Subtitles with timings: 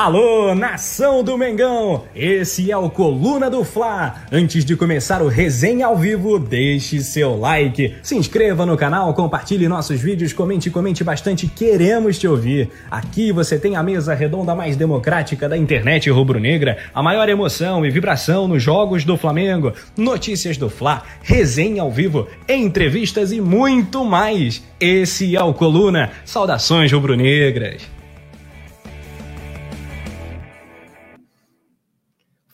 [0.00, 2.04] Alô, nação do Mengão!
[2.14, 4.22] Esse é o Coluna do Fla.
[4.30, 9.66] Antes de começar o resenha ao vivo, deixe seu like, se inscreva no canal, compartilhe
[9.66, 12.70] nossos vídeos, comente, comente bastante, queremos te ouvir.
[12.88, 17.90] Aqui você tem a mesa redonda mais democrática da internet rubro-negra, a maior emoção e
[17.90, 24.62] vibração nos jogos do Flamengo, notícias do Fla, resenha ao vivo, entrevistas e muito mais.
[24.78, 26.12] Esse é o Coluna.
[26.24, 27.97] Saudações rubro-negras.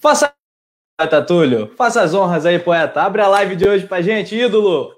[0.05, 0.35] Faça,
[0.99, 1.73] poeta Túlio.
[1.79, 3.01] Faça as honras aí, poeta.
[3.01, 4.93] Abre a live de hoje pra gente, ídolo.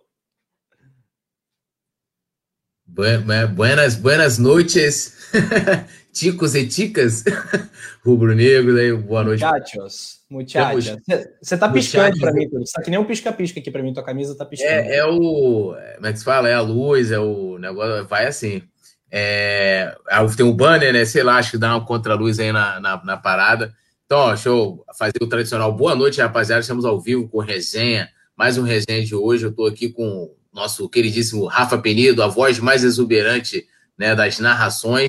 [2.85, 5.31] Buenas, buenas noites,
[6.13, 7.23] ticos e ticas,
[8.05, 9.45] rubro-negro, aí, boa noite.
[9.45, 10.97] Muchachos, muchachos.
[11.41, 12.67] Você tá piscando para mim, Túlio.
[12.67, 14.73] Você tá que nem um pisca-pisca aqui para mim, tua camisa tá piscando.
[14.73, 16.49] É, é, o, como é que se fala?
[16.49, 18.61] É a luz, é o negócio, vai assim.
[19.09, 19.97] É,
[20.37, 23.17] tem um banner, né, sei lá, acho que dá uma contra-luz aí na, na, na
[23.17, 23.73] parada.
[24.07, 25.73] Então, ó, deixa eu fazer o tradicional.
[25.73, 26.61] Boa noite, rapaziada.
[26.61, 28.09] Estamos ao vivo com resenha.
[28.37, 29.45] Mais um resenha de hoje.
[29.45, 33.67] Eu estou aqui com o nosso queridíssimo Rafa Penido, a voz mais exuberante
[33.99, 35.09] né, das narrações.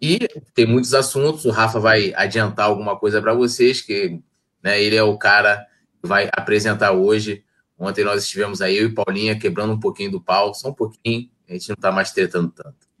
[0.00, 0.18] E
[0.54, 1.44] tem muitos assuntos.
[1.44, 4.20] O Rafa vai adiantar alguma coisa para vocês, que
[4.60, 5.64] né, ele é o cara
[6.00, 7.44] que vai apresentar hoje.
[7.78, 11.30] Ontem nós estivemos aí, eu e Paulinha, quebrando um pouquinho do pau, só um pouquinho.
[11.48, 12.91] A gente não está mais tretando tanto.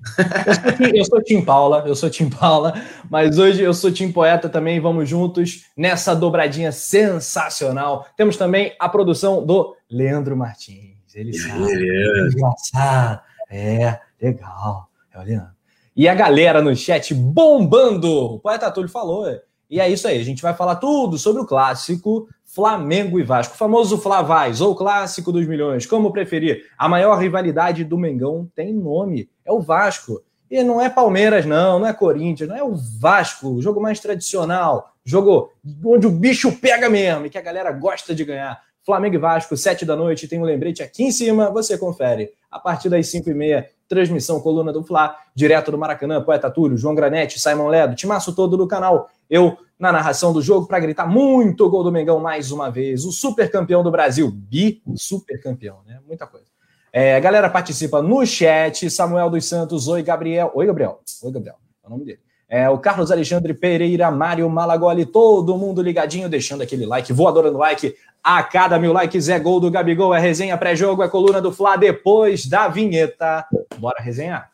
[0.94, 2.74] Eu sou, Tim Paula, eu sou Tim Paula,
[3.08, 4.80] mas hoje eu sou Tim Poeta também.
[4.80, 8.06] Vamos juntos nessa dobradinha sensacional.
[8.16, 11.14] Temos também a produção do Leandro Martins.
[11.14, 11.72] Ele sabe.
[11.72, 13.20] É engraçado.
[13.50, 14.88] É, legal.
[15.12, 15.52] É o Leandro.
[15.94, 18.34] E a galera no chat bombando.
[18.34, 19.26] O Poeta Túlio falou.
[19.68, 20.18] E é isso aí.
[20.18, 23.54] A gente vai falar tudo sobre o clássico Flamengo e Vasco.
[23.54, 26.66] O famoso Flavais, ou clássico dos milhões, como preferir.
[26.76, 30.22] A maior rivalidade do Mengão tem nome, é o Vasco.
[30.50, 34.00] E não é Palmeiras, não, não é Corinthians, não é o Vasco, o jogo mais
[34.00, 35.50] tradicional, jogo
[35.82, 38.60] onde o bicho pega mesmo e que a galera gosta de ganhar.
[38.84, 42.32] Flamengo e Vasco, sete da noite, tem um lembrete aqui em cima, você confere.
[42.50, 46.76] A partir das cinco e meia, transmissão Coluna do Fla, direto do Maracanã, Poeta Túlio,
[46.76, 49.08] João Granete, Simon Ledo, timaço todo do canal.
[49.30, 53.04] Eu na narração do jogo para gritar muito gol do Mengão mais uma vez.
[53.04, 55.98] O super campeão do Brasil, bi super campeão, né?
[56.06, 56.46] Muita coisa.
[56.92, 58.88] É, galera participa no chat.
[58.88, 60.52] Samuel dos Santos, oi Gabriel.
[60.54, 61.00] Oi Gabriel.
[61.24, 62.20] Oi Gabriel, é o nome dele.
[62.48, 67.58] É, o Carlos Alexandre Pereira, Mário Malagoli, todo mundo ligadinho, deixando aquele like, voadora no
[67.58, 67.92] like.
[68.22, 71.74] A cada mil likes é gol do Gabigol, é resenha pré-jogo, é coluna do Fla
[71.74, 73.44] depois da vinheta.
[73.78, 74.51] Bora resenhar.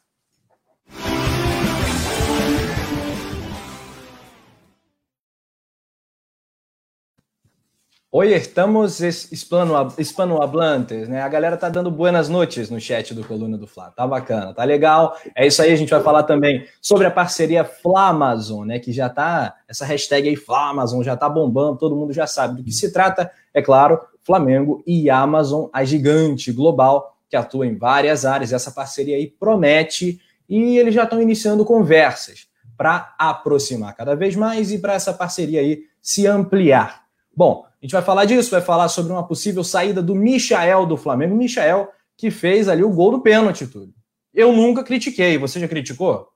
[8.11, 11.21] Oi, estamos hispanohablantes, né?
[11.21, 13.91] A galera tá dando buenas noites no chat do Coluna do Fla.
[13.91, 15.15] Tá bacana, tá legal.
[15.37, 18.79] É isso aí, a gente vai falar também sobre a parceria Flamazon, né?
[18.79, 22.65] Que já tá, essa hashtag aí Flamazon já tá bombando, todo mundo já sabe do
[22.65, 23.31] que se trata.
[23.53, 28.55] É claro, Flamengo e Amazon, a gigante global que atua em várias áreas.
[28.55, 34.73] Essa parceria aí promete e eles já estão iniciando conversas para aproximar cada vez mais
[34.73, 37.03] e para essa parceria aí se ampliar.
[37.37, 40.97] Bom, a gente vai falar disso, vai falar sobre uma possível saída do Michael do
[40.97, 41.37] Flamengo.
[41.37, 43.95] Michael que fez ali o gol do pênalti, tudo.
[44.35, 45.39] Eu nunca critiquei.
[45.39, 46.29] Você já criticou?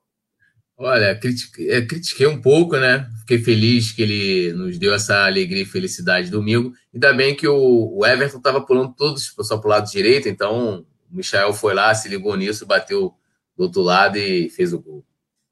[0.77, 3.07] Olha, critiquei, é, critiquei um pouco, né?
[3.19, 6.73] Fiquei feliz que ele nos deu essa alegria e felicidade domingo.
[6.93, 10.85] Ainda bem que o, o Everton estava pulando todos só para o lado direito, então
[11.11, 13.13] o Michael foi lá, se ligou nisso, bateu
[13.55, 15.05] do outro lado e fez o gol.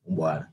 [0.06, 0.48] Vambora.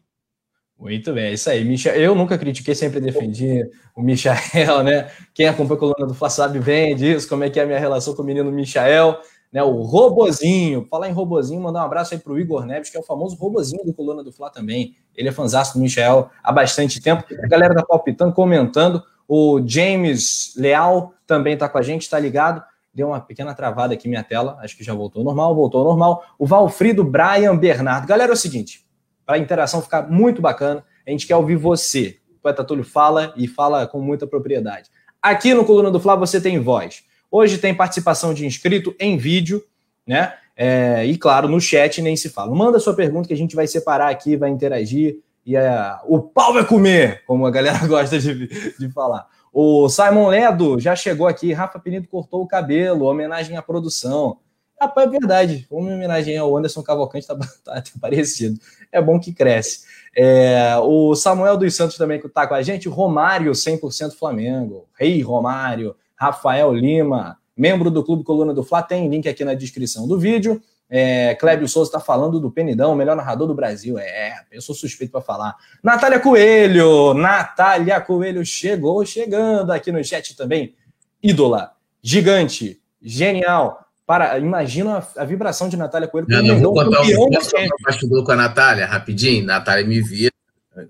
[0.78, 1.66] Muito bem, é isso aí.
[1.97, 5.11] Eu nunca critiquei, sempre defendi o Michael, né?
[5.34, 7.81] Quem acompanha a coluna do Fla sabe bem disso, como é que é a minha
[7.81, 9.19] relação com o menino Michael,
[9.53, 9.61] né?
[9.61, 10.87] O Robozinho.
[10.88, 13.84] Falar em Robozinho, mandar um abraço aí pro Igor Neves, que é o famoso Robozinho
[13.84, 14.94] do Coluna do Fla também.
[15.17, 17.25] Ele é fãzão do Michael há bastante tempo.
[17.43, 19.03] A galera tá palpitando, comentando.
[19.27, 22.62] O James Leal também tá com a gente, tá ligado?
[22.94, 26.22] Deu uma pequena travada aqui minha tela, acho que já voltou normal, voltou normal.
[26.38, 28.06] O Valfrido Brian Bernardo.
[28.06, 28.87] Galera, é o seguinte,
[29.28, 30.82] para a interação ficar muito bacana.
[31.06, 32.17] A gente quer ouvir você.
[32.38, 34.88] O Poeta Túlio fala e fala com muita propriedade.
[35.20, 37.03] Aqui no Coluna do Fla você tem voz.
[37.31, 39.62] Hoje tem participação de inscrito em vídeo,
[40.06, 40.32] né?
[40.56, 42.55] É, e claro, no chat nem se fala.
[42.55, 46.55] Manda sua pergunta que a gente vai separar aqui, vai interagir e é, o pau
[46.55, 48.49] vai comer, como a galera gosta de,
[48.79, 49.26] de falar.
[49.53, 51.53] O Simon Ledo já chegou aqui.
[51.53, 54.38] Rafa Penido cortou o cabelo, homenagem à produção.
[54.81, 55.67] Rapaz, é verdade.
[55.71, 58.61] Uma homenagem ao Anderson Cavalcante tá, tá, tá parecido.
[58.93, 59.87] É bom que cresce.
[60.17, 62.89] É, o Samuel dos Santos também que está com a gente.
[62.89, 64.87] Romário, 100% Flamengo.
[64.95, 65.95] Rei Romário.
[66.19, 68.83] Rafael Lima, membro do Clube Coluna do Fla.
[68.83, 70.61] Tem link aqui na descrição do vídeo.
[70.91, 73.99] É, Clébio Souza está falando do Penidão, o melhor narrador do Brasil.
[73.99, 75.55] É, eu sou suspeito para falar.
[75.83, 80.75] Natália Coelho, Natália Coelho chegou, chegando aqui no chat também.
[81.23, 81.73] Ídola,
[82.03, 83.88] gigante, genial.
[84.08, 86.26] Para, imagina a, a vibração de Natália Coelho.
[86.28, 89.44] Não, não, vou contar um bastidor com a Natália, rapidinho.
[89.44, 90.32] Natália me via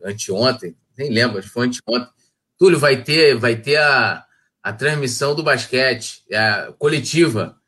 [0.05, 2.09] anteontem, nem lembro, foi anteontem.
[2.57, 4.25] Túlio, vai ter, vai ter a,
[4.63, 7.59] a transmissão do basquete, a coletiva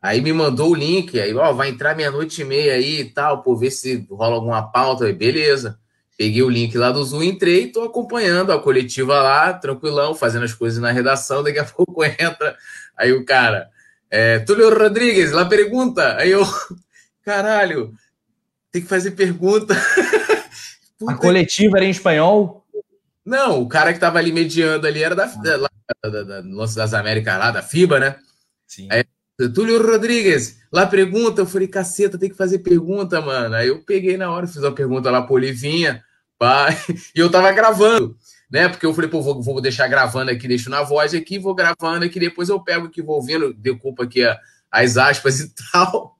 [0.00, 3.42] Aí me mandou o link, aí, ó, vai entrar meia-noite e meia aí e tal,
[3.42, 5.04] por ver se rola alguma pauta.
[5.04, 5.78] Aí, beleza.
[6.16, 10.44] Peguei o link lá do Zoom, entrei e tô acompanhando a coletiva lá, tranquilão, fazendo
[10.44, 11.42] as coisas na redação.
[11.42, 12.56] Daqui a pouco entra.
[12.96, 13.68] Aí o cara,
[14.10, 16.16] é, Túlio Rodrigues, lá pergunta.
[16.16, 16.42] Aí eu,
[17.24, 17.92] caralho,
[18.70, 19.74] tem que fazer pergunta.
[21.06, 22.64] a coletiva era em espanhol?
[23.24, 25.68] Não, o cara que tava ali mediando ali era da, da,
[26.02, 28.16] da, da, Lance das Américas lá, da FIBA, né?
[28.66, 28.88] Sim.
[28.90, 29.04] Aí
[29.54, 33.54] Túlio Rodrigues, lá pergunta, eu falei, caceta, tem que fazer pergunta, mano.
[33.54, 36.02] Aí eu peguei na hora, fiz uma pergunta lá pro Olivinha,
[36.38, 36.68] pá,
[37.14, 38.16] e eu tava gravando,
[38.50, 38.68] né?
[38.68, 42.04] Porque eu falei, pô, vou, vou deixar gravando aqui, deixo na voz aqui, vou gravando
[42.04, 44.38] aqui, depois eu pego aqui, vou ouvindo, decupo aqui a,
[44.70, 46.16] as aspas e tal.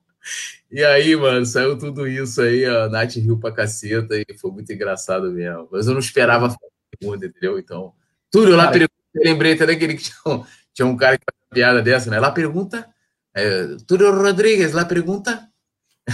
[0.71, 4.71] E aí, mano, saiu tudo isso aí, a Nath riu pra caceta e foi muito
[4.71, 5.67] engraçado mesmo.
[5.71, 6.55] Mas eu não esperava
[6.99, 7.57] pergunta, entendeu?
[7.57, 7.93] Então,
[8.31, 11.81] Túlio, lá pergunta, lembrei até daquele que tinha, tinha um cara que faz uma piada
[11.81, 12.19] dessa, né?
[12.19, 12.87] Lá pergunta
[13.35, 15.47] é, Túlio Rodrigues, lá pergunta.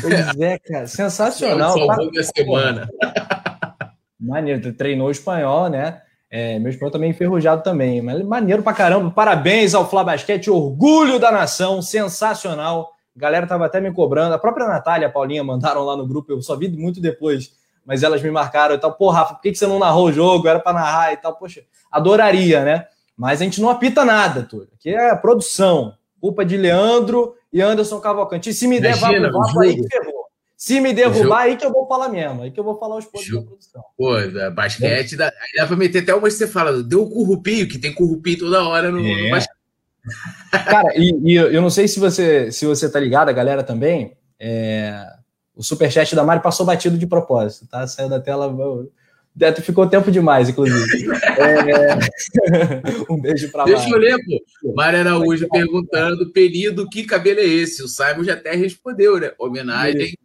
[0.01, 1.77] Pois é, cara, sensacional.
[1.77, 2.23] Salvou tá?
[2.23, 2.89] semana.
[4.19, 6.01] Maneiro, treinou espanhol, né?
[6.37, 9.09] É, meu espanhol também enferrujado também, mas maneiro pra caramba.
[9.09, 12.91] Parabéns ao Flá Basquete, orgulho da nação, sensacional.
[13.15, 14.35] A galera tava até me cobrando.
[14.35, 17.53] A própria Natália e a Paulinha mandaram lá no grupo, eu só vi muito depois,
[17.85, 18.91] mas elas me marcaram e tal.
[18.91, 20.45] Pô, Rafa, por que você não narrou o jogo?
[20.45, 21.37] Era para narrar e tal.
[21.37, 22.85] Poxa, adoraria, né?
[23.15, 24.67] Mas a gente não apita nada, tudo.
[24.77, 25.93] Aqui é produção.
[26.19, 28.49] Culpa de Leandro e Anderson Cavalcante.
[28.49, 30.14] E se me der Imagina, vapo, aí ferrou.
[30.57, 32.41] Se me derrubar, aí que eu vou falar mesmo.
[32.41, 33.83] Aí que eu vou falar os pontos da produção.
[33.97, 34.13] Pô,
[34.53, 37.77] basquete, dá, aí dá pra meter até uma que você fala, deu o currupio, que
[37.77, 39.23] tem currupio toda hora no, é.
[39.23, 39.55] no basquete.
[40.51, 44.15] Cara, e, e, eu não sei se você, se você tá ligado, a galera também.
[44.39, 45.05] É,
[45.55, 47.87] o superchat da Mari passou batido de propósito, tá?
[47.87, 48.53] Saiu da tela.
[49.33, 51.09] Deto ficou tempo demais, inclusive.
[51.35, 51.99] É...
[53.11, 54.73] um beijo para Deixa eu ler, pô.
[54.73, 57.83] Mário Araújo perguntando, período, que cabelo é esse?
[57.83, 59.31] O Simon já até respondeu, né?
[59.37, 60.15] Homenagem.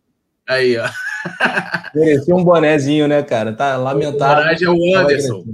[0.48, 0.88] Aí, ó.
[1.94, 3.52] Merecia um bonezinho, né, cara?
[3.52, 4.42] Tá lamentável.
[4.42, 5.44] Homenagem ao Anderson.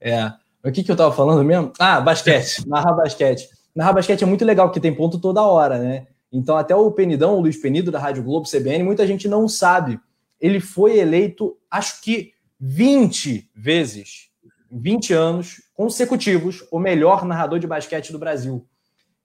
[0.00, 0.32] É.
[0.64, 1.72] O que, que eu tava falando mesmo?
[1.78, 2.64] Ah, basquete.
[2.68, 3.48] Narrar basquete.
[3.74, 6.06] Narrar basquete é muito legal, porque tem ponto toda hora, né?
[6.32, 10.00] Então, até o Penidão, o Luiz Penido, da Rádio Globo, CBN, muita gente não sabe.
[10.40, 14.30] Ele foi eleito, acho que 20 vezes,
[14.70, 18.66] 20 anos consecutivos, o melhor narrador de basquete do Brasil.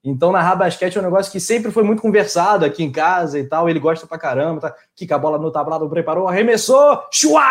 [0.04, 3.44] Então, narrar basquete é um negócio que sempre foi muito conversado aqui em casa e
[3.44, 3.70] tal.
[3.70, 4.76] Ele gosta pra caramba, tá?
[4.96, 7.44] Kika a bola no tablado, preparou, arremessou, chua!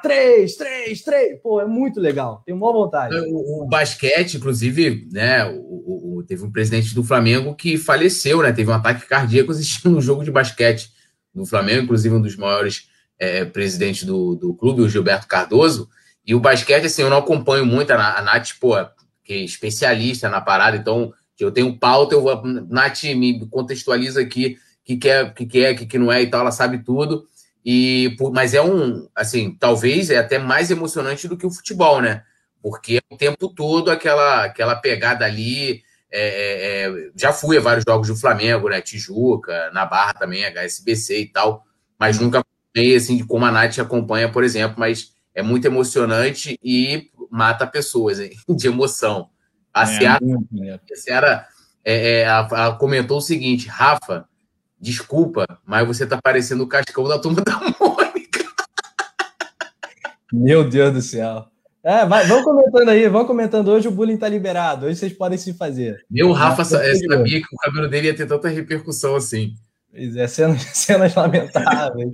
[0.00, 1.40] Três, três, três.
[1.42, 2.42] Pô, é muito legal.
[2.46, 3.14] Tenho uma vontade.
[3.16, 5.44] O, o basquete, inclusive, né?
[5.44, 8.52] O, o, teve um presidente do Flamengo que faleceu, né?
[8.52, 10.90] Teve um ataque cardíaco assistindo um jogo de basquete
[11.34, 12.88] no Flamengo, inclusive um dos maiores
[13.18, 15.88] é, presidente do, do clube, o Gilberto Cardoso.
[16.24, 17.90] E o basquete, assim, eu não acompanho muito.
[17.90, 18.74] A, a Nath, pô,
[19.24, 21.12] que é especialista na parada, então
[21.44, 22.42] eu tenho pauta, eu vou.
[22.44, 25.98] Nath me contextualiza aqui o que, que é, o que, que é, o que, que
[25.98, 27.26] não é e tal, ela sabe tudo.
[27.64, 32.24] E, mas é um, assim, talvez é até mais emocionante do que o futebol, né?
[32.60, 35.82] Porque é o tempo todo aquela, aquela pegada ali.
[36.14, 38.80] É, é, é já fui a vários jogos do Flamengo, né?
[38.80, 41.64] Tijuca, na Barra também, HSBC e tal,
[41.98, 42.44] mas nunca
[42.74, 48.20] meio assim como a Nath acompanha, por exemplo, mas é muito emocionante e mata pessoas
[48.20, 49.30] hein, de emoção.
[49.72, 51.46] A é, Seara, a Seara
[51.84, 54.26] é, é, ela comentou o seguinte: Rafa,
[54.80, 58.44] desculpa, mas você tá parecendo o cascão da turma da Mônica.
[60.32, 61.46] Meu Deus do céu.
[61.84, 63.68] É, vai, vão comentando aí, vão comentando.
[63.68, 66.04] Hoje o bullying tá liberado, hoje vocês podem se fazer.
[66.08, 69.54] Meu Rafa sabia que o cabelo dele ia ter tanta repercussão assim.
[69.92, 72.12] Pois é, cenas, cenas lamentáveis.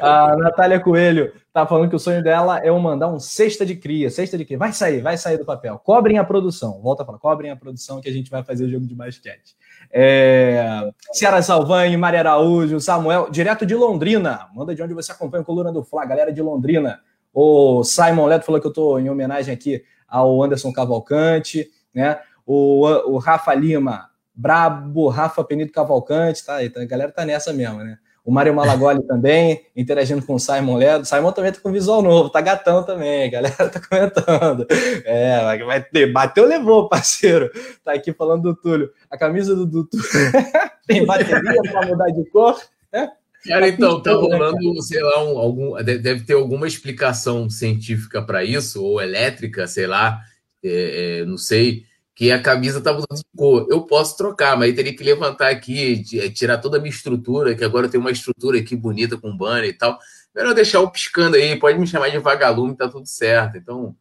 [0.00, 3.76] A Natália Coelho tá falando que o sonho dela é eu mandar um cesta de
[3.76, 4.10] cria.
[4.10, 4.56] Cesta de cria.
[4.56, 5.78] Vai sair, vai sair do papel.
[5.78, 6.80] Cobrem a produção.
[6.80, 9.54] Volta a falar, cobrem a produção que a gente vai fazer o jogo de basquete.
[9.92, 10.90] É...
[11.12, 14.48] Ciara Salvani, Maria Araújo, Samuel, direto de Londrina.
[14.54, 17.00] Manda de onde você acompanha a coluna do Fla, galera de Londrina.
[17.34, 22.18] O Simon Leto falou que eu estou em homenagem aqui ao Anderson Cavalcante, né?
[22.46, 26.58] O, o Rafa Lima, Brabo, Rafa Penido Cavalcante, tá?
[26.58, 27.98] A galera tá nessa mesmo, né?
[28.24, 31.04] O Mário Malagoli também, interagindo com o Simon Ledo.
[31.04, 34.66] Simon também tá com visual novo, tá gatão também, a galera tá comentando.
[35.04, 37.50] É, vai ter, bateu, levou, parceiro.
[37.84, 38.90] Tá aqui falando do Túlio.
[39.10, 40.06] A camisa do, do Túlio.
[40.86, 42.60] tem bateria para mudar de cor.
[42.92, 43.10] Né?
[43.46, 48.84] Cara, então, tá rolando, sei lá, um, algum, deve ter alguma explicação científica para isso,
[48.84, 50.20] ou elétrica, sei lá,
[50.62, 51.84] é, é, não sei,
[52.20, 53.66] que a camisa tá mudando de cor.
[53.70, 56.02] Eu posso trocar, mas aí teria que levantar aqui,
[56.34, 59.70] tirar toda a minha estrutura, que agora eu tenho uma estrutura aqui bonita com banner
[59.70, 59.98] e tal.
[60.36, 63.56] Melhor deixar o piscando aí, pode me chamar de vagalume, tá tudo certo.
[63.56, 63.96] Então,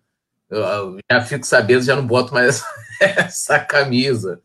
[0.50, 2.62] eu, já fico sabendo, já não boto mais
[3.00, 4.42] essa, camisa.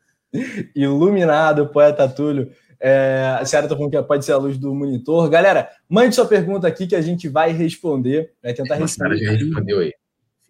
[0.73, 2.52] Iluminado, poeta Túlio.
[2.78, 5.28] É, a senhora está falando que pode ser a luz do monitor.
[5.28, 8.35] Galera, mande sua pergunta aqui que a gente vai responder.
[8.40, 9.16] Vai tentar responder.
[9.16, 9.93] já respondeu aí.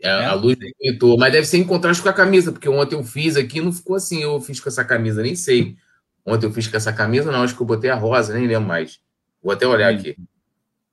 [0.04, 0.24] É, é?
[0.26, 1.18] A luz monitor.
[1.18, 3.96] Mas deve ser em contraste com a camisa, porque ontem eu fiz aqui não ficou
[3.96, 4.22] assim.
[4.22, 5.76] Eu fiz com essa camisa, nem sei.
[6.24, 7.42] Ontem eu fiz com essa camisa, não.
[7.42, 9.00] Acho que eu botei a rosa, nem lembro mais.
[9.42, 10.16] Vou até olhar aqui.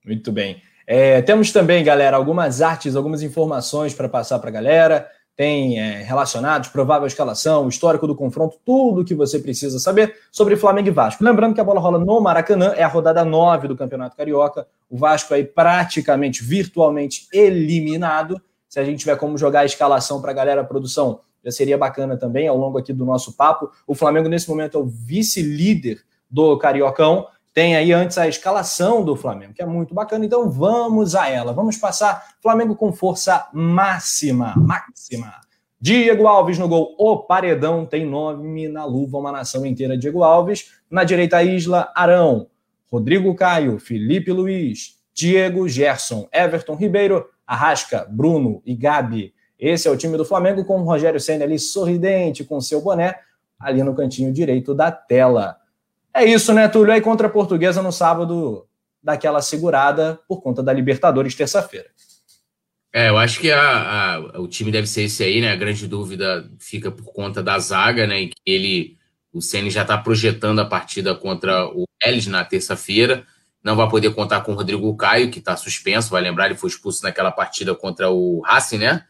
[0.06, 0.62] Muito bem.
[0.88, 6.03] É, temos também, galera, algumas artes, algumas informações para passar para a galera tem é,
[6.03, 10.91] relacionados, provável escalação, histórico do confronto, tudo o que você precisa saber sobre Flamengo e
[10.91, 11.24] Vasco.
[11.24, 14.68] Lembrando que a bola rola no Maracanã, é a rodada 9 do Campeonato Carioca.
[14.89, 18.41] O Vasco aí praticamente, virtualmente eliminado.
[18.71, 22.15] Se a gente tiver como jogar a escalação para a galera, produção, já seria bacana
[22.15, 23.69] também ao longo aqui do nosso papo.
[23.85, 25.99] O Flamengo, nesse momento, é o vice-líder
[26.29, 30.25] do Cariocão tem aí antes a escalação do Flamengo, que é muito bacana.
[30.25, 31.51] Então vamos a ela.
[31.51, 35.33] Vamos passar Flamengo com força máxima, máxima.
[35.77, 39.97] Diego Alves no gol, o paredão tem nome na luva, uma nação inteira.
[39.97, 42.47] Diego Alves, na direita Isla, Arão,
[42.89, 49.34] Rodrigo Caio, Felipe Luiz, Diego Gerson, Everton Ribeiro, Arrasca, Bruno e Gabi.
[49.60, 53.15] Esse é o time do Flamengo com o Rogério Senna ali sorridente com seu boné
[53.60, 55.58] ali no cantinho direito da tela.
[56.13, 56.93] É isso, né, Túlio?
[56.93, 58.65] Aí contra a Portuguesa no sábado,
[59.03, 61.89] daquela segurada por conta da Libertadores terça-feira.
[62.93, 65.51] É, eu acho que a, a, o time deve ser esse aí, né?
[65.51, 68.22] A grande dúvida fica por conta da zaga, né?
[68.22, 68.98] Em que ele,
[69.34, 73.25] o Ceni já está projetando a partida contra o Elis na terça-feira.
[73.63, 76.10] Não vai poder contar com o Rodrigo Caio, que está suspenso.
[76.10, 79.03] Vai lembrar, ele foi expulso naquela partida contra o Racing, né?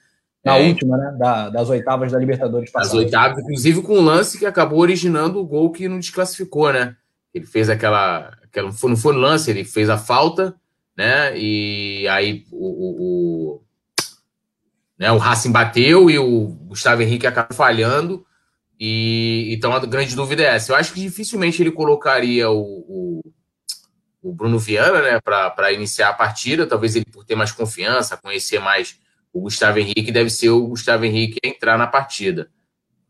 [0.43, 1.15] Na é, última, né?
[1.17, 2.72] Da, das oitavas da Libertadores.
[2.72, 6.96] Das oitavas, inclusive com um lance que acabou originando o gol que não desclassificou, né?
[7.34, 8.31] Ele fez aquela.
[8.43, 10.55] aquela não, foi, não foi no lance, ele fez a falta,
[10.98, 11.38] né?
[11.38, 13.63] E aí o, o, o,
[15.00, 18.25] né, o Racing bateu e o Gustavo Henrique acabou falhando.
[18.79, 20.72] E então a grande dúvida é essa.
[20.72, 23.22] Eu acho que dificilmente ele colocaria o, o,
[24.21, 26.67] o Bruno Viana, né, para iniciar a partida.
[26.67, 28.99] Talvez ele por ter mais confiança, conhecer mais
[29.33, 32.49] o Gustavo Henrique, deve ser o Gustavo Henrique a entrar na partida.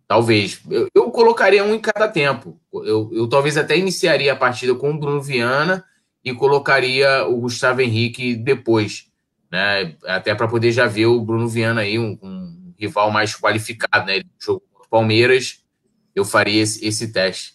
[0.08, 0.62] Talvez.
[0.70, 2.60] Eu, eu, colocaria um em cada tempo.
[2.74, 5.84] Eu, eu talvez até iniciaria a partida com o Bruno Viana
[6.24, 9.08] e colocaria o Gustavo Henrique depois.
[9.50, 9.96] Né?
[10.06, 14.18] Até para poder já ver o Bruno Viana aí, um, um rival mais qualificado, né?
[14.18, 15.63] Ele jogou Palmeiras,
[16.13, 17.53] eu faria esse, esse teste.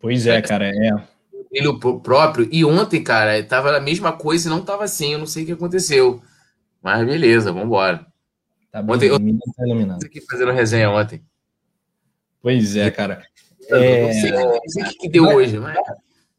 [0.00, 1.11] Pois é, cara, é.
[1.52, 1.68] Ele
[2.02, 2.48] próprio.
[2.50, 5.12] E ontem, cara, tava a mesma coisa e não tava assim.
[5.12, 6.22] Eu não sei o que aconteceu.
[6.82, 8.06] Mas beleza, vamos embora.
[8.70, 10.04] Tá bem, ontem, eu tá iluminado.
[10.04, 11.22] aqui fazendo resenha ontem.
[12.40, 13.22] Pois é, cara.
[13.70, 14.06] É...
[14.06, 15.78] Não, sei, não sei o que, que deu vai, hoje, mas...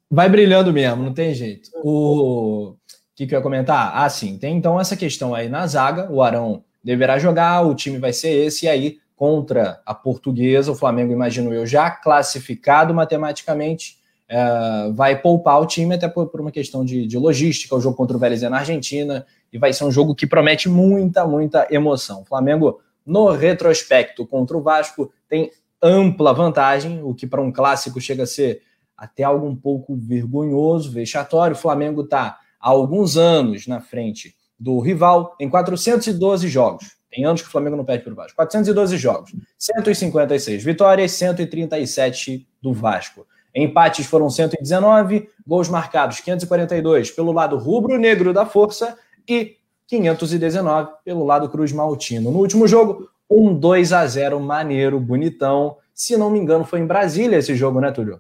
[0.10, 1.70] Vai brilhando mesmo, não tem jeito.
[1.76, 2.76] O
[3.16, 3.92] que, que eu ia comentar?
[3.96, 6.12] Ah, sim, tem então essa questão aí na zaga.
[6.12, 10.76] O Arão deverá jogar, o time vai ser esse, e aí contra a portuguesa, o
[10.76, 16.52] Flamengo, imagino eu, já classificado matematicamente, é, vai poupar o time até por, por uma
[16.52, 17.76] questão de, de, logística.
[17.76, 20.70] O jogo contra o Vélez é na Argentina e vai ser um jogo que promete
[20.70, 22.22] muita, muita emoção.
[22.22, 25.52] O Flamengo, no retrospecto contra o Vasco, tem
[25.82, 28.62] ampla vantagem, o que para um clássico chega a ser
[28.98, 31.56] até algo um pouco vergonhoso, vexatório.
[31.56, 36.96] O Flamengo está há alguns anos na frente do rival em 412 jogos.
[37.12, 38.36] Tem anos que o Flamengo não perde para o Vasco.
[38.38, 43.28] 412 jogos, 156 vitórias, 137 do Vasco.
[43.56, 49.58] Empates foram 119, gols marcados 542 pelo lado rubro-negro da força e
[49.88, 52.32] 519 pelo lado Cruz Maltino.
[52.32, 55.78] No último jogo, um 2 a 0 maneiro, bonitão.
[55.94, 58.20] Se não me engano, foi em Brasília esse jogo, né, Túlio?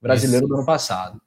[0.00, 0.48] Brasileiro isso.
[0.48, 1.20] do ano passado.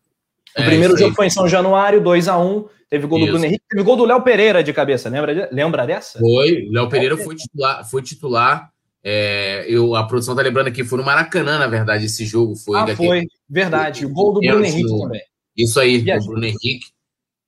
[0.57, 3.27] O é, primeiro jogo foi em São Januário, 2 a 1 Teve gol isso.
[3.27, 6.19] do Bruno Henrique, teve gol do Léo Pereira de cabeça, lembra, lembra dessa?
[6.19, 8.71] Foi, Léo Pereira foi titular, foi titular.
[9.03, 12.55] É, eu, a produção tá lembrando aqui, foi no Maracanã, na verdade, esse jogo.
[12.55, 14.05] Foi ah, daqui, foi, verdade.
[14.05, 15.21] O gol do Bruno Henrique no, também.
[15.55, 16.87] Isso aí, do Bruno Henrique,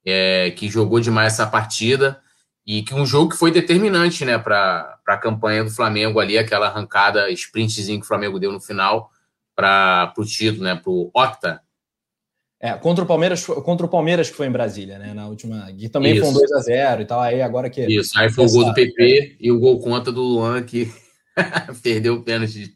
[0.06, 2.22] é, que jogou demais essa partida.
[2.66, 6.68] E que um jogo que foi determinante, né, para a campanha do Flamengo ali, aquela
[6.68, 9.10] arrancada, sprintzinho que o Flamengo deu no final
[9.56, 11.62] para o título, né, para o Octa.
[12.62, 15.90] É, contra o Palmeiras, contra o Palmeiras que foi em Brasília, né, na última, que
[15.90, 16.22] também Isso.
[16.22, 18.66] foi um 2 a 0 e tal, aí agora que Isso, aí foi o gol
[18.66, 20.92] do PP e o gol contra do Luan que
[21.82, 22.76] perdeu o pênalti.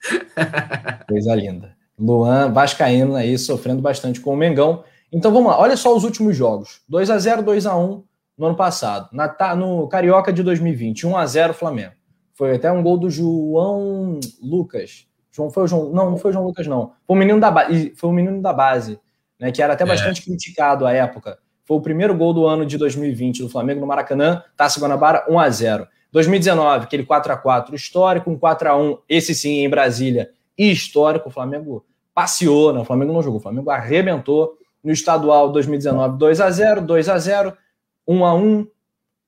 [1.08, 1.76] Coisa linda.
[1.98, 4.84] Luan Vascaíno aí sofrendo bastante com o Mengão.
[5.12, 8.02] Então vamos lá, olha só os últimos jogos: 2 a 0 2 a 1
[8.36, 9.08] no ano passado.
[9.12, 11.92] Na, no Carioca de 2020, 1 a 0 Flamengo.
[12.34, 15.06] Foi até um gol do João Lucas.
[15.30, 16.92] João foi o João, não, não foi o João Lucas não.
[17.06, 18.98] Foi o menino da base, foi o menino da base,
[19.38, 19.86] né, que era até é.
[19.86, 21.38] bastante criticado à época.
[21.64, 25.38] Foi o primeiro gol do ano de 2020 do Flamengo no Maracanã, Taça Guanabara 1
[25.38, 25.88] a 0.
[26.14, 31.28] 2019, aquele 4 a 4 histórico, um 4 a 1 esse sim em Brasília, histórico.
[31.28, 36.40] O Flamengo passeou, não, o Flamengo não jogou, o Flamengo arrebentou no estadual 2019, 2
[36.40, 37.56] a 0, 2 a 0,
[38.06, 38.66] 1 a 1,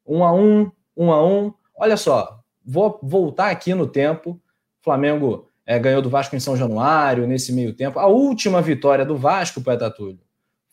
[0.06, 1.54] 1 a 1, 1 a 1.
[1.76, 4.40] Olha só, vou voltar aqui no tempo.
[4.80, 7.98] O Flamengo é, ganhou do Vasco em São Januário nesse meio tempo.
[7.98, 10.20] A última vitória do Vasco, Poeta Túlio,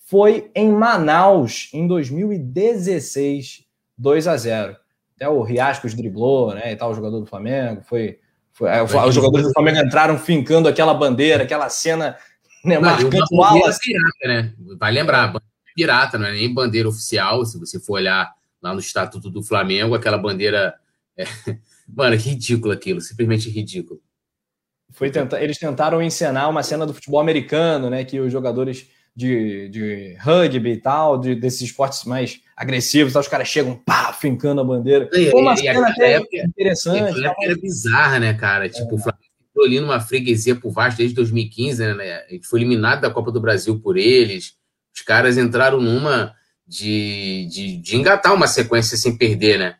[0.05, 3.65] foi em Manaus em 2016,
[3.97, 4.82] 2 a 0.
[5.23, 6.73] Até o Riascos driblou, né?
[6.73, 7.81] E tal, o jogador do Flamengo.
[7.83, 8.19] Foi.
[8.51, 12.17] foi é, os jogadores do Flamengo entraram fincando aquela bandeira, aquela cena
[12.65, 13.71] né, marcando o ala.
[13.79, 14.53] Pirata, né?
[14.77, 15.33] Vai lembrar,
[15.73, 17.45] pirata, não é nem bandeira oficial.
[17.45, 20.73] Se você for olhar lá no Estatuto do Flamengo, aquela bandeira.
[21.17, 21.23] É...
[21.87, 24.01] Mano, ridículo aquilo, simplesmente ridículo.
[24.91, 28.03] Foi tentar, eles tentaram encenar uma cena do futebol americano, né?
[28.03, 33.47] Que os jogadores de, de rugby e tal, de, desses esportes mais agressivos, os caras
[33.47, 35.09] chegam, pá, fincando a bandeira.
[35.13, 37.23] E, Foi uma e, cena até época, interessante.
[37.41, 38.69] Era bizarra, né, cara?
[38.69, 38.93] Tipo, é.
[38.95, 42.23] o Flamengo ficou ali numa freguesia pro Vasco desde 2015, né?
[42.27, 44.55] A gente foi eliminado da Copa do Brasil por eles.
[44.93, 46.33] Os caras entraram numa
[46.67, 49.75] de, de, de engatar uma sequência sem perder, né?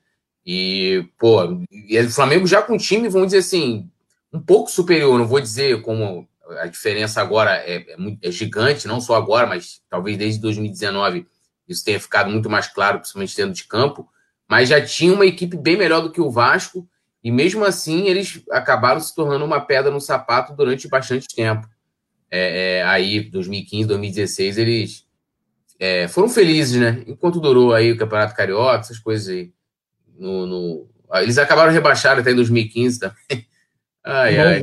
[0.46, 3.89] E, pô, e o Flamengo já com um time, vamos dizer assim,
[4.32, 6.27] um pouco superior, não vou dizer como
[6.60, 11.25] a diferença agora é, é, é, gigante, não só agora, mas talvez desde 2019
[11.67, 14.08] isso tenha ficado muito mais claro, principalmente dentro de campo,
[14.48, 16.88] mas já tinha uma equipe bem melhor do que o Vasco,
[17.24, 21.67] e mesmo assim eles acabaram se tornando uma pedra no sapato durante bastante tempo.
[22.29, 25.08] É, é, aí, 2015, 2016, eles
[25.79, 27.03] é, foram felizes, né?
[27.08, 29.53] Enquanto durou aí o Campeonato Carioca, essas coisas aí.
[30.17, 30.88] No, no...
[31.16, 33.18] Eles acabaram rebaixados até em 2015 também.
[34.05, 34.61] Ai, ai.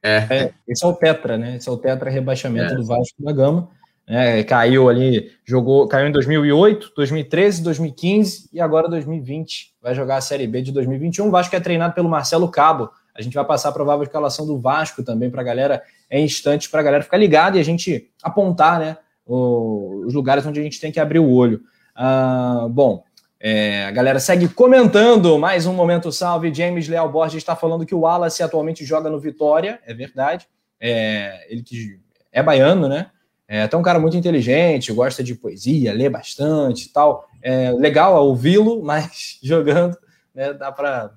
[0.00, 0.16] É.
[0.30, 0.54] é.
[0.68, 1.56] esse é o Tetra, né?
[1.56, 2.76] Esse é o Tetra rebaixamento é.
[2.76, 3.68] do Vasco da Gama.
[4.08, 9.74] É, caiu ali, jogou, caiu em 2008, 2013, 2015 e agora 2020.
[9.82, 11.26] Vai jogar a Série B de 2021.
[11.26, 12.88] O Vasco é treinado pelo Marcelo Cabo.
[13.14, 16.68] A gente vai passar a provável escalação do Vasco também para a galera em instantes,
[16.68, 20.80] para a galera ficar ligada e a gente apontar né, os lugares onde a gente
[20.80, 21.62] tem que abrir o olho.
[21.94, 23.02] Ah, bom,
[23.40, 26.54] é, a galera segue comentando mais um momento salve.
[26.54, 30.46] James Leal Borges está falando que o Wallace atualmente joga no Vitória, é verdade.
[30.80, 31.98] É, ele que
[32.30, 33.10] é baiano, né?
[33.48, 37.28] É até um cara muito inteligente, gosta de poesia, lê bastante e tal.
[37.42, 39.96] É legal ouvi-lo, mas jogando,
[40.34, 41.12] né, dá para.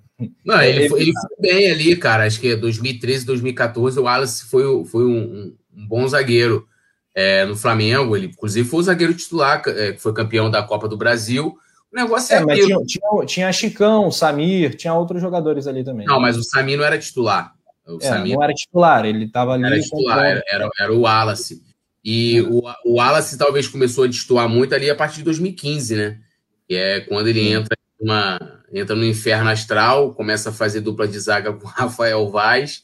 [0.45, 2.25] Não, ele, foi, ele foi bem ali, cara.
[2.25, 6.67] Acho que 2013, 2014, o Wallace foi, foi um, um bom zagueiro
[7.15, 8.17] é, no Flamengo.
[8.17, 11.57] Ele, inclusive, foi o zagueiro titular, é, que foi campeão da Copa do Brasil
[11.91, 16.05] o negócio é, é mas tinha, tinha, tinha Chicão, Samir, tinha outros jogadores ali também.
[16.05, 17.53] Não, mas o Samir não era titular.
[17.87, 19.65] O é, Samir não era titular, ele estava ali.
[19.65, 21.63] Era titular, era, era, era, o Wallace.
[22.03, 22.41] E é.
[22.41, 26.19] o, o Wallace talvez começou a destoar muito ali a partir de 2015, né?
[26.67, 28.39] Que é quando ele entra uma,
[28.71, 32.83] entra no inferno astral, começa a fazer dupla de zaga com Rafael Vaz.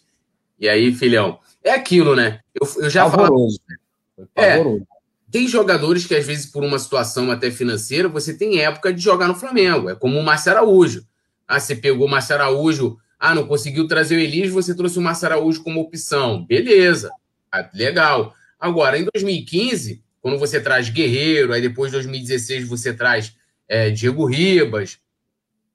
[0.59, 2.39] E aí, filhão, é aquilo, né?
[2.53, 3.59] Eu, eu já Pavoroso.
[4.17, 4.27] Né?
[4.35, 4.63] É,
[5.29, 9.27] tem jogadores que, às vezes, por uma situação até financeira, você tem época de jogar
[9.27, 9.89] no Flamengo.
[9.89, 11.05] É como o Márcio Araújo.
[11.47, 15.01] Ah, você pegou o Márcio Araújo, ah, não conseguiu trazer o Elias, você trouxe o
[15.01, 16.45] Márcio Araújo como opção.
[16.45, 17.11] Beleza,
[17.51, 18.33] ah, legal.
[18.65, 23.35] Agora, em 2015, quando você traz Guerreiro, aí depois de 2016 você traz
[23.67, 24.97] é, Diego Ribas,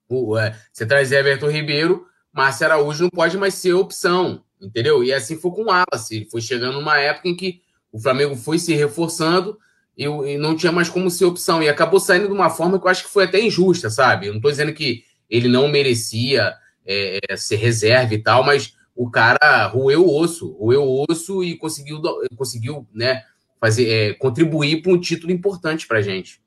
[0.08, 5.04] o, é, você traz Everton Ribeiro, Márcio Araújo não pode mais ser opção, entendeu?
[5.04, 6.26] E assim foi com o Wallace.
[6.32, 9.56] Foi chegando numa época em que o Flamengo foi se reforçando
[9.96, 11.62] e, e, não tinha mais como ser opção.
[11.62, 14.26] E acabou saindo de uma forma que eu acho que foi até injusta, sabe?
[14.26, 18.74] Eu não estou dizendo que ele não merecia é, é, ser reserva e tal, mas
[19.00, 22.02] o cara roeu o osso, roeu o osso e conseguiu,
[22.36, 23.22] conseguiu né,
[23.58, 26.38] fazer, é, contribuir para um título importante para a gente.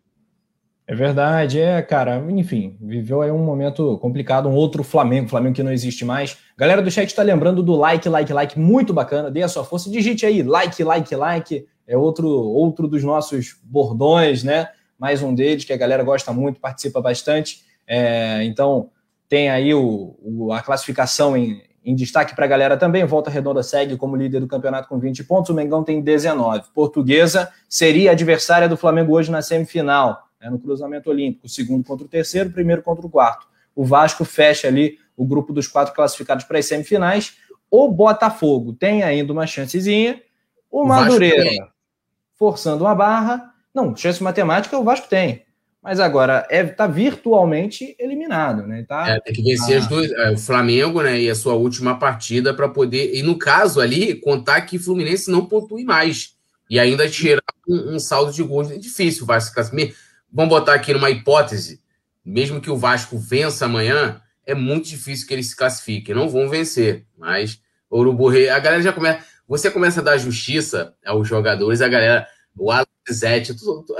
[0.86, 5.64] É verdade, é, cara, enfim, viveu aí um momento complicado, um outro Flamengo, Flamengo que
[5.64, 6.38] não existe mais.
[6.56, 9.90] Galera do chat está lembrando do like, like, like, muito bacana, dê a sua força,
[9.90, 14.70] digite aí, like, like, like, é outro, outro dos nossos bordões, né?
[15.00, 17.64] Mais um deles que a galera gosta muito, participa bastante.
[17.88, 18.92] É, então,
[19.28, 23.04] tem aí o, o a classificação em, em destaque para a galera também.
[23.06, 26.64] Volta Redonda segue como líder do campeonato com 20 pontos, o Mengão tem 19.
[26.74, 32.10] Portuguesa seria adversária do Flamengo hoje na semifinal né, no cruzamento olímpico, segundo contra o
[32.10, 33.48] terceiro, primeiro contra o quarto.
[33.76, 37.38] O Vasco fecha ali o grupo dos quatro classificados para as semifinais.
[37.72, 40.22] O Botafogo tem ainda uma chancezinha,
[40.70, 41.70] o Madureira,
[42.36, 45.46] forçando uma barra, não, chance matemática o Vasco tem.
[45.84, 48.86] Mas agora está é, tá virtualmente eliminado, né?
[48.88, 51.20] Tá, é, tem que vencer as duas, é, o Flamengo, né?
[51.20, 53.14] E a sua última partida para poder.
[53.14, 56.36] E no caso ali, contar que Fluminense não pontue mais.
[56.70, 58.72] E ainda tirar um, um saldo de gols.
[58.72, 59.60] É difícil Vasco.
[60.32, 61.82] Vamos botar aqui numa hipótese.
[62.24, 66.16] Mesmo que o Vasco vença amanhã, é muito difícil que eles se classifiquem.
[66.16, 67.06] Não vão vencer.
[67.18, 67.60] Mas
[67.92, 69.26] Urubu A galera já começa.
[69.46, 72.26] Você começa a dar justiça aos jogadores, a galera.
[72.58, 73.54] O Alex Zete,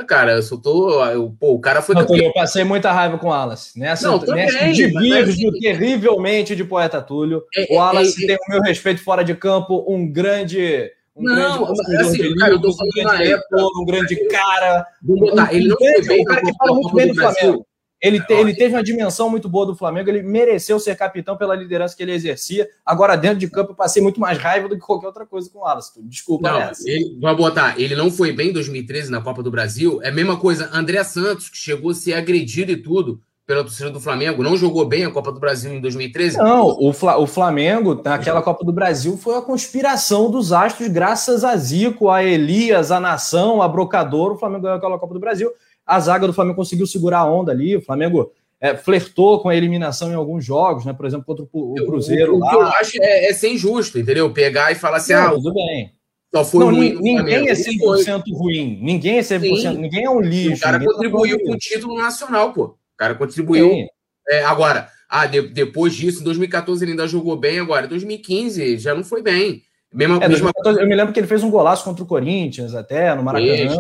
[0.08, 1.04] cara, eu só tô.
[1.06, 1.94] Eu, pô, o cara foi.
[1.94, 3.74] Não, eu passei muita raiva com o Alas.
[3.76, 7.44] Nessa, não, também, nessa divirjo é terrivelmente de poeta Túlio.
[7.54, 10.90] É, o Alas é, é, tem o meu respeito fora de campo, um grande.
[11.16, 14.88] Um não, grande assim, cara, eu tô falando um grande, época, um grande cara.
[15.02, 17.68] Botar, ele não foi bem, um cara que fala muito bem do Flamengo.
[18.04, 21.56] Ele, te, ele teve uma dimensão muito boa do Flamengo, ele mereceu ser capitão pela
[21.56, 22.68] liderança que ele exercia.
[22.86, 25.60] Agora, dentro de campo, eu passei muito mais raiva do que qualquer outra coisa com
[25.60, 26.02] o Alisson.
[26.04, 30.02] Desculpa, não, ele, Vai botar, ele não foi bem em 2013 na Copa do Brasil.
[30.04, 33.90] É a mesma coisa, André Santos, que chegou a ser agredido e tudo pela torcida
[33.90, 36.38] do Flamengo, não jogou bem a Copa do Brasil em 2013?
[36.38, 41.44] Não, o, Fla, o Flamengo, naquela Copa do Brasil, foi a conspiração dos astros, graças
[41.44, 44.32] a Zico, a Elias, a Nação, a Brocador.
[44.32, 45.52] O Flamengo ganhou aquela Copa do Brasil.
[45.86, 47.76] A zaga do Flamengo conseguiu segurar a onda ali.
[47.76, 50.94] O Flamengo é, flertou com a eliminação em alguns jogos, né?
[50.94, 52.36] Por exemplo, contra o, o Cruzeiro.
[52.36, 54.32] O, o, que eu acho é, é ser injusto, entendeu?
[54.32, 55.94] Pegar e falar assim, não, ah, tudo bem.
[56.34, 58.34] Só foi não, ruim ninguém é 100% foi.
[58.34, 58.80] ruim.
[58.82, 59.78] Ninguém é 100%, Sim.
[59.78, 60.56] ninguém é um lixo.
[60.56, 62.64] O cara tá contribuiu com o título nacional, pô.
[62.64, 63.86] O cara contribuiu.
[64.30, 68.78] É, agora, ah, de, depois disso, em 2014 ele ainda jogou bem, agora em 2015
[68.80, 69.62] já não foi bem.
[69.94, 70.52] Mesma, é, mesma...
[70.66, 73.76] Eu me lembro que ele fez um golaço contra o Corinthians, até, no Maracanã.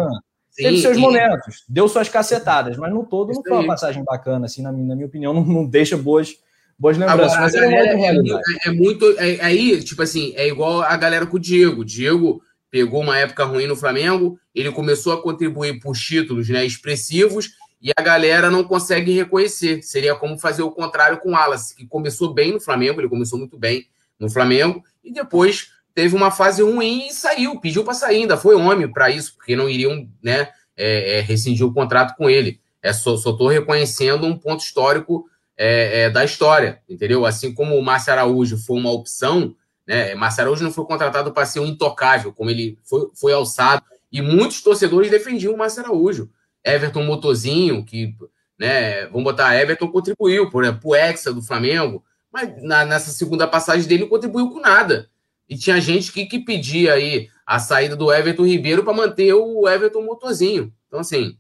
[0.53, 1.01] Sim, Teve seus sim.
[1.01, 4.93] momentos, deu suas cacetadas, mas no todo não foi uma passagem bacana, assim, na, na
[4.93, 6.35] minha opinião, não, não deixa boas,
[6.77, 7.33] boas lembranças.
[7.33, 9.19] Agora, mas é, é, é, é, muito.
[9.19, 11.81] É, aí, tipo assim, é igual a galera com o Diego.
[11.81, 12.39] O Diego
[12.69, 17.91] pegou uma época ruim no Flamengo, ele começou a contribuir por títulos né, expressivos e
[17.95, 19.81] a galera não consegue reconhecer.
[19.81, 23.39] Seria como fazer o contrário com o Wallace, que começou bem no Flamengo, ele começou
[23.39, 23.87] muito bem
[24.19, 28.55] no Flamengo, e depois teve uma fase ruim e saiu, pediu para sair, ainda foi
[28.55, 32.59] homem para isso, porque não iriam né, é, é, rescindir o contrato com ele.
[32.81, 35.25] É, só estou reconhecendo um ponto histórico
[35.57, 37.25] é, é, da história, entendeu?
[37.25, 39.55] Assim como o Márcio Araújo foi uma opção,
[39.87, 40.15] né?
[40.15, 44.21] Márcio Araújo não foi contratado para ser um intocável, como ele foi, foi alçado, e
[44.21, 46.29] muitos torcedores defendiam o Márcio Araújo.
[46.63, 48.15] Everton Motozinho, que,
[48.57, 53.47] né, vamos botar, Everton contribuiu, por exemplo, o Hexa do Flamengo, mas na, nessa segunda
[53.47, 55.09] passagem dele contribuiu com nada.
[55.49, 59.67] E tinha gente que, que pedia aí a saída do Everton Ribeiro para manter o
[59.67, 60.73] Everton Motorzinho.
[60.87, 61.37] Então, assim.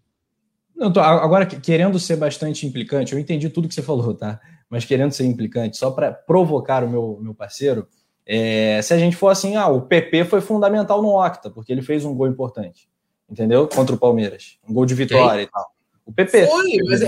[0.75, 4.39] Não, tô, agora, querendo ser bastante implicante, eu entendi tudo que você falou, tá?
[4.69, 7.87] Mas querendo ser implicante, só para provocar o meu, meu parceiro,
[8.25, 11.81] é, se a gente for assim, ah, o PP foi fundamental no Octa, porque ele
[11.81, 12.89] fez um gol importante,
[13.29, 13.67] entendeu?
[13.67, 14.57] Contra o Palmeiras.
[14.67, 15.72] Um gol de vitória e tal.
[16.05, 16.47] O PP.
[16.47, 17.07] Foi, mas eu,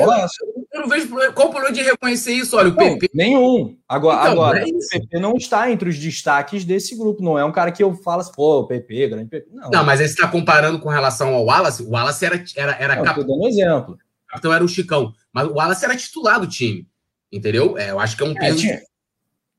[0.73, 2.55] eu, não vejo qual o problema de reconhecer isso.
[2.55, 3.09] Olha, o não, PP.
[3.13, 3.77] Nenhum.
[3.87, 7.21] Agora, então, agora é o PP não está entre os destaques desse grupo.
[7.21, 9.49] Não é um cara que eu falo assim, pô, o PP, grande PP.
[9.51, 11.83] Não, não mas aí você está comparando com relação ao Wallace.
[11.83, 13.19] O Wallace era, era, era cap...
[13.19, 13.95] dando um exemplo.
[13.95, 15.13] O capitão era o Chicão.
[15.33, 16.87] Mas o Wallace era titular do time.
[17.31, 17.77] Entendeu?
[17.77, 18.65] É, eu acho que é um é, peso.
[18.65, 18.81] É,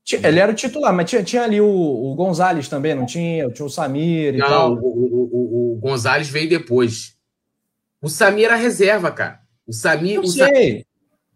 [0.03, 3.49] tinha, ele era o titular, mas tinha, tinha ali o, o Gonzalez também, não tinha?
[3.51, 4.73] Tinha o Samir e não, tal.
[4.73, 7.16] O, o, o, o Gonzalez veio depois.
[8.01, 9.39] O Samir era reserva, cara.
[9.65, 10.85] O Samir, o Samir,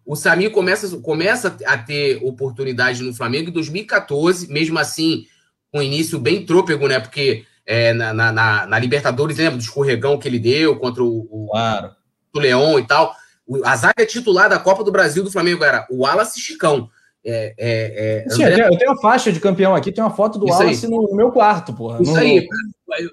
[0.06, 5.26] o Samir começa, começa a ter oportunidade no Flamengo em 2014, mesmo assim,
[5.72, 7.00] com um início bem trôpego, né?
[7.00, 11.48] Porque é, na, na, na, Libertadores, lembra do escorregão que ele deu contra o, o,
[11.52, 11.92] claro.
[12.34, 13.16] o Leão e tal.
[13.64, 16.90] A zaga titular da Copa do Brasil do Flamengo era o Wallace Chicão.
[17.24, 18.68] É, é, é, Sim, André...
[18.68, 21.74] eu tenho a faixa de campeão aqui, tem uma foto do Wallace no, meu quarto,
[21.74, 22.02] porra.
[22.02, 22.18] Isso no...
[22.18, 22.48] aí.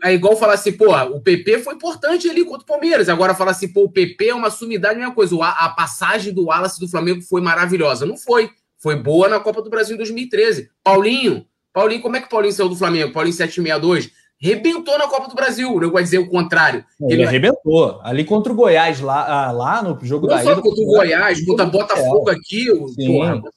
[0.02, 3.08] É igual falar assim, pô, o PP foi importante ali contra o Palmeiras.
[3.08, 5.36] Agora falar assim, pô, o PP é uma sumidade, a mesma coisa.
[5.44, 8.04] A passagem do Wallace do Flamengo foi maravilhosa.
[8.04, 8.50] Não foi.
[8.78, 10.70] Foi boa na Copa do Brasil em 2013.
[10.82, 13.12] Paulinho, Paulinho, como é que o Paulinho saiu do Flamengo?
[13.12, 15.82] Paulinho 762 rebentou na Copa do Brasil.
[15.82, 16.84] Eu vou dizer o contrário.
[17.00, 18.00] Ele, ele arrebentou.
[18.02, 21.44] Ali contra o Goiás, lá, ah, lá no jogo não da só contra o Goiás,
[21.44, 22.70] contra o Botafogo aqui.
[22.70, 22.86] O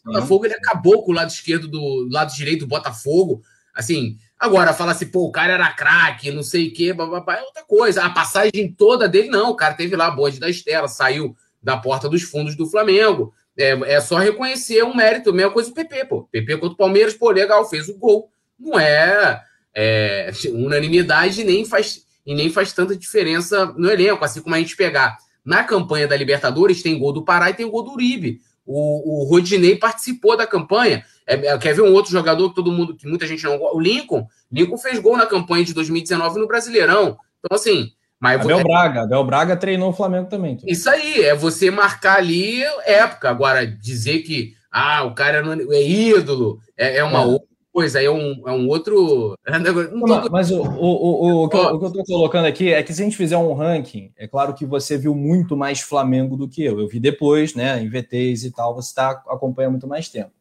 [0.06, 3.42] Botafogo ele acabou com o lado esquerdo do lado direito do Botafogo.
[3.74, 7.42] Assim, agora fala assim, pô, o cara era craque, não sei o quê, bababá, é
[7.42, 8.04] outra coisa.
[8.04, 9.52] A passagem toda dele, não.
[9.52, 13.34] O cara teve lá a bonde da Estela, saiu da porta dos fundos do Flamengo.
[13.58, 16.24] É, é só reconhecer um mérito, mesma coisa do PP, pô.
[16.32, 18.30] PP contra o Palmeiras, pô, legal, fez o gol.
[18.60, 19.42] Não é
[19.76, 24.76] é, unanimidade nem faz, e nem faz tanta diferença no elenco, assim como a gente
[24.76, 25.18] pegar.
[25.44, 28.40] Na campanha da Libertadores tem gol do Pará e tem gol do Uribe.
[28.66, 31.04] O, o Rodinei participou da campanha.
[31.26, 33.76] É, é, quer ver um outro jogador que todo mundo, que muita gente não gosta?
[33.76, 34.28] O Lincoln.
[34.52, 37.18] Lincoln fez gol na campanha de 2019 no Brasileirão.
[37.40, 37.92] Então, assim.
[38.20, 40.58] Mas Abel é, Braga, Abel Braga treinou o Flamengo também.
[40.68, 43.32] Isso aí, é você marcar ali época.
[43.32, 47.26] Agora, dizer que ah, o cara é ídolo, é, é uma é.
[47.26, 49.36] outra coisa, é um, é um outro.
[49.48, 52.84] Não, mas o, o, o, o, que eu, o que eu estou colocando aqui é
[52.84, 56.36] que se a gente fizer um ranking, é claro que você viu muito mais Flamengo
[56.36, 56.80] do que eu.
[56.80, 60.32] Eu vi depois, né, em VTs e tal, você tá, acompanha muito mais tempo.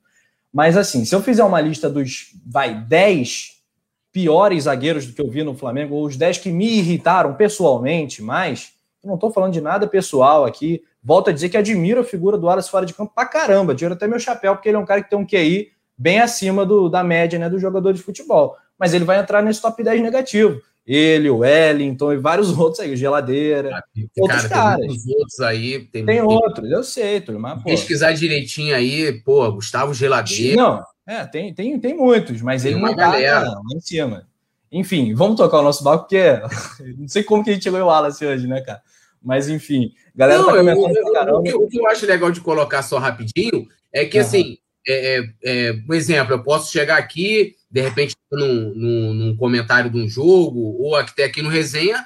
[0.53, 3.61] Mas assim, se eu fizer uma lista dos, vai, 10
[4.13, 8.21] piores zagueiros do que eu vi no Flamengo, ou os 10 que me irritaram pessoalmente
[8.23, 10.83] mais, eu não estou falando de nada pessoal aqui.
[11.03, 13.75] Volto a dizer que admiro a figura do Wallace fora de campo pra caramba.
[13.75, 16.65] Tiro até meu chapéu, porque ele é um cara que tem um QI bem acima
[16.65, 18.57] do, da média né, do jogador de futebol.
[18.79, 20.59] Mas ele vai entrar nesse top 10 negativo.
[20.87, 23.77] Ele, o Wellington e vários outros aí, Geladeira.
[23.77, 23.83] Ah,
[24.19, 25.05] outros cara, caras.
[25.05, 25.79] Tem outros aí.
[25.85, 30.57] Tem, tem outros, eu sei, tudo, mas, pô, Pesquisar direitinho aí, pô, Gustavo Geladeira.
[30.57, 34.27] Não, é, tem, tem, tem muitos, mas tem ele não tá lá em cima.
[34.73, 36.41] Enfim, vamos tocar o nosso barco, porque
[36.97, 38.81] não sei como que a gente chegou em Wallace hoje, né, cara?
[39.23, 42.41] Mas enfim, galera não, tá eu, eu, o, que, o, que, eu acho legal de
[42.41, 44.25] colocar só rapidinho é que, uhum.
[44.25, 49.37] assim, é, é, é, um exemplo, eu posso chegar aqui, de repente, num, num, num,
[49.37, 52.05] comentário de um jogo, ou até aqui no resenha.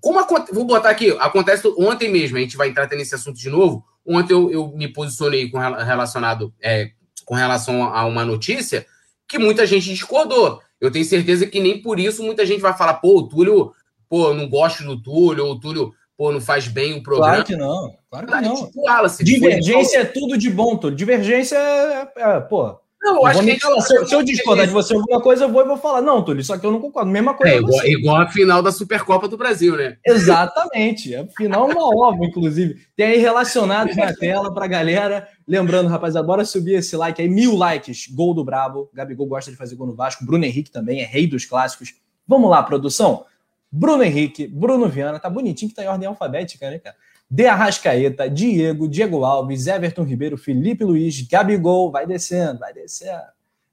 [0.00, 3.84] Como vou botar aqui, acontece ontem mesmo, a gente vai entrar nesse assunto de novo.
[4.04, 6.90] Ontem eu, eu me posicionei com relacionado é,
[7.24, 8.86] com relação a uma notícia
[9.26, 10.60] que muita gente discordou.
[10.80, 13.72] Eu tenho certeza que nem por isso muita gente vai falar, pô, o Túlio,
[14.08, 17.32] pô, não gosto do Túlio, ou o Túlio pô, não faz bem o programa.
[17.32, 17.96] Claro que não.
[18.10, 18.66] Claro que não.
[18.66, 20.96] Tipo, Wallace, Divergência é tudo de bom, tudo.
[20.96, 22.78] Divergência é, é pô.
[23.04, 25.52] Não, eu acho que falar, se, eu, se eu discordar de você alguma coisa, eu
[25.52, 27.10] vou e vou falar, não, Túlio, só que eu não concordo.
[27.10, 27.54] Mesma coisa.
[27.54, 29.98] É igual, igual, a final da Supercopa do Brasil, né?
[30.06, 31.14] Exatamente.
[31.14, 32.76] A final é uma ova, inclusive.
[32.96, 35.28] Tem aí relacionados na tela pra galera.
[35.46, 37.28] Lembrando, rapaziada, bora subir esse like aí.
[37.28, 38.08] Mil likes.
[38.08, 38.88] Gol do Brabo.
[38.94, 40.24] Gabigol gosta de fazer gol no Vasco.
[40.24, 41.92] Bruno Henrique também é rei dos clássicos.
[42.26, 43.26] Vamos lá, produção.
[43.76, 46.94] Bruno Henrique, Bruno Viana, tá bonitinho que tá em ordem alfabética, né, cara?
[47.28, 53.24] De Arrascaeta, Diego, Diego Alves, Everton Ribeiro, Felipe Luiz, Gabigol, vai descendo, vai descendo.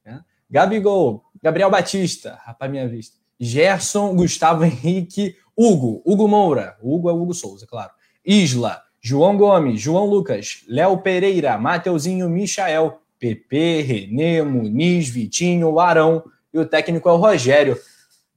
[0.04, 0.20] Né?
[0.50, 3.18] Gabigol, Gabriel Batista, rapaz, minha vista.
[3.40, 7.92] Gerson, Gustavo Henrique, Hugo, Hugo Moura, Hugo é Hugo Souza, claro.
[8.26, 16.58] Isla, João Gomes, João Lucas, Léo Pereira, Mateuzinho, Michael, PP, Renê, Muniz, Vitinho, Arão e
[16.58, 17.78] o técnico é o Rogério.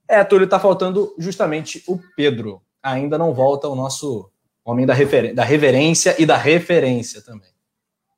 [0.08, 2.60] É, Túlio, tá faltando justamente o Pedro.
[2.82, 4.30] Ainda não volta o nosso
[4.64, 5.34] homem da, refer...
[5.34, 7.50] da reverência e da referência também.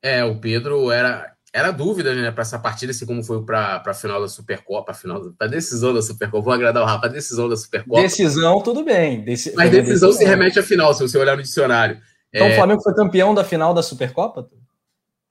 [0.02, 3.94] É, o Pedro era, era dúvida, né, para essa partida, assim como foi para a
[3.94, 6.44] final da Supercopa, a final da decisão da Supercopa.
[6.44, 8.00] Vou agradar o Rafa, a decisão da Supercopa.
[8.00, 9.24] Decisão, tudo bem.
[9.24, 9.52] Deci...
[9.54, 12.00] Mas decisão, decisão se remete à final, se você olhar no dicionário.
[12.32, 12.52] Então é...
[12.52, 14.48] o Flamengo foi campeão da final da Supercopa?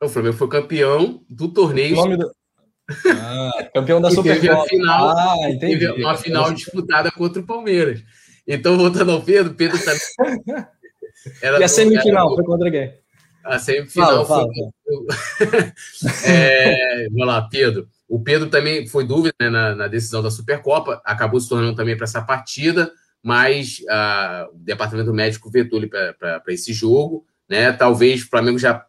[0.01, 1.93] O Flamengo foi campeão do torneio.
[1.93, 2.31] O nome do...
[3.07, 4.67] Ah, campeão da Supercopa.
[4.67, 5.79] Final, ah, entendi.
[5.79, 8.03] Teve uma final disputada contra o Palmeiras.
[8.47, 10.65] Então, voltando ao Pedro, Pedro também.
[11.41, 12.35] Era, e a semifinal era...
[12.35, 12.93] foi contra quem?
[13.43, 15.47] A semifinal fala, foi.
[15.47, 15.73] Fala.
[16.27, 17.87] é, vamos lá, Pedro.
[18.07, 21.97] O Pedro também foi dúvida né, na, na, decisão da Supercopa, acabou se tornando também
[21.97, 22.91] para essa partida,
[23.23, 27.25] mas ah, o departamento médico vetou ele para esse jogo.
[27.49, 27.71] Né?
[27.71, 28.85] Talvez o Flamengo já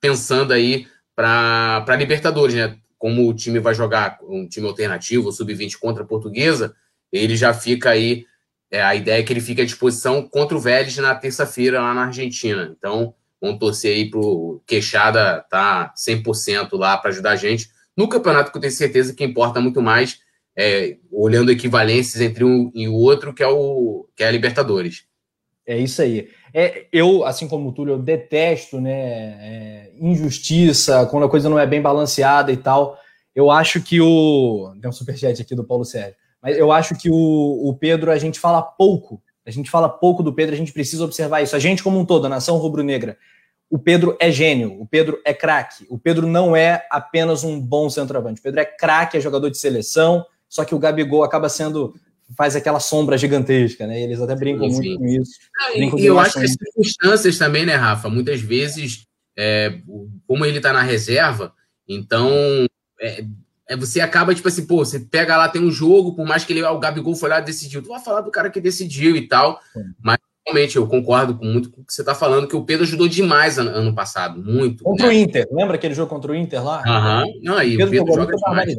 [0.00, 2.78] pensando aí para Libertadores, né?
[2.98, 6.74] Como o time vai jogar um time alternativo, sub-20 contra a portuguesa,
[7.12, 8.26] ele já fica aí.
[8.70, 11.94] É, a ideia é que ele fique à disposição contra o Vélez na terça-feira lá
[11.94, 12.74] na Argentina.
[12.76, 17.68] Então, vamos torcer aí para o Queixada tá 100% lá para ajudar a gente.
[17.96, 20.18] No campeonato que eu tenho certeza que importa muito mais,
[20.56, 25.04] é, olhando equivalências entre um e o outro, que é, o, que é a Libertadores.
[25.66, 26.28] É isso aí.
[26.56, 31.58] É, eu, assim como o Túlio, eu detesto né, é, injustiça, quando a coisa não
[31.58, 32.96] é bem balanceada e tal.
[33.34, 34.72] Eu acho que o.
[34.80, 36.14] Tem um superchat aqui do Paulo Sérgio.
[36.40, 39.20] Mas eu acho que o, o Pedro, a gente fala pouco.
[39.44, 41.56] A gente fala pouco do Pedro, a gente precisa observar isso.
[41.56, 43.18] A gente, como um todo, a nação rubro-negra.
[43.68, 45.84] O Pedro é gênio, o Pedro é craque.
[45.90, 48.38] O Pedro não é apenas um bom centroavante.
[48.38, 51.94] O Pedro é craque, é jogador de seleção, só que o Gabigol acaba sendo
[52.36, 54.00] faz aquela sombra gigantesca, né?
[54.00, 55.32] Eles até brincam sim, muito com isso.
[55.60, 58.08] Ah, e eu acho que as circunstâncias também, né, Rafa?
[58.08, 59.78] Muitas vezes, é,
[60.26, 61.52] como ele está na reserva,
[61.88, 62.30] então
[63.00, 63.24] é,
[63.68, 66.52] é, você acaba, tipo assim, pô, você pega lá, tem um jogo, por mais que
[66.52, 69.26] ele, o Gabigol foi lá e decidiu, tu vai falar do cara que decidiu e
[69.26, 69.60] tal,
[70.02, 72.84] mas realmente eu concordo com muito com o que você está falando, que o Pedro
[72.84, 74.84] ajudou demais ano, ano passado, muito.
[74.84, 75.12] Contra né?
[75.12, 76.82] o Inter, lembra aquele jogo contra o Inter lá?
[76.86, 78.76] Aham, não, aí, o Pedro, Pedro joga demais.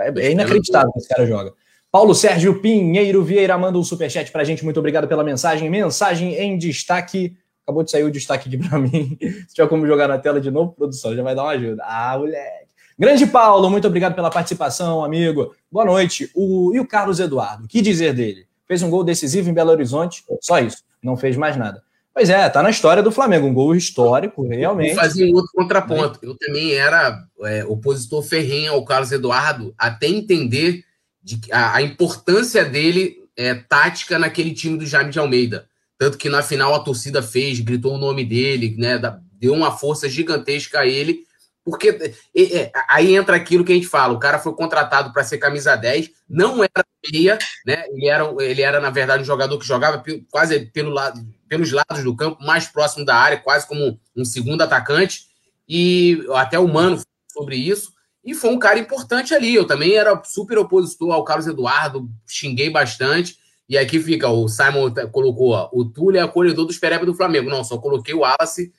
[0.00, 1.52] É, é inacreditável que esse cara joga.
[1.92, 4.64] Paulo Sérgio Pinheiro Vieira manda um superchat pra gente.
[4.64, 5.68] Muito obrigado pela mensagem.
[5.68, 7.36] Mensagem em destaque.
[7.64, 9.18] Acabou de sair o destaque aqui pra mim.
[9.48, 11.82] Se tiver como jogar na tela de novo, produção, já vai dar uma ajuda.
[11.84, 12.70] Ah, moleque.
[12.96, 15.54] Grande Paulo, muito obrigado pela participação, amigo.
[15.72, 16.30] Boa noite.
[16.34, 18.46] O, e o Carlos Eduardo, que dizer dele?
[18.68, 21.82] Fez um gol decisivo em Belo Horizonte, só isso, não fez mais nada.
[22.12, 24.94] Pois é, tá na história do Flamengo, um gol histórico, realmente.
[24.94, 26.18] Vou fazer um outro contraponto.
[26.22, 30.84] Eu também era é, opositor ferrenho ao Carlos Eduardo, até entender
[31.22, 35.68] de, a, a importância dele é, tática naquele time do Jaime de Almeida.
[35.98, 38.98] Tanto que na final a torcida fez, gritou o nome dele, né,
[39.32, 41.24] deu uma força gigantesca a ele
[41.64, 45.38] porque é, aí entra aquilo que a gente fala: o cara foi contratado para ser
[45.38, 47.84] camisa 10, não era meia, né?
[47.90, 52.02] Ele era, ele era, na verdade, um jogador que jogava quase pelo lado, pelos lados
[52.02, 55.28] do campo, mais próximo da área, quase como um segundo atacante.
[55.68, 57.00] E até o Mano
[57.32, 57.92] sobre isso.
[58.24, 59.54] E foi um cara importante ali.
[59.54, 63.38] Eu também era super opositor ao Carlos Eduardo, xinguei bastante.
[63.68, 67.48] E aqui fica, o Simon colocou, ó, o Túlio é acolhedor dos Perebas do Flamengo.
[67.48, 68.72] Não, só coloquei o Wallace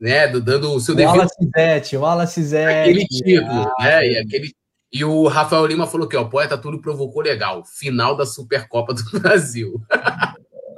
[0.00, 1.12] né, dando o seu devido.
[1.12, 2.90] Wallace Zete, Wallace Zete.
[2.90, 4.54] Aquele título, ah, né, e, aquele...
[4.90, 9.02] e o Rafael Lima falou que o poeta tudo provocou legal, final da Supercopa do
[9.20, 9.80] Brasil.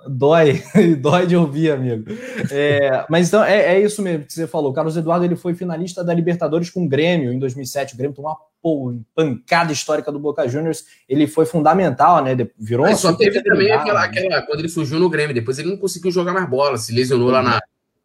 [0.09, 0.63] Dói,
[1.01, 2.05] dói de ouvir, amigo.
[2.51, 4.71] É, mas então é, é, isso mesmo que você falou.
[4.71, 7.95] O Carlos Eduardo ele foi finalista da Libertadores com o Grêmio em 2007.
[7.95, 10.85] O Grêmio tomou uma pancada histórica do Boca Juniors.
[11.09, 12.37] Ele foi fundamental, né?
[12.59, 12.87] Virou.
[12.87, 15.35] Mas só teve também aquela, aquela quando ele surgiu no Grêmio.
[15.35, 17.61] Depois ele não conseguiu jogar mais bola, se lesionou lá na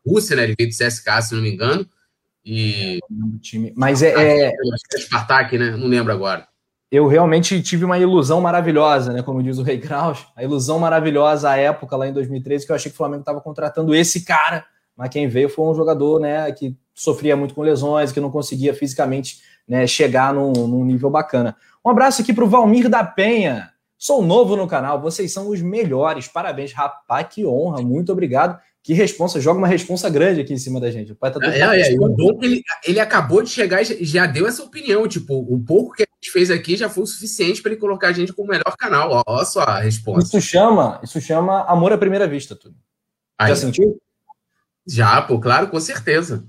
[0.05, 0.43] Rússia, né?
[0.43, 1.87] Ele veio do CSK, se não me engano.
[2.45, 2.99] E.
[3.41, 3.73] time.
[3.75, 4.13] Mas é.
[4.13, 4.47] é...
[4.47, 5.71] é Spartak, né?
[5.71, 6.47] Não lembro agora.
[6.89, 9.21] Eu realmente tive uma ilusão maravilhosa, né?
[9.21, 12.75] Como diz o Rei Kraus, a ilusão maravilhosa à época, lá em 2013, que eu
[12.75, 16.49] achei que o Flamengo estava contratando esse cara, mas quem veio foi um jogador, né,
[16.53, 21.57] que sofria muito com lesões, que não conseguia fisicamente né, chegar num, num nível bacana.
[21.83, 23.69] Um abraço aqui para o Valmir da Penha.
[23.97, 26.27] Sou novo no canal, vocês são os melhores.
[26.27, 30.79] Parabéns, rapaz, que honra, muito obrigado que responsa, joga uma responsa grande aqui em cima
[30.79, 31.11] da gente.
[31.11, 34.47] O pai tá é, é, é, o ele, ele acabou de chegar e já deu
[34.47, 35.05] essa opinião.
[35.09, 38.07] Tipo, o pouco que a gente fez aqui já foi o suficiente para ele colocar
[38.07, 39.25] a gente como o melhor canal.
[39.27, 40.37] Olha só a resposta.
[40.37, 42.77] Isso chama, isso chama amor à primeira vista, tudo.
[43.41, 44.01] Já sentiu?
[44.87, 46.45] Já, pô, claro, com certeza.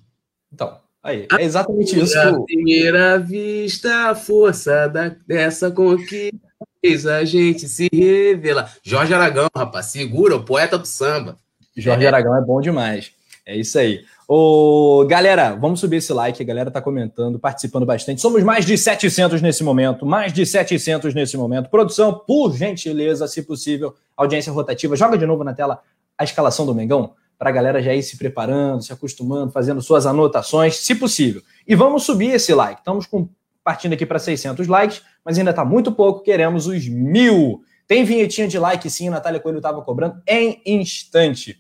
[0.52, 2.16] Então, aí, é exatamente isso.
[2.16, 6.38] À primeira vista, a força da, dessa conquista
[6.80, 8.72] fez a gente se revelar.
[8.84, 11.36] Jorge Aragão, rapaz, segura, o poeta do samba.
[11.80, 12.08] Jorge é.
[12.08, 13.12] Aragão é bom demais.
[13.46, 14.04] É isso aí.
[14.26, 16.42] Ô, galera, vamos subir esse like.
[16.42, 18.20] A galera tá comentando, participando bastante.
[18.20, 20.04] Somos mais de 700 nesse momento.
[20.04, 21.70] Mais de 700 nesse momento.
[21.70, 24.94] Produção, por gentileza, se possível, audiência rotativa.
[24.96, 25.80] Joga de novo na tela
[26.18, 30.04] a escalação do Mengão para a galera já ir se preparando, se acostumando, fazendo suas
[30.04, 31.40] anotações, se possível.
[31.66, 32.80] E vamos subir esse like.
[32.80, 33.28] Estamos com,
[33.64, 36.22] partindo aqui para 600 likes, mas ainda está muito pouco.
[36.22, 37.62] Queremos os mil.
[37.86, 39.08] Tem vinhetinha de like, sim.
[39.08, 41.58] A Natália Coelho estava cobrando em instante.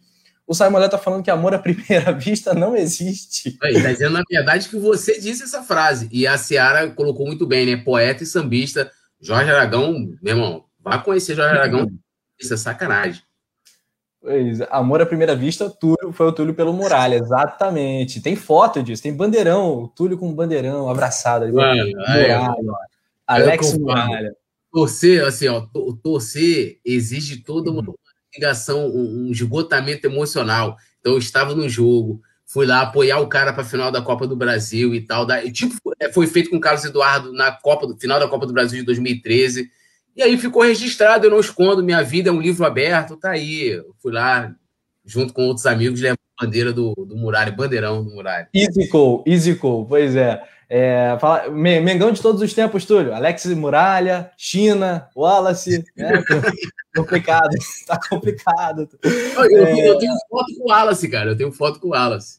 [0.48, 3.50] O Simon está falando que amor à primeira vista não existe.
[3.62, 6.08] Está dizendo, na verdade, que você disse essa frase.
[6.10, 7.76] E a Ciara colocou muito bem, né?
[7.76, 8.90] Poeta e sambista.
[9.20, 11.90] Jorge Aragão, meu irmão, vá conhecer Jorge Aragão.
[12.40, 13.22] Isso é sacanagem.
[14.22, 18.22] Pois, amor à primeira vista, Túlio, foi o Túlio pelo Muralha, exatamente.
[18.22, 21.44] Tem foto disso, tem bandeirão, o Túlio com bandeirão abraçado.
[21.44, 22.54] Ali, Mano, Muralha,
[23.26, 24.34] Alex Muralha.
[24.72, 25.66] Torcer, assim, ó,
[26.02, 27.82] torcer exige toda uma
[28.34, 30.76] ligação, um, esgotamento emocional.
[31.00, 34.26] Então, eu estava no jogo, fui lá apoiar o cara para a final da Copa
[34.26, 35.26] do Brasil e tal.
[35.26, 38.52] Da, tipo, é, foi feito com o Carlos Eduardo na Copa, final da Copa do
[38.52, 39.70] Brasil de 2013.
[40.16, 43.68] E aí ficou registrado, eu não escondo, minha vida é um livro aberto, tá aí.
[43.68, 44.52] Eu fui lá,
[45.04, 48.48] junto com outros amigos, levar a bandeira do, do Muralha, bandeirão do Muralha.
[48.52, 50.42] Easy call, easy call, pois é.
[50.70, 53.14] É, fala, Mengão de todos os tempos, Túlio.
[53.14, 55.84] Alex Muralha, China, Wallace.
[55.96, 56.22] Né?
[56.94, 57.48] complicado,
[57.86, 58.88] tá complicado.
[59.02, 59.90] Eu, é...
[59.90, 61.30] eu, tenho foto com o Wallace, cara.
[61.30, 62.38] Eu tenho foto com o Wallace.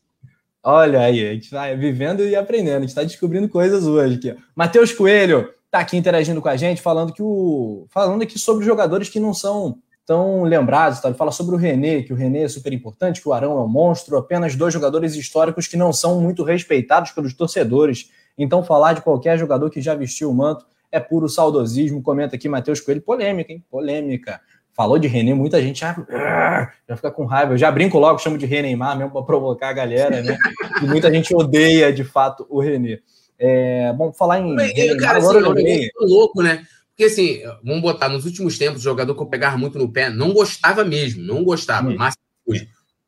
[0.61, 2.77] Olha aí, a gente vai vivendo e aprendendo.
[2.77, 4.35] A gente está descobrindo coisas hoje aqui.
[4.55, 7.87] Matheus Coelho tá aqui interagindo com a gente, falando que o.
[7.89, 10.99] falando aqui sobre jogadores que não são tão lembrados.
[10.99, 11.07] Tá?
[11.07, 13.63] Ele fala sobre o René, que o René é super importante, que o Arão é
[13.63, 18.09] um monstro, apenas dois jogadores históricos que não são muito respeitados pelos torcedores.
[18.39, 22.01] Então, falar de qualquer jogador que já vestiu o manto é puro saudosismo.
[22.01, 23.01] Comenta aqui Matheus Coelho.
[23.01, 23.63] Polêmica, hein?
[23.69, 24.39] Polêmica.
[24.73, 25.93] Falou de René, muita gente já,
[26.87, 27.53] já fica com raiva.
[27.53, 30.37] Eu já brinco logo, chamo de Reneimar mesmo para provocar a galera, né?
[30.81, 32.99] E muita gente odeia, de fato, o René.
[33.37, 34.55] É, bom, falar em.
[34.55, 36.65] René, cara, agora assim, é louco, né?
[36.91, 40.09] Porque assim, vamos botar, nos últimos tempos, o jogador que eu pegava muito no pé,
[40.09, 41.89] não gostava mesmo, não gostava.
[41.89, 41.95] Hum.
[41.97, 42.15] Mas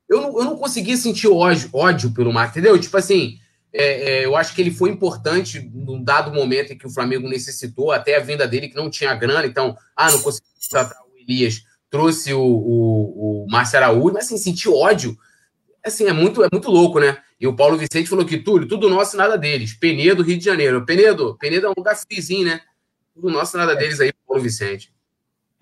[0.10, 2.78] eu não, eu não conseguia sentir ódio, ódio pelo Márcio, entendeu?
[2.78, 3.38] Tipo assim,
[3.74, 7.30] é, é, eu acho que ele foi importante num dado momento em que o Flamengo
[7.30, 11.18] necessitou, até a venda dele, que não tinha grana, então, ah, não consegui tratar o
[11.18, 15.18] Elias, trouxe o, o, o Márcio Araújo, mas assim, senti ódio.
[15.86, 17.18] assim, é muito, é muito louco, né?
[17.40, 19.74] E o Paulo Vicente falou que, Túlio, tudo nosso e nada deles.
[19.74, 20.86] Penedo, Rio de Janeiro.
[20.86, 22.62] Penedo, Penedo é um lugar frizinho, né?
[23.16, 24.94] Tudo nosso e nada deles aí, Paulo Vicente.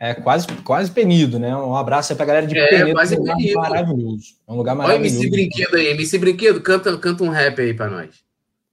[0.02, 1.54] É quase, quase penido, né?
[1.54, 2.94] Um abraço aí pra galera de é, Penedo.
[2.94, 3.56] Quase um lugar penido.
[3.56, 4.26] maravilhoso.
[4.48, 5.16] É um lugar maravilhoso.
[5.18, 5.88] Olha MC Brinquedo aí.
[5.88, 8.16] MC Brinquedo, canta, canta um rap aí pra nós.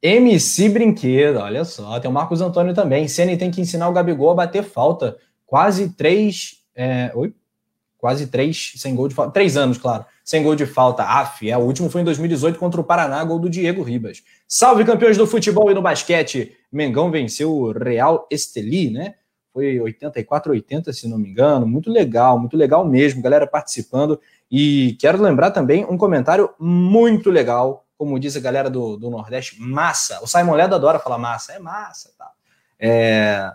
[0.01, 1.99] MC Brinquedo, olha só.
[1.99, 3.09] Tem o Marcos Antônio também.
[3.09, 5.17] Ceni tem que ensinar o Gabigol a bater falta.
[5.45, 6.59] Quase três.
[6.77, 7.11] É...
[7.13, 7.35] Oi?
[7.99, 9.33] Quase três sem gol de falta.
[9.33, 10.05] Três anos, claro.
[10.25, 11.03] Sem gol de falta.
[11.03, 11.57] Af, é.
[11.59, 14.23] O último foi em 2018 contra o Paraná, gol do Diego Ribas.
[14.47, 16.53] Salve, campeões do futebol e no basquete.
[16.71, 19.15] Mengão venceu o Real Esteli, né?
[19.57, 21.67] Foi 84 80, se não me engano.
[21.67, 23.23] Muito legal, muito legal mesmo.
[23.23, 24.21] Galera participando.
[24.51, 29.59] E quero lembrar também um comentário muito legal, como diz a galera do, do Nordeste,
[29.59, 30.23] massa.
[30.23, 31.55] O Simon Ledo adora falar massa.
[31.55, 32.31] É massa, tá?
[32.79, 33.51] É.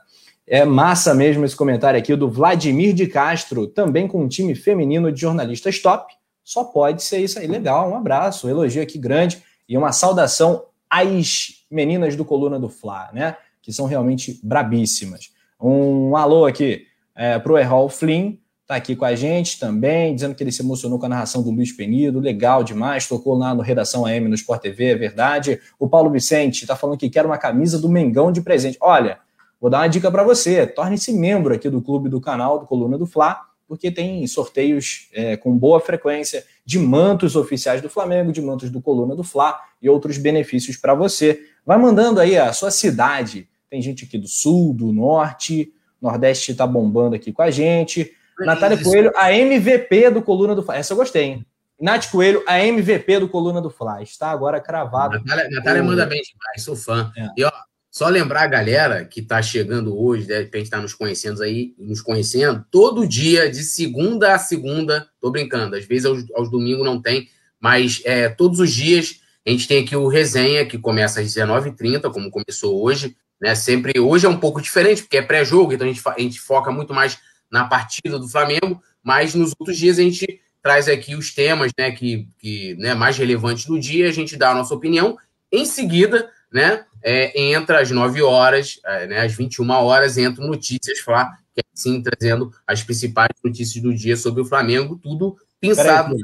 [0.47, 5.11] É massa mesmo esse comentário aqui do Vladimir de Castro, também com um time feminino
[5.11, 6.11] de jornalistas top.
[6.43, 7.45] Só pode ser isso aí.
[7.45, 12.69] Legal, um abraço, um elogio aqui grande e uma saudação às meninas do Coluna do
[12.69, 13.37] Fla, né?
[13.61, 15.29] Que são realmente brabíssimas.
[15.61, 16.85] Um alô aqui
[17.15, 18.33] é, pro Errol Flynn,
[18.65, 21.51] tá aqui com a gente também, dizendo que ele se emocionou com a narração do
[21.51, 25.59] Luiz Penido, legal demais, tocou lá no Redação AM no Sport TV, é verdade.
[25.77, 28.77] O Paulo Vicente tá falando que quer uma camisa do Mengão de presente.
[28.81, 29.19] Olha,
[29.61, 32.97] Vou dar uma dica para você: torne-se membro aqui do clube do canal do Coluna
[32.97, 38.41] do Fla, porque tem sorteios é, com boa frequência de mantos oficiais do Flamengo, de
[38.41, 41.39] mantos do Coluna do Fla e outros benefícios para você.
[41.63, 43.47] Vai mandando aí a sua cidade.
[43.71, 48.11] Tem gente aqui do sul, do norte, Nordeste está bombando aqui com a gente.
[48.41, 48.77] É Natália.
[48.77, 50.75] Coelho, a MVP do Coluna do Fla.
[50.75, 51.45] Essa eu gostei, hein?
[51.79, 54.03] Nath Coelho, a MVP do Coluna do Fla.
[54.03, 55.19] Está agora cravado.
[55.19, 57.11] Natália, Natália manda bem demais, sou fã.
[57.17, 57.27] É.
[57.37, 57.51] E ó,
[57.89, 62.01] só lembrar a galera que está chegando hoje, de repente está nos conhecendo aí, nos
[62.01, 67.01] conhecendo, todo dia, de segunda a segunda, tô brincando, às vezes aos, aos domingos não
[67.01, 71.27] tem, mas é, todos os dias a gente tem aqui o resenha, que começa às
[71.27, 73.55] 19h30, como começou hoje, né?
[73.55, 76.71] Sempre, hoje é um pouco diferente, porque é pré-jogo, então a gente, a gente foca
[76.71, 77.17] muito mais
[77.51, 81.91] na partida do Flamengo, mas nos outros dias a gente traz aqui os temas, né,
[81.91, 85.17] que, que né, mais relevantes do dia, a gente dá a nossa opinião,
[85.51, 90.99] em seguida, né, é, entra às 9 horas, é, né, às 21 horas, entra Notícias
[90.99, 96.15] Fla, que é assim trazendo as principais notícias do dia sobre o Flamengo, tudo pensado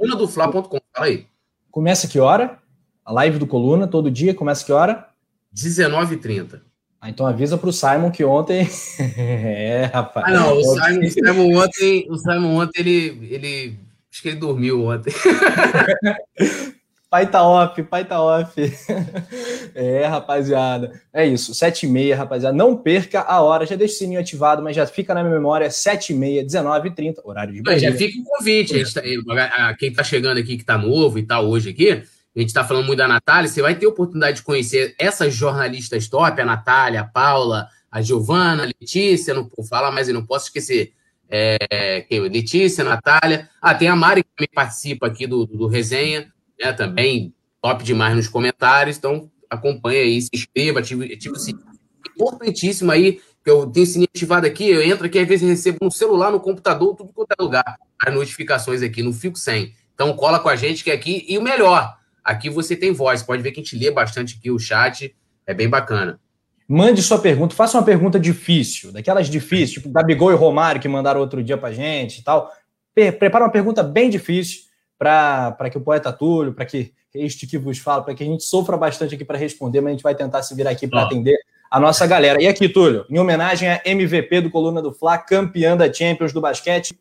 [0.00, 0.80] no do Fla.com.
[0.92, 1.26] Fala aí.
[1.70, 2.58] Começa que hora?
[3.04, 5.11] A live do Coluna, todo dia, começa que hora?
[5.54, 6.60] 19h30.
[7.00, 8.68] Ah, então avisa para o Simon que ontem.
[9.16, 10.26] é, rapaz.
[10.26, 13.80] Ah, não, o Simon, o Simon ontem, o Simon ontem ele, ele.
[14.10, 15.12] Acho que ele dormiu ontem.
[17.12, 18.54] Pai tá off, pai tá off.
[19.74, 20.98] é, rapaziada.
[21.12, 22.56] É isso, 7 e meia, rapaziada.
[22.56, 25.70] Não perca a hora, já deixa o sininho ativado, mas já fica na minha memória,
[25.70, 27.90] 7 e meia, 19 e 30, horário de Brasília.
[27.90, 28.74] Já fica o convite.
[28.76, 32.02] A gente tá, quem tá chegando aqui, que tá novo e tal, hoje aqui,
[32.34, 36.08] a gente tá falando muito da Natália, você vai ter oportunidade de conhecer essas jornalistas
[36.08, 40.24] top, a Natália, a Paula, a Giovana, a Letícia, não vou falar, mas eu não
[40.24, 40.92] posso esquecer.
[41.28, 43.48] É, Letícia, Natália.
[43.60, 46.30] Ah, tem a Mari que também participa aqui do, do, do resenha
[46.62, 46.72] né?
[46.72, 48.96] Também top demais nos comentários.
[48.96, 51.66] Então, acompanha aí, se inscreva, ative, ative o sininho.
[52.14, 55.78] Importantíssimo aí, que eu tenho o sininho ativado aqui, eu entro aqui, às vezes recebo
[55.82, 59.74] no celular, no computador, tudo quanto é lugar, as notificações aqui, não fico sem.
[59.94, 63.22] Então, cola com a gente que é aqui, e o melhor, aqui você tem voz,
[63.22, 65.14] pode ver que a gente lê bastante aqui o chat,
[65.46, 66.20] é bem bacana.
[66.68, 71.20] Mande sua pergunta, faça uma pergunta difícil, daquelas difíceis, tipo Gabigol e Romário que mandaram
[71.20, 72.50] outro dia pra gente e tal.
[72.94, 74.62] Prepara uma pergunta bem difícil
[74.98, 78.44] para que o poeta Túlio, para que este que vos fala, para que a gente
[78.44, 81.36] sofra bastante aqui para responder, mas a gente vai tentar se virar aqui para atender
[81.70, 82.40] a nossa galera.
[82.40, 86.40] E aqui, Túlio, em homenagem à MVP do Coluna do Fla, campeã da Champions do
[86.40, 86.94] basquete.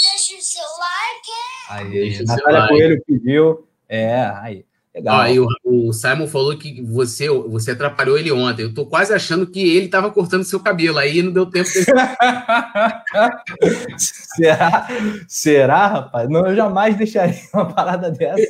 [0.00, 1.94] Deixa o seu like.
[1.94, 2.72] Aí, Natália like.
[2.72, 3.67] Coelho pediu.
[3.88, 4.64] É, aí.
[4.94, 5.26] Legal.
[5.64, 8.62] O, o, Simon falou que você, você atrapalhou ele ontem.
[8.62, 11.86] Eu tô quase achando que ele estava cortando seu cabelo, aí não deu tempo dele.
[13.96, 14.88] Será?
[15.28, 16.28] Será, rapaz?
[16.28, 18.42] Não, eu jamais deixaria uma parada dessa.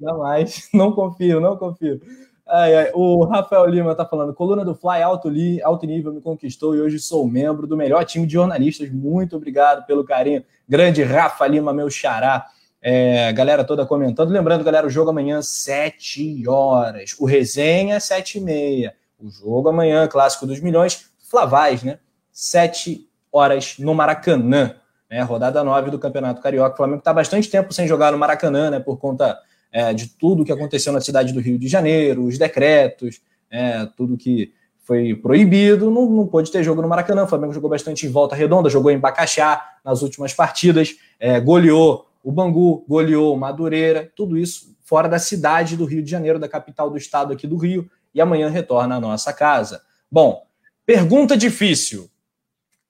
[0.00, 0.68] jamais.
[0.74, 2.00] Não confio, não confio.
[2.48, 2.90] Ai, ai.
[2.94, 6.80] O Rafael Lima tá falando: coluna do Fly alto, li, alto nível me conquistou e
[6.80, 8.90] hoje sou membro do melhor time de jornalistas.
[8.90, 10.42] Muito obrigado pelo carinho.
[10.66, 12.46] Grande Rafa Lima, meu xará.
[12.80, 14.30] É, galera toda comentando.
[14.30, 17.16] Lembrando, galera, o jogo amanhã, 7 horas.
[17.18, 18.94] O resenha, 7 e meia.
[19.18, 21.98] O jogo amanhã, clássico dos milhões, Flavais, né?
[22.30, 24.76] 7 horas no Maracanã.
[25.10, 25.22] Né?
[25.22, 26.74] Rodada 9 do Campeonato Carioca.
[26.74, 28.80] O Flamengo está bastante tempo sem jogar no Maracanã, né?
[28.80, 29.38] Por conta
[29.72, 33.20] é, de tudo que aconteceu na cidade do Rio de Janeiro, os decretos,
[33.50, 34.52] é, tudo que
[34.88, 37.24] foi proibido, não, não pôde ter jogo no Maracanã.
[37.24, 42.07] O Flamengo jogou bastante em volta redonda, jogou em Bacaxá nas últimas partidas, é, goleou
[42.22, 46.48] o Bangu goleou o Madureira, tudo isso fora da cidade do Rio de Janeiro, da
[46.48, 49.82] capital do estado aqui do Rio, e amanhã retorna à nossa casa.
[50.10, 50.46] Bom,
[50.86, 52.10] pergunta difícil.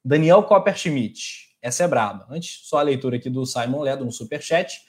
[0.05, 2.26] Daniel Copperschmidt, essa é braba.
[2.31, 4.81] Antes, só a leitura aqui do Simon Ledo no Superchat.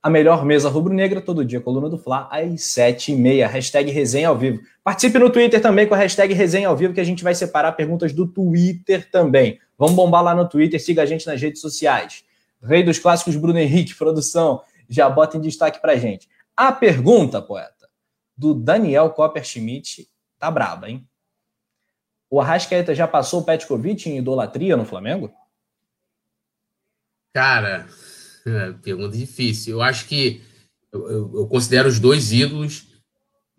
[0.00, 3.46] A melhor mesa rubro-negra, todo dia, coluna do Fla, às sete e meia.
[3.46, 4.60] Hashtag resenha ao vivo.
[4.82, 7.72] Participe no Twitter também com a hashtag resenha ao vivo, que a gente vai separar
[7.72, 9.60] perguntas do Twitter também.
[9.78, 12.24] Vamos bombar lá no Twitter, siga a gente nas redes sociais.
[12.62, 16.28] Rei dos clássicos, Bruno Henrique, produção, já bota em destaque pra gente.
[16.56, 17.88] A pergunta, poeta,
[18.36, 20.08] do Daniel Copperschmidt,
[20.38, 21.06] tá braba, hein?
[22.30, 25.32] O Arrascaeta já passou o Petkovic em idolatria no Flamengo?
[27.34, 27.86] Cara,
[28.46, 29.74] é, pergunta difícil.
[29.74, 30.42] Eu acho que
[30.92, 32.86] eu, eu, eu, considero os dois ídolos,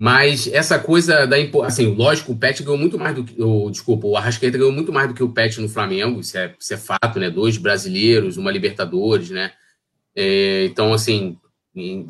[0.03, 4.05] mas essa coisa da assim, lógico, o Pet ganhou muito mais do que o desculpa,
[4.05, 6.77] o Arrascaeta ganhou muito mais do que o Pet no Flamengo, isso é, isso é
[6.77, 7.29] fato, né?
[7.29, 9.53] Dois brasileiros, uma Libertadores, né?
[10.13, 11.37] É, então, assim,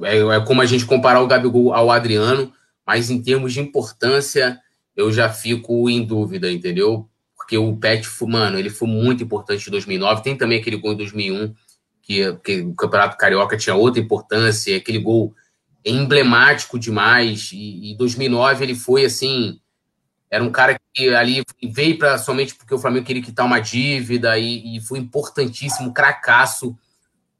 [0.01, 2.51] é, é, como a gente comparar o Gabigol ao Adriano,
[2.83, 4.59] mas em termos de importância,
[4.97, 7.07] eu já fico em dúvida, entendeu?
[7.37, 10.23] Porque o Pet, mano, ele foi muito importante em 2009.
[10.23, 11.53] Tem também aquele gol em 2001,
[12.01, 15.35] que, que o Campeonato Carioca tinha outra importância, aquele gol
[15.85, 17.51] emblemático demais.
[17.53, 19.59] E em 2009 ele foi assim.
[20.29, 24.37] Era um cara que ali veio para somente porque o Flamengo queria quitar uma dívida
[24.37, 26.75] e, e foi importantíssimo, cracaço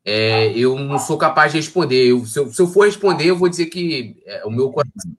[0.06, 2.08] é, eu não sou capaz de responder.
[2.08, 5.12] Eu, se, eu, se, eu, for responder, eu vou dizer que é, o meu coração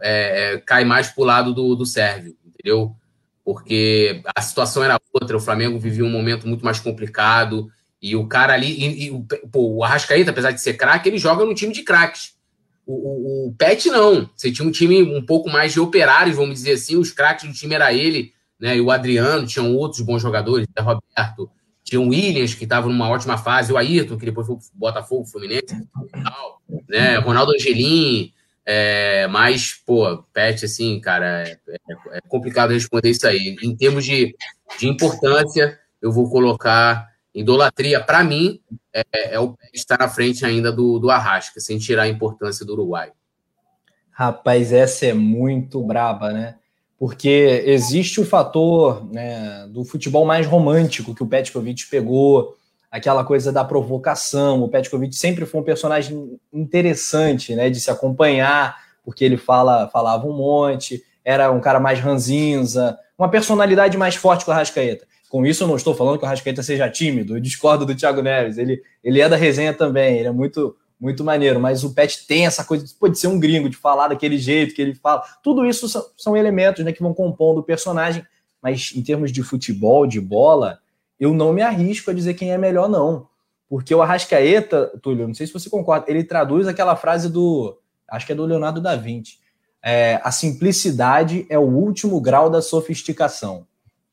[0.00, 2.96] é, é cai mais para o lado do, do Sérvio, entendeu?
[3.44, 7.70] Porque a situação era outra, o Flamengo vivia um momento muito mais complicado,
[8.00, 8.68] e o cara ali.
[8.68, 12.36] E, e, pô, o Arrascaeta, apesar de ser craque, ele joga no time de craques.
[12.88, 14.30] O, o, o, Pet não.
[14.34, 16.96] Você tinha um time um pouco mais de operários, vamos dizer assim.
[16.96, 18.78] Os craques do time era ele, né?
[18.78, 21.50] E o Adriano, tinham outros bons jogadores, o Roberto,
[21.84, 25.86] tinha o Williams, que estava numa ótima fase, o Ayrton, que depois foi Botafogo, Fluminense,
[26.24, 27.18] tal, né?
[27.18, 28.32] Ronaldo Angelim,
[28.64, 33.54] é, mas, pô, Pet, assim, cara, é, é, é, complicado responder isso aí.
[33.62, 34.34] Em termos de,
[34.78, 38.00] de importância, eu vou colocar idolatria.
[38.00, 38.60] Para mim,
[39.12, 42.72] é, é, o estar na frente ainda do, do Arrasca, sem tirar a importância do
[42.72, 43.12] Uruguai.
[44.10, 46.56] Rapaz, essa é muito braba, né?
[46.98, 52.56] porque existe o fator né, do futebol mais romântico que o Petkovic pegou,
[52.90, 54.62] aquela coisa da provocação.
[54.62, 60.26] O Petkovic sempre foi um personagem interessante, né, de se acompanhar, porque ele fala, falava
[60.26, 65.06] um monte, era um cara mais ranzinza, uma personalidade mais forte que o Arrascaeta.
[65.28, 68.22] Com isso, eu não estou falando que o Arrascaeta seja tímido, eu discordo do Thiago
[68.22, 72.26] Neves, ele, ele é da resenha também, ele é muito muito maneiro, mas o Pet
[72.26, 75.22] tem essa coisa de, pode ser um gringo, de falar daquele jeito que ele fala.
[75.42, 78.26] Tudo isso são, são elementos né, que vão compondo o personagem,
[78.60, 80.80] mas em termos de futebol, de bola,
[81.18, 83.28] eu não me arrisco a dizer quem é melhor, não.
[83.68, 87.78] Porque o Arrascaeta, Túlio, não sei se você concorda, ele traduz aquela frase do.
[88.08, 89.38] Acho que é do Leonardo da Vinci.
[89.82, 93.66] É, a simplicidade é o último grau da sofisticação.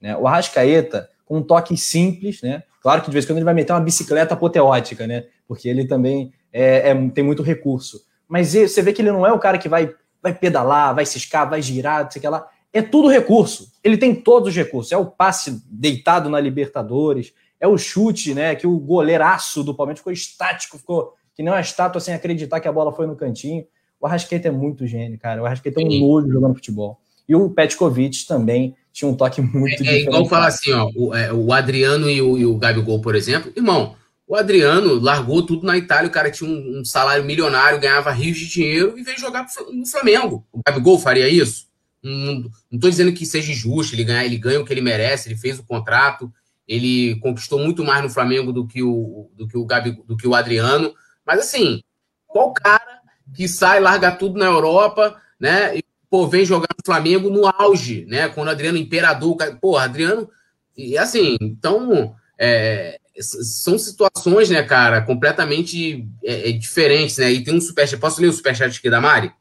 [0.05, 0.15] Né?
[0.15, 2.61] O Arrascaeta, com um toque simples, né?
[2.79, 5.25] Claro que de vez em quando ele vai meter uma bicicleta apoteótica, né?
[5.47, 8.05] Porque ele também é, é, tem muito recurso.
[8.27, 9.91] Mas você vê que ele não é o cara que vai,
[10.21, 12.47] vai pedalar, vai ciscar, vai girar, não sei o que lá.
[12.71, 13.71] É tudo recurso.
[13.83, 14.91] Ele tem todos os recursos.
[14.91, 18.53] É o passe deitado na Libertadores, é o chute, né?
[18.53, 22.67] Que o goleiraço do Palmeiras ficou estático, ficou que nem uma estátua sem acreditar que
[22.67, 23.65] a bola foi no cantinho.
[23.99, 25.41] O Arrasqueta é muito gênio, cara.
[25.41, 27.01] O Arrasqueta é um nojo jogando futebol.
[27.27, 31.13] E o Petkovic também tinha um toque muito é, é igual falar assim, ó, o,
[31.13, 33.93] é, o Adriano e o, e o Gabigol, por exemplo, irmão,
[34.25, 38.37] o Adriano largou tudo na Itália, o cara tinha um, um salário milionário, ganhava rios
[38.37, 40.47] de dinheiro e veio jogar no Flamengo.
[40.49, 41.67] O Gabigol faria isso?
[42.01, 45.37] Não estou dizendo que seja injusto, ele ganha, ele ganha o que ele merece, ele
[45.37, 46.31] fez o contrato,
[46.65, 50.25] ele conquistou muito mais no Flamengo do que o, do que o, Gabigol, do que
[50.25, 50.93] o Adriano.
[51.25, 51.83] Mas assim,
[52.25, 53.01] qual cara
[53.35, 55.77] que sai, larga tudo na Europa, né?
[55.77, 58.27] E pô, vem jogar no Flamengo no auge, né?
[58.29, 60.29] Quando o Adriano imperador, pô, Adriano.
[60.77, 62.15] E assim, então.
[62.37, 67.31] É, são situações, né, cara, completamente é, é, diferentes, né?
[67.31, 67.99] E tem um superchat.
[67.99, 69.31] Posso ler o superchat aqui da Mari?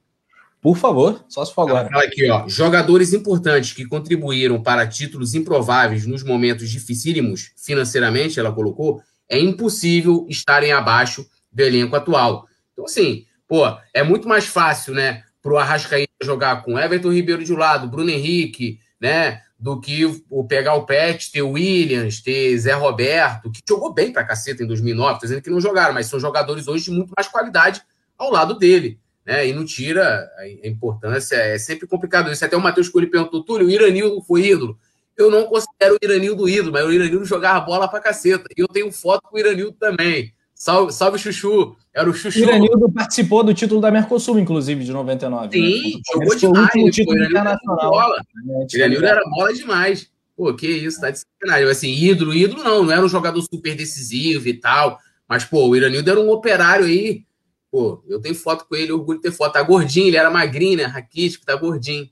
[0.65, 1.91] Por favor, só se for agora.
[1.91, 2.49] Fala aqui, ó.
[2.49, 10.25] Jogadores importantes que contribuíram para títulos improváveis nos momentos dificílimos financeiramente, ela colocou, é impossível
[10.27, 12.47] estarem abaixo do elenco atual.
[12.73, 17.53] Então, assim, pô, é muito mais fácil, né, pro Arrascaíta jogar com Everton Ribeiro de
[17.53, 22.59] um lado, Bruno Henrique, né, do que o pegar o Pet, ter o Williams, ter
[22.59, 26.07] Zé Roberto, que jogou bem pra caceta em 2009, tô dizendo que não jogaram, mas
[26.07, 27.81] são jogadores hoje de muito mais qualidade
[28.19, 29.47] ao lado dele, né?
[29.47, 32.45] E não tira a importância, é sempre complicado isso.
[32.45, 34.79] Até o Matheus Curi perguntou, Túlio, o Iranildo foi ídolo.
[35.17, 38.45] Eu não considero o Iranildo ídolo, mas o Iranildo jogava bola pra caceta.
[38.57, 40.34] E eu tenho foto com o Iranildo também.
[40.55, 41.77] Salve, salve Chuchu.
[41.93, 42.39] Era o Chuchu.
[42.39, 45.53] O Iranildo participou do título da Mercosul, inclusive, de 99.
[45.53, 46.01] Sim, né?
[46.13, 46.75] jogou demais.
[46.75, 47.91] O título internacional.
[47.91, 48.25] Bola.
[48.45, 48.67] Né?
[48.73, 50.11] Iranildo era bola demais.
[50.37, 51.69] Pô, que isso, tá de sacanagem.
[51.69, 54.99] Assim, ídolo, ídolo não, não era um jogador super decisivo e tal.
[55.29, 57.25] Mas, pô, o Iranildo era um operário aí.
[57.71, 59.53] Pô, eu tenho foto com ele, orgulho de ter foto.
[59.53, 60.85] Tá gordinho, ele era magrinho, né?
[60.85, 62.09] Raquítico, tá gordinho.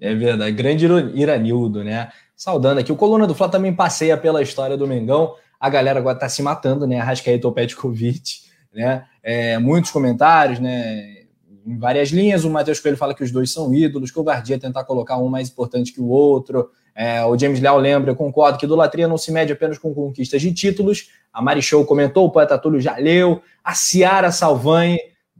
[0.00, 2.10] É verdade, grande Iranildo, né?
[2.34, 2.90] Saudando aqui.
[2.90, 5.34] O Coluna do Fla também passeia pela história do Mengão.
[5.60, 6.98] A galera agora tá se matando, né?
[6.98, 8.40] Arrascaeta ou Petkovic,
[8.74, 9.04] né?
[9.22, 11.26] É, muitos comentários, né?
[11.66, 15.18] Em várias linhas, o Matheus Coelho fala que os dois são ídolos, covardia tentar colocar
[15.18, 16.70] um mais importante que o outro.
[16.94, 20.40] É, o James Leal lembra, eu concordo, que idolatria não se mede apenas com conquistas
[20.40, 21.10] de títulos.
[21.32, 23.42] A Mari Show comentou, o poeta Túlio já leu.
[23.62, 24.98] A Ciara Salvani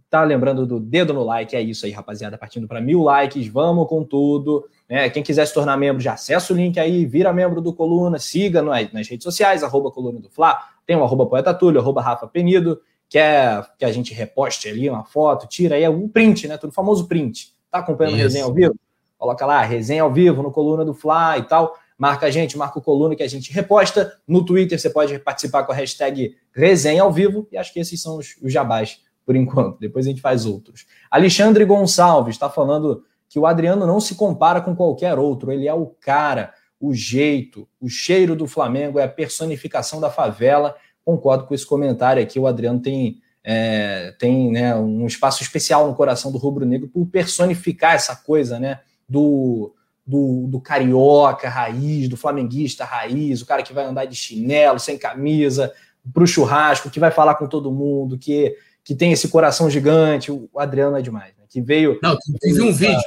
[0.09, 1.57] tá lembrando do dedo no like.
[1.57, 2.37] É isso aí, rapaziada.
[2.37, 4.69] Partindo para mil likes, vamos com tudo.
[4.91, 5.09] Né?
[5.09, 8.61] Quem quiser se tornar membro, já acessa o link aí, vira membro do Coluna, siga
[8.61, 10.59] nas, nas redes sociais, arroba Coluna do Fla.
[10.85, 12.81] Tem o arroba Poeta Túlio, arroba Rafa Penido.
[13.09, 16.59] Quer que a gente reposte ali uma foto, tira aí um print, né?
[16.59, 17.55] Tudo famoso print.
[17.71, 18.75] Tá acompanhando a resenha ao vivo?
[19.17, 21.77] Coloca lá, resenha ao vivo no Coluna do Fla e tal.
[21.97, 24.13] Marca a gente, marca o Coluna que a gente reposta.
[24.27, 27.47] No Twitter você pode participar com a hashtag resenha ao vivo.
[27.53, 29.79] E acho que esses são os, os jabás por enquanto.
[29.79, 30.87] Depois a gente faz outros.
[31.11, 35.51] Alexandre Gonçalves está falando que o Adriano não se compara com qualquer outro.
[35.51, 40.77] Ele é o cara, o jeito, o cheiro do Flamengo, é a personificação da favela.
[41.03, 42.39] Concordo com esse comentário aqui.
[42.39, 47.95] O Adriano tem é, tem né, um espaço especial no coração do rubro-negro por personificar
[47.95, 48.81] essa coisa, né?
[49.11, 49.75] do,
[50.07, 54.97] do, do, carioca raiz, do flamenguista raiz, o cara que vai andar de chinelo, sem
[54.97, 55.73] camisa,
[56.15, 58.57] para o churrasco, que vai falar com todo mundo, que,
[58.91, 60.33] que tem esse coração gigante.
[60.33, 61.45] O Adriano é demais, né?
[61.49, 62.01] Que veio.
[62.03, 62.99] Não, teve um vídeo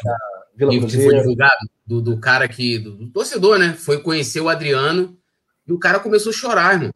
[0.56, 2.80] Vila que foi divulgado do, do cara que.
[2.80, 3.74] Do, do, torcedor, né?
[3.74, 5.18] Foi conhecer o Adriano
[5.68, 6.90] e o cara começou a chorar, irmão.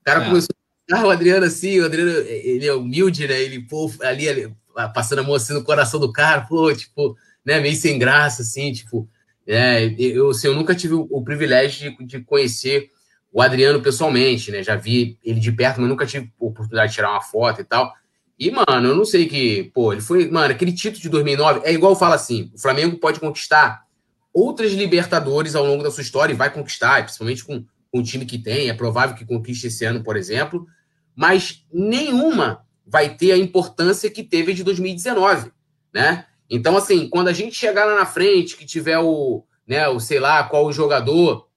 [0.00, 0.26] O cara é.
[0.26, 0.48] começou
[0.90, 3.40] a ah, o Adriano assim, o Adriano, ele é humilde, né?
[3.40, 4.52] Ele, pô, ali, ali
[4.92, 8.72] passando a mão assim no coração do cara, pô, tipo, né, meio sem graça, assim,
[8.72, 9.08] tipo,
[9.46, 12.90] é, eu, assim, eu nunca tive o, o privilégio de, de, conhecer
[13.32, 16.96] o Adriano pessoalmente, né, já vi ele de perto, mas nunca tive a oportunidade de
[16.96, 17.94] tirar uma foto e tal,
[18.38, 21.72] e, mano, eu não sei que, pô, ele foi, mano, aquele título de 2009, é
[21.72, 23.84] igual fala assim, o Flamengo pode conquistar
[24.32, 28.26] outras Libertadores ao longo da sua história e vai conquistar, principalmente com, com o time
[28.26, 30.66] que tem, é provável que conquiste esse ano, por exemplo,
[31.14, 35.52] mas nenhuma vai ter a importância que teve de 2019,
[35.92, 36.26] né?
[36.50, 40.20] Então, assim, quando a gente chegar lá na frente, que tiver o, né, o sei
[40.20, 41.48] lá, qual o jogador,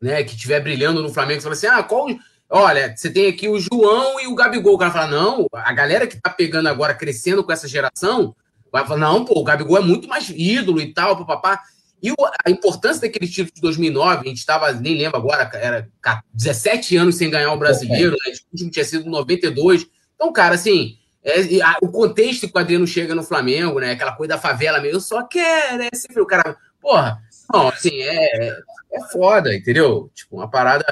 [0.00, 2.06] né, que estiver brilhando no Flamengo, você fala assim: ah, qual.
[2.50, 4.74] Olha, você tem aqui o João e o Gabigol.
[4.74, 8.34] O cara fala: não, a galera que tá pegando agora, crescendo com essa geração,
[8.72, 11.62] vai falar: não, pô, o Gabigol é muito mais ídolo e tal, papapá.
[12.02, 12.12] E
[12.44, 15.88] a importância daquele título de 2009, a gente estava, nem lembro agora, era
[16.32, 18.32] 17 anos sem ganhar o brasileiro, né?
[18.32, 19.86] o último tinha sido 92.
[20.14, 23.92] Então, cara, assim, é, a, o contexto que o Adriano chega no Flamengo, né?
[23.92, 25.88] Aquela coisa da favela meio, eu só quero, né?
[25.94, 27.20] Sempre o cara, porra,
[27.52, 28.58] não, assim, é,
[28.92, 30.10] é foda, entendeu?
[30.14, 30.84] Tipo, uma parada.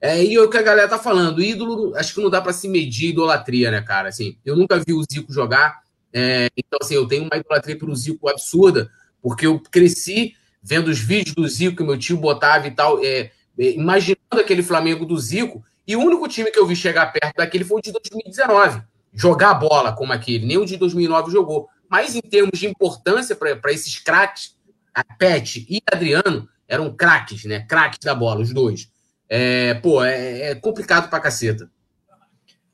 [0.00, 2.68] É, e o que a galera tá falando, ídolo, acho que não dá para se
[2.68, 4.08] medir idolatria, né, cara?
[4.08, 5.80] Assim, eu nunca vi o Zico jogar,
[6.12, 8.90] é, então, assim, eu tenho uma idolatria pelo Zico absurda,
[9.20, 13.30] porque eu cresci vendo os vídeos do Zico que meu tio botava e tal, é,
[13.58, 17.36] é, imaginando aquele Flamengo do Zico, e o único time que eu vi chegar perto
[17.36, 18.82] daquele foi o de 2019
[19.12, 21.68] jogar bola como aquele, nem o de 2009 jogou.
[21.88, 24.56] Mas em termos de importância para esses craques,
[24.94, 27.60] a Pet e Adriano eram craques, né?
[27.68, 28.88] Craques da bola, os dois.
[29.32, 31.70] É, pô, é, é complicado pra caceta.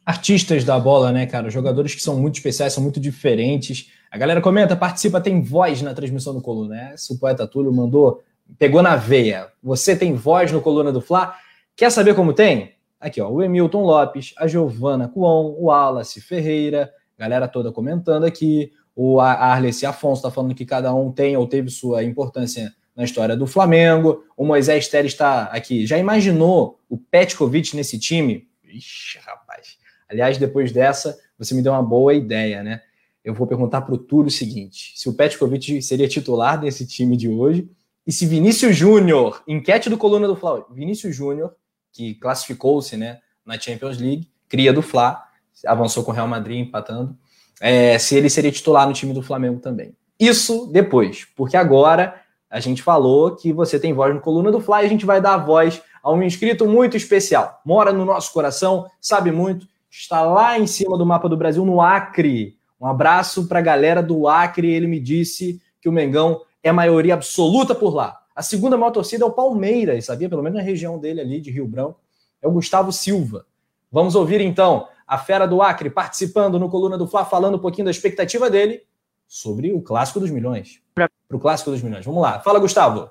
[0.06, 1.50] Artistas da bola, né, cara?
[1.50, 3.92] Jogadores que são muito especiais, são muito diferentes.
[4.10, 6.74] A galera comenta, participa, tem voz na transmissão do Coluna.
[6.74, 6.94] Né?
[7.10, 8.22] O poeta Túlio mandou,
[8.58, 9.48] pegou na veia.
[9.62, 11.34] Você tem voz no Coluna do Fla?
[11.76, 12.76] Quer saber como tem?
[12.98, 18.72] Aqui, ó, o Emilton Lopes, a Giovana Cuon, o Wallace Ferreira, galera toda comentando aqui.
[18.94, 23.36] O Arleci Afonso está falando que cada um tem ou teve sua importância na história
[23.36, 24.24] do Flamengo.
[24.36, 25.86] O Moisés Teres está aqui.
[25.86, 28.48] Já imaginou o Petkovic nesse time?
[28.64, 29.76] Ixi, rapaz.
[30.08, 32.80] Aliás, depois dessa, você me deu uma boa ideia, né?
[33.22, 37.16] Eu vou perguntar para o Túlio o seguinte: se o Petkovic seria titular desse time
[37.16, 37.68] de hoje
[38.06, 41.54] e se Vinícius Júnior, enquete do Coluna do Flamengo, Vinícius Júnior
[41.96, 45.22] que classificou-se né, na Champions League, cria do Fla,
[45.66, 47.16] avançou com o Real Madrid empatando,
[47.58, 49.96] é, se ele seria titular no time do Flamengo também.
[50.20, 52.22] Isso depois, porque agora
[52.56, 55.20] a gente falou que você tem voz no Coluna do Fla e a gente vai
[55.20, 57.60] dar voz a um inscrito muito especial.
[57.62, 61.82] Mora no nosso coração, sabe muito, está lá em cima do mapa do Brasil, no
[61.82, 62.56] Acre.
[62.80, 64.72] Um abraço para a galera do Acre.
[64.72, 68.18] Ele me disse que o Mengão é maioria absoluta por lá.
[68.34, 70.26] A segunda maior torcida é o Palmeiras, sabia?
[70.26, 72.00] Pelo menos na região dele ali, de Rio Branco.
[72.40, 73.44] É o Gustavo Silva.
[73.92, 77.84] Vamos ouvir então a fera do Acre, participando no Coluna do Fla, falando um pouquinho
[77.84, 78.80] da expectativa dele
[79.26, 80.80] sobre o Clássico dos Milhões.
[80.94, 82.04] Para o Clássico dos Milhões.
[82.04, 82.40] Vamos lá.
[82.40, 83.10] Fala, Gustavo.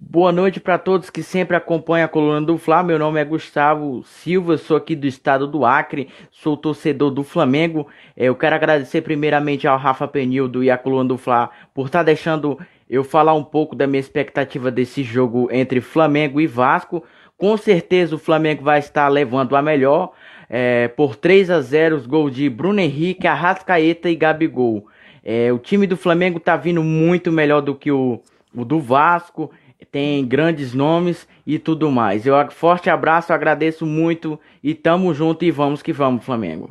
[0.00, 2.84] Boa noite para todos que sempre acompanham a coluna do Fla.
[2.84, 7.88] Meu nome é Gustavo Silva, sou aqui do estado do Acre, sou torcedor do Flamengo.
[8.16, 11.98] É, eu quero agradecer primeiramente ao Rafa Penildo e à coluna do Fla por estar
[11.98, 12.56] tá deixando
[12.88, 17.02] eu falar um pouco da minha expectativa desse jogo entre Flamengo e Vasco.
[17.36, 20.12] Com certeza o Flamengo vai estar levando a melhor
[20.48, 24.86] é, por 3 a 0 os gols de Bruno Henrique, Arrascaeta e Gabigol.
[25.24, 28.20] É, o time do Flamengo está vindo muito melhor do que o,
[28.54, 29.50] o do Vasco
[29.90, 32.26] tem grandes nomes e tudo mais.
[32.26, 36.70] Eu forte abraço, agradeço muito e tamo junto e vamos que vamos, Flamengo.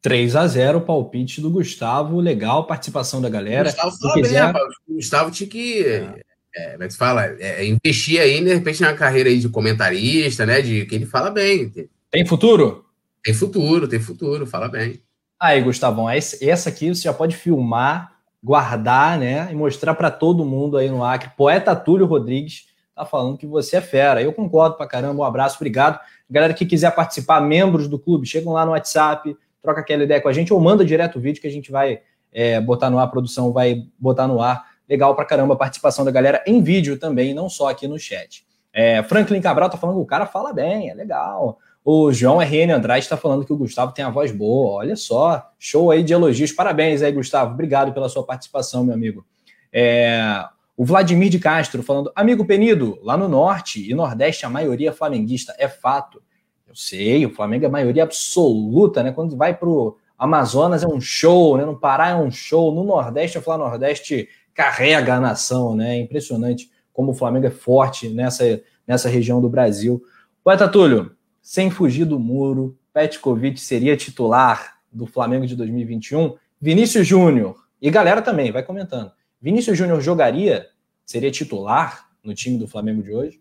[0.00, 3.64] 3 a 0 palpite do Gustavo, legal participação da galera.
[3.64, 4.30] Gustavo fala quiser...
[4.30, 4.74] bem, rapaz.
[4.88, 6.14] Gustavo tinha que, é.
[6.54, 7.24] É, como é que se fala?
[7.38, 10.60] É, investir aí, de repente, na carreira aí de comentarista, né?
[10.60, 11.72] De que ele fala bem.
[12.12, 12.84] Tem futuro?
[13.24, 15.00] Tem futuro, tem futuro, fala bem.
[15.40, 18.12] Aí, Gustavão, essa aqui você já pode filmar
[18.44, 21.30] guardar, né, e mostrar para todo mundo aí no Acre.
[21.36, 24.20] Poeta Túlio Rodrigues tá falando que você é fera.
[24.20, 25.22] Eu concordo pra caramba.
[25.22, 25.98] Um abraço, obrigado.
[26.28, 30.28] Galera que quiser participar, membros do clube, chegam lá no WhatsApp, troca aquela ideia com
[30.28, 33.04] a gente ou manda direto o vídeo que a gente vai é, botar no ar,
[33.04, 34.66] a produção vai botar no ar.
[34.86, 38.44] Legal pra caramba a participação da galera em vídeo também, não só aqui no chat.
[38.70, 41.58] É, Franklin Cabral tá falando que o cara fala bem, é legal.
[41.84, 44.74] O João RN Andrade está falando que o Gustavo tem a voz boa.
[44.74, 46.52] Olha só, show aí de elogios.
[46.52, 47.52] Parabéns aí, Gustavo.
[47.52, 49.24] Obrigado pela sua participação, meu amigo.
[49.72, 50.44] É...
[50.76, 54.92] O Vladimir de Castro falando, amigo Penido, lá no norte e nordeste a maioria é
[54.92, 56.22] flamenguista, é fato.
[56.66, 59.12] Eu sei, o Flamengo é maioria absoluta, né?
[59.12, 61.64] Quando vai pro Amazonas é um show, né?
[61.64, 65.96] No Pará é um show, no Nordeste, o Flamengo Nordeste carrega a nação, né?
[65.96, 70.02] É impressionante como o Flamengo é forte nessa, nessa região do Brasil.
[70.42, 71.12] Poeta Túlio,
[71.42, 76.36] sem fugir do muro, Petkovic seria titular do Flamengo de 2021.
[76.60, 79.10] Vinícius Júnior, e galera também, vai comentando.
[79.40, 80.68] Vinícius Júnior jogaria,
[81.04, 83.40] seria titular no time do Flamengo de hoje?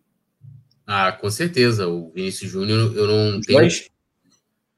[0.86, 1.88] Ah, com certeza.
[1.88, 3.60] O Vinícius Júnior, eu não Os tenho.
[3.60, 3.90] Dois?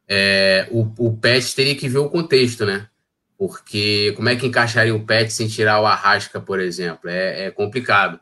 [0.07, 2.89] É, o, o Pet teria que ver o contexto, né?
[3.37, 7.09] Porque como é que encaixaria o Pet sem tirar o Arrasca, por exemplo?
[7.09, 8.19] É, é complicado.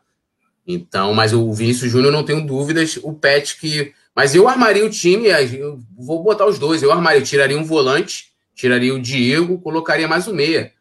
[0.66, 2.98] Então, mas o Vinícius Júnior, não tenho dúvidas.
[3.02, 6.84] O Pet que mas eu armaria o time, eu vou botar os dois.
[6.84, 10.74] Eu armaria, eu tiraria um volante, tiraria o Diego, colocaria mais um meia.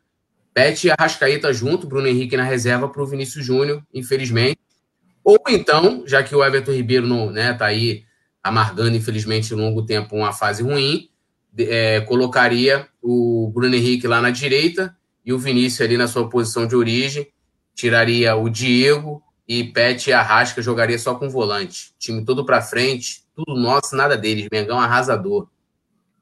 [0.53, 4.59] Pet e Arrascaeta junto, Bruno Henrique na reserva para o Vinícius Júnior, infelizmente.
[5.23, 8.05] Ou então, já que o Everton Ribeiro não né, tá aí
[8.43, 11.09] amargando, infelizmente, longo tempo uma fase ruim,
[11.57, 16.67] é, colocaria o Bruno Henrique lá na direita e o Vinícius ali na sua posição
[16.67, 17.29] de origem,
[17.75, 21.93] tiraria o Diego, e Pet e Arrasca jogaria só com volante.
[21.99, 24.47] Time todo para frente, tudo nosso, nada deles.
[24.49, 25.49] Mengão arrasador.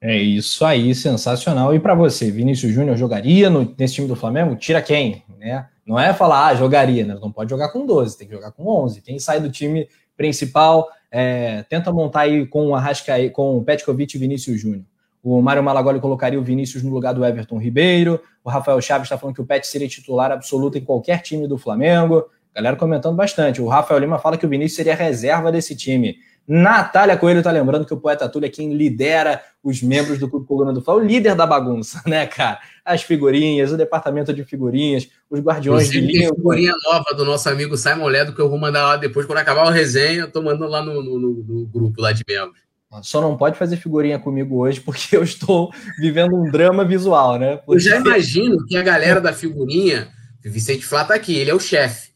[0.00, 1.74] É isso aí, sensacional.
[1.74, 4.56] E para você, Vinícius Júnior jogaria no, nesse time do Flamengo?
[4.56, 5.22] Tira quem?
[5.38, 5.68] Né?
[5.86, 7.18] Não é falar, ah, jogaria, né?
[7.20, 9.02] não pode jogar com 12, tem que jogar com 11.
[9.02, 14.16] Quem sai do time principal, é, tenta montar aí com o Arrasca, com o Petkovic
[14.16, 14.84] e Vinícius Júnior.
[15.22, 18.22] O Mário Malagoli colocaria o Vinícius no lugar do Everton Ribeiro.
[18.42, 21.58] O Rafael Chaves está falando que o Pet seria titular absoluto em qualquer time do
[21.58, 22.24] Flamengo.
[22.54, 23.62] Galera comentando bastante.
[23.62, 26.16] O Rafael Lima fala que o Vinícius seria reserva desse time.
[26.48, 30.46] Natália Coelho tá lembrando que o Poeta Túlio é quem lidera os membros do Clube
[30.46, 32.58] Coluna do Fla, o líder da bagunça, né, cara?
[32.82, 36.30] As figurinhas, o departamento de figurinhas, os guardiões de linha.
[36.34, 39.66] figurinha nova do nosso amigo Simon Ledo que eu vou mandar lá depois, quando acabar
[39.66, 42.58] o resenha, eu tô mandando lá no, no, no grupo lá de membros.
[43.02, 45.70] Só não pode fazer figurinha comigo hoje porque eu estou
[46.00, 47.56] vivendo um drama visual, né?
[47.58, 47.72] Porque...
[47.74, 50.08] Eu já imagino que a galera da figurinha,
[50.42, 52.07] Vicente Flá tá aqui, ele é o chefe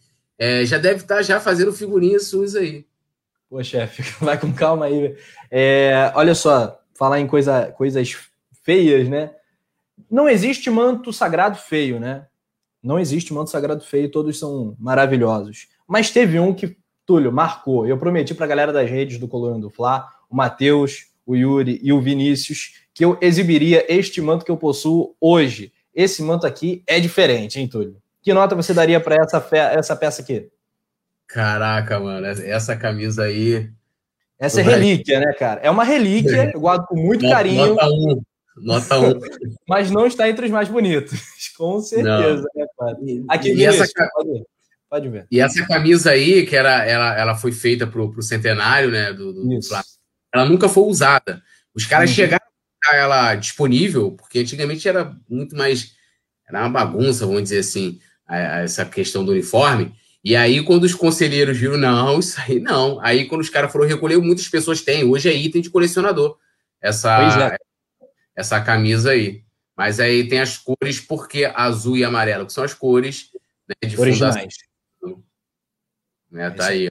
[0.43, 2.84] é, já deve estar tá já fazendo figurinhas suas aí.
[3.49, 5.16] Pô, chefe, vai com calma aí.
[5.49, 8.16] É, olha só, falar em coisa, coisas
[8.64, 9.30] feias, né?
[10.11, 12.26] Não existe manto sagrado feio, né?
[12.82, 15.68] Não existe manto sagrado feio, todos são maravilhosos.
[15.86, 16.76] Mas teve um que,
[17.07, 17.86] Túlio, marcou.
[17.86, 21.78] Eu prometi para a galera das redes do Coluna do Fla, o Matheus, o Yuri
[21.84, 25.72] e o Vinícius, que eu exibiria este manto que eu possuo hoje.
[25.95, 28.01] Esse manto aqui é diferente, hein, Túlio?
[28.22, 29.44] Que nota você daria para essa,
[29.76, 30.48] essa peça aqui?
[31.26, 33.68] Caraca, mano, essa camisa aí.
[34.38, 35.60] Essa é relíquia, né, cara?
[35.60, 37.74] É uma relíquia, eu guardo com muito nota, carinho.
[37.74, 37.90] Nota 1.
[37.90, 38.22] Um.
[38.58, 39.08] Nota 1.
[39.08, 39.20] Um.
[39.68, 41.18] mas não está entre os mais bonitos,
[41.56, 42.62] com certeza, não.
[42.62, 42.96] né, cara?
[43.28, 44.44] Aqui, e essa, pode,
[44.88, 45.26] pode, ver.
[45.30, 49.32] E essa camisa aí, que era, ela, ela foi feita para o centenário, né, do,
[49.32, 49.58] do
[50.34, 51.42] ela nunca foi usada.
[51.74, 52.16] Os caras uhum.
[52.16, 52.46] chegaram
[52.90, 55.94] a ela disponível, porque antigamente era muito mais.
[56.48, 59.94] Era uma bagunça, vamos dizer assim a, a essa questão do uniforme.
[60.24, 63.00] E aí, quando os conselheiros viram, não, isso aí não.
[63.00, 65.04] Aí, quando os caras foram recolher, muitas pessoas têm.
[65.04, 66.38] Hoje é item de colecionador.
[66.80, 67.58] essa, é.
[68.36, 69.42] essa camisa aí.
[69.76, 73.30] Mas aí tem as cores, porque azul e amarelo, que são as cores
[73.66, 74.54] né, de Originais.
[75.00, 75.24] fundação.
[76.30, 76.88] Né, tá aí.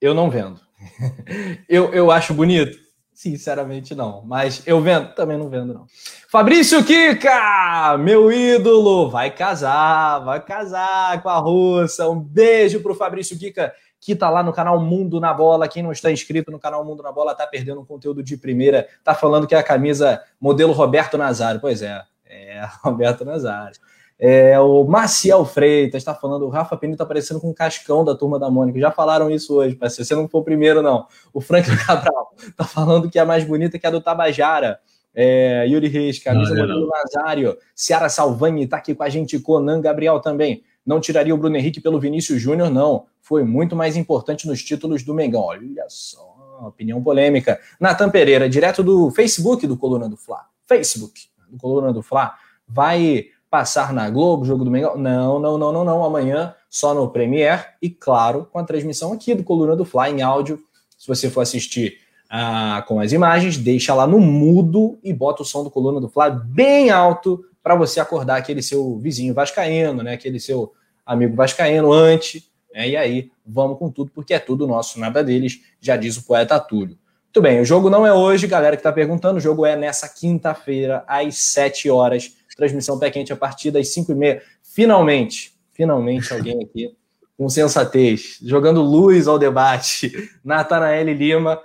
[0.00, 0.60] Eu não vendo.
[1.68, 2.78] eu, eu acho bonito?
[3.18, 4.22] Sinceramente, não.
[4.24, 5.12] Mas eu vendo?
[5.12, 5.86] Também não vendo, não.
[6.30, 12.08] Fabrício Kika, meu ídolo, vai casar, vai casar com a russa.
[12.08, 15.66] Um beijo pro Fabrício Kika, que tá lá no canal Mundo na Bola.
[15.66, 18.86] Quem não está inscrito no canal Mundo na Bola tá perdendo um conteúdo de primeira.
[19.02, 21.60] Tá falando que é a camisa modelo Roberto Nazário.
[21.60, 23.80] Pois é, é Roberto Nazário.
[24.20, 28.16] É, o Maciel Freitas está falando, o Rafa Pini está aparecendo com um cascão da
[28.16, 28.80] turma da Mônica.
[28.80, 30.04] Já falaram isso hoje, parceiro.
[30.04, 31.06] Você não foi o primeiro, não.
[31.32, 34.80] O Frank Cabral está falando que é mais bonita que a do Tabajara.
[35.14, 37.56] É, Yuri Reis, camisa não, modelo Nazário.
[37.74, 39.38] Ciara Salvani está aqui com a gente.
[39.38, 40.64] Conan Gabriel também.
[40.84, 43.06] Não tiraria o Bruno Henrique pelo Vinícius Júnior, não.
[43.20, 45.42] Foi muito mais importante nos títulos do Mengão.
[45.42, 46.34] Olha só,
[46.66, 47.60] opinião polêmica.
[47.78, 50.46] Natan Pereira, direto do Facebook do Coluna do Fla.
[50.66, 52.34] Facebook do Coluna do Fla.
[52.66, 54.96] Vai passar na Globo, jogo do Mengão?
[54.96, 56.04] Não, não, não, não, não.
[56.04, 60.22] Amanhã só no Premiere e, claro, com a transmissão aqui do Coluna do Fly em
[60.22, 60.60] áudio.
[60.98, 65.44] Se você for assistir ah, com as imagens, deixa lá no mudo e bota o
[65.44, 70.14] som do Coluna do Fly bem alto para você acordar aquele seu vizinho vascaíno, né?
[70.14, 70.72] Aquele seu
[71.04, 72.42] amigo vascaíno antes.
[72.74, 72.90] Né?
[72.90, 76.58] E aí, vamos com tudo, porque é tudo nosso, nada deles, já diz o poeta
[76.60, 76.98] Túlio.
[77.26, 80.08] Muito bem, o jogo não é hoje, galera que está perguntando, o jogo é nessa
[80.08, 84.42] quinta-feira, às 7 horas transmissão pé quente a partir das 5 e meia.
[84.62, 86.94] Finalmente, finalmente alguém aqui
[87.38, 90.12] com sensatez, jogando luz ao debate.
[90.44, 91.62] Natanael Lima,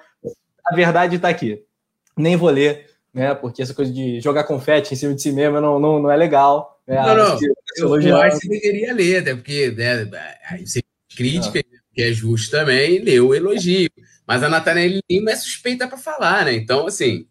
[0.64, 1.64] a verdade está aqui.
[2.16, 3.34] Nem vou ler, né?
[3.34, 6.16] Porque essa coisa de jogar confete em cima de si mesmo não, não, não é
[6.16, 6.80] legal.
[6.86, 6.96] Né?
[6.96, 7.40] Não, não.
[7.76, 10.06] Eu, eu acho que você deveria ler, até porque né,
[10.64, 10.84] você
[11.16, 11.80] crítica, não.
[11.92, 13.90] que é justo também, leu o elogio.
[14.28, 16.54] Mas a Natanael Lima é suspeita para falar, né?
[16.54, 17.28] Então, assim.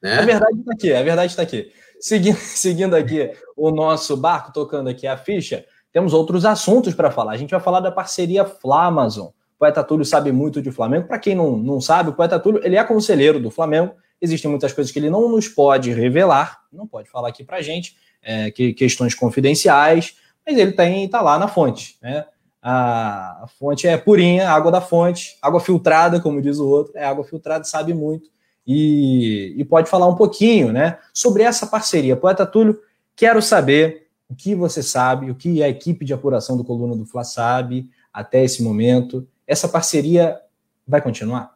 [0.00, 0.18] Né?
[0.18, 1.72] A verdade está aqui, a verdade está aqui.
[2.00, 7.32] Seguindo, seguindo aqui o nosso barco, tocando aqui a ficha, temos outros assuntos para falar.
[7.32, 9.26] A gente vai falar da parceria Flamazon.
[9.26, 11.06] O Poeta Túlio sabe muito de Flamengo.
[11.06, 13.94] Para quem não, não sabe, o Poeta Túlio ele é conselheiro do Flamengo.
[14.20, 17.96] Existem muitas coisas que ele não nos pode revelar, não pode falar aqui para gente,
[18.22, 20.14] é, que, questões confidenciais,
[20.46, 22.26] mas ele tem tá lá na fonte, né?
[22.62, 27.04] A, a fonte é purinha, água da fonte, água filtrada, como diz o outro, é
[27.04, 28.28] água filtrada, sabe muito
[28.72, 32.14] e, e pode falar um pouquinho né, sobre essa parceria.
[32.16, 32.78] Poeta Túlio,
[33.16, 37.04] quero saber o que você sabe, o que a equipe de apuração do Coluna do
[37.04, 39.26] Fla sabe até esse momento.
[39.44, 40.38] Essa parceria
[40.86, 41.52] vai continuar?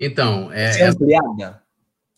[0.00, 1.62] Então, é, é ampliada.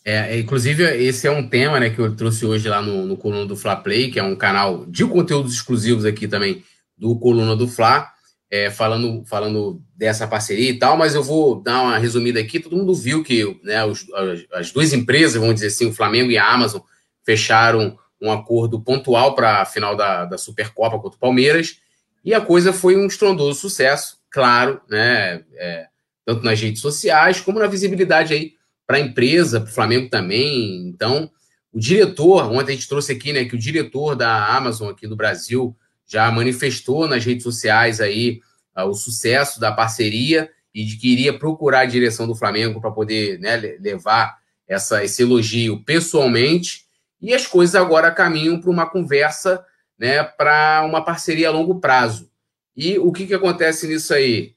[0.03, 3.19] É, é, inclusive, esse é um tema né, que eu trouxe hoje lá no, no
[3.19, 6.65] Coluna do Fla Play, que é um canal de conteúdos exclusivos aqui também
[6.97, 8.11] do Coluna do Fla
[8.51, 12.59] é, falando, falando dessa parceria e tal, mas eu vou dar uma resumida aqui.
[12.59, 14.07] Todo mundo viu que né, os,
[14.53, 16.81] as duas empresas, vamos dizer assim, o Flamengo e a Amazon,
[17.25, 21.77] fecharam um acordo pontual para a final da, da Supercopa contra o Palmeiras,
[22.25, 25.43] e a coisa foi um estrondoso sucesso, claro, né?
[25.55, 25.87] É,
[26.25, 28.53] tanto nas redes sociais como na visibilidade aí
[28.87, 30.89] para a empresa, para o Flamengo também.
[30.89, 31.31] Então,
[31.73, 35.17] o diretor, ontem a gente trouxe aqui, né, que o diretor da Amazon aqui do
[35.17, 35.75] Brasil,
[36.11, 38.41] já manifestou nas redes sociais aí
[38.77, 42.91] uh, o sucesso da parceria e de que iria procurar a direção do Flamengo para
[42.91, 46.85] poder né, levar essa, esse elogio pessoalmente.
[47.21, 49.65] E as coisas agora caminham para uma conversa
[49.97, 52.29] né, para uma parceria a longo prazo.
[52.77, 54.55] E o que, que acontece nisso aí?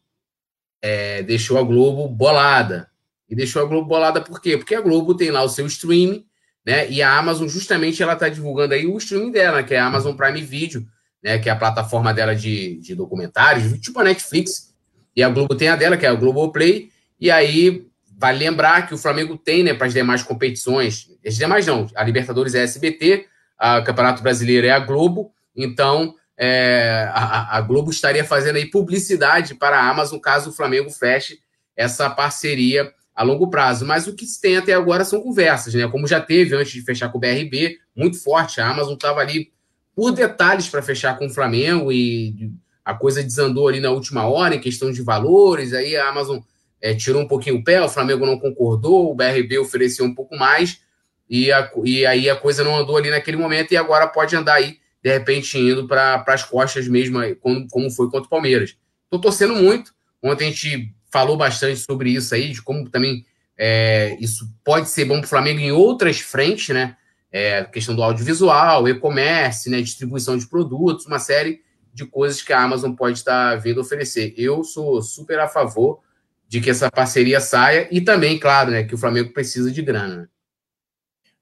[0.81, 2.89] É, deixou a Globo bolada.
[3.29, 4.57] E deixou a Globo bolada por quê?
[4.57, 6.25] Porque a Globo tem lá o seu streaming,
[6.65, 6.89] né?
[6.89, 10.15] E a Amazon, justamente, ela está divulgando aí o streaming dela, que é a Amazon
[10.15, 10.85] Prime Video,
[11.23, 14.73] né, que é a plataforma dela de, de documentários, tipo a Netflix.
[15.15, 16.89] E a Globo tem a dela, que é a Globoplay.
[17.19, 17.85] E aí,
[18.17, 22.03] vale lembrar que o Flamengo tem, né, para as demais competições, as demais não, a
[22.03, 27.91] Libertadores é a SBT, a Campeonato Brasileiro é a Globo, então é, a, a, Globo
[27.91, 31.39] estaria fazendo aí publicidade para a Amazon caso o Flamengo feche
[31.75, 33.85] essa parceria a longo prazo.
[33.85, 35.87] Mas o que se tem até agora são conversas, né?
[35.87, 38.59] Como já teve antes de fechar com o BRB, muito forte.
[38.59, 39.51] A Amazon estava ali
[39.95, 42.51] por detalhes para fechar com o Flamengo e
[42.83, 45.73] a coisa desandou ali na última hora em questão de valores.
[45.73, 46.39] Aí a Amazon
[46.81, 50.35] é, tirou um pouquinho o pé, o Flamengo não concordou, o BRB ofereceu um pouco
[50.35, 50.81] mais
[51.29, 54.55] e, a, e aí a coisa não andou ali naquele momento e agora pode andar
[54.55, 58.75] aí, de repente, indo para as costas mesmo, como, como foi contra o Palmeiras.
[59.05, 59.93] Estou torcendo muito.
[60.21, 63.25] Ontem a gente falou bastante sobre isso aí, de como também
[63.57, 66.97] é, isso pode ser bom para o Flamengo em outras frentes, né?
[67.33, 71.61] É, questão do audiovisual, e-commerce, né, distribuição de produtos, uma série
[71.91, 74.35] de coisas que a Amazon pode estar vindo oferecer.
[74.37, 75.99] Eu sou super a favor
[76.47, 80.29] de que essa parceria saia e também, claro, né, que o Flamengo precisa de grana.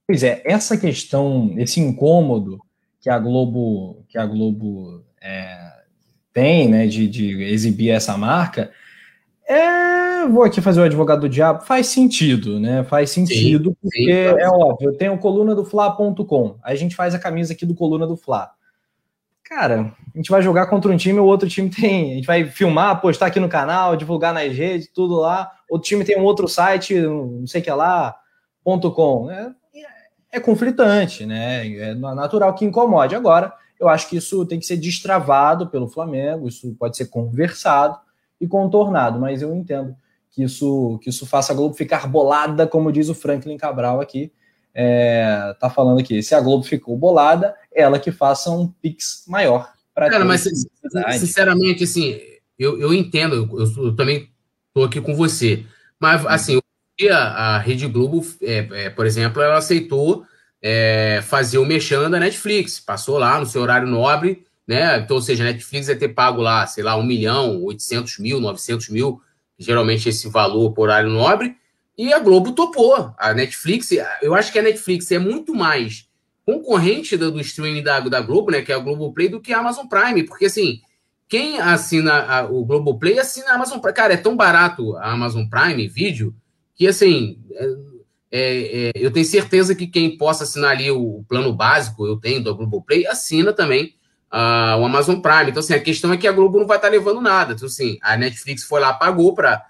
[0.07, 2.61] Pois é, essa questão, esse incômodo
[3.01, 5.73] que a Globo, que a Globo é,
[6.31, 8.71] tem, né, de, de exibir essa marca,
[9.51, 12.83] é, vou aqui fazer o advogado do diabo, faz sentido, né?
[12.85, 16.95] Faz sentido, sim, porque sim, é óbvio, eu tenho coluna do Fla.com, aí a gente
[16.95, 18.51] faz a camisa aqui do coluna do Fla.
[19.43, 22.13] Cara, a gente vai jogar contra um time, o outro time tem.
[22.13, 25.51] A gente vai filmar, postar aqui no canal, divulgar nas redes, tudo lá.
[25.69, 28.15] Outro time tem um outro site, não sei o que lá,
[28.63, 29.29] ponto .com.
[29.29, 29.53] É,
[30.31, 31.67] é conflitante, né?
[31.67, 33.13] É natural que incomode.
[33.13, 37.99] Agora, eu acho que isso tem que ser destravado pelo Flamengo, isso pode ser conversado
[38.41, 39.95] e contornado, mas eu entendo
[40.31, 44.31] que isso, que isso faça a Globo ficar bolada, como diz o Franklin Cabral aqui.
[44.73, 49.71] É, tá falando aqui, se a Globo ficou bolada, ela que faça um pix maior.
[49.93, 50.47] Cara, mas
[51.19, 52.19] sinceramente, assim,
[52.57, 54.29] eu, eu entendo, eu, eu também
[54.73, 55.65] tô aqui com você,
[55.99, 56.59] mas assim,
[57.11, 60.25] a, a Rede Globo, é, é, por exemplo, ela aceitou
[60.61, 64.99] é, fazer o mexão da Netflix, passou lá no seu horário nobre, né?
[64.99, 68.39] Então, ou seja, a Netflix ia ter pago lá, sei lá, 1 milhão, 800 mil,
[68.39, 69.21] 900 mil,
[69.59, 71.57] geralmente esse valor por horário nobre,
[71.97, 73.13] e a Globo topou.
[73.17, 73.89] A Netflix,
[74.21, 76.07] eu acho que a Netflix é muito mais
[76.45, 78.61] concorrente do, do streaming da, da Globo, né?
[78.61, 80.79] Que é a Globo Play, do que a Amazon Prime, porque assim,
[81.27, 83.93] quem assina a, o Globo Play assina a Amazon Prime.
[83.93, 86.33] Cara, é tão barato a Amazon Prime vídeo
[86.75, 87.37] que assim.
[87.51, 87.91] É,
[88.33, 92.41] é, é, eu tenho certeza que quem possa assinar ali o plano básico, eu tenho
[92.41, 93.93] do Globo Play, assina também
[94.31, 95.49] uh, o Amazon Prime.
[95.49, 97.53] Então, assim, a questão é que a Globo não vai estar levando nada.
[97.53, 99.65] Então, assim, a Netflix foi lá, pagou para.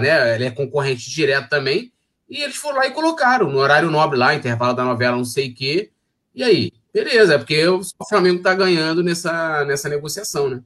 [0.00, 1.92] Né, ela é concorrente direto também.
[2.30, 5.50] E eles foram lá e colocaram no horário nobre lá, intervalo da novela, não sei
[5.50, 5.90] o quê.
[6.34, 6.72] E aí?
[6.92, 10.62] Beleza, é porque o Flamengo está ganhando nessa, nessa negociação, né?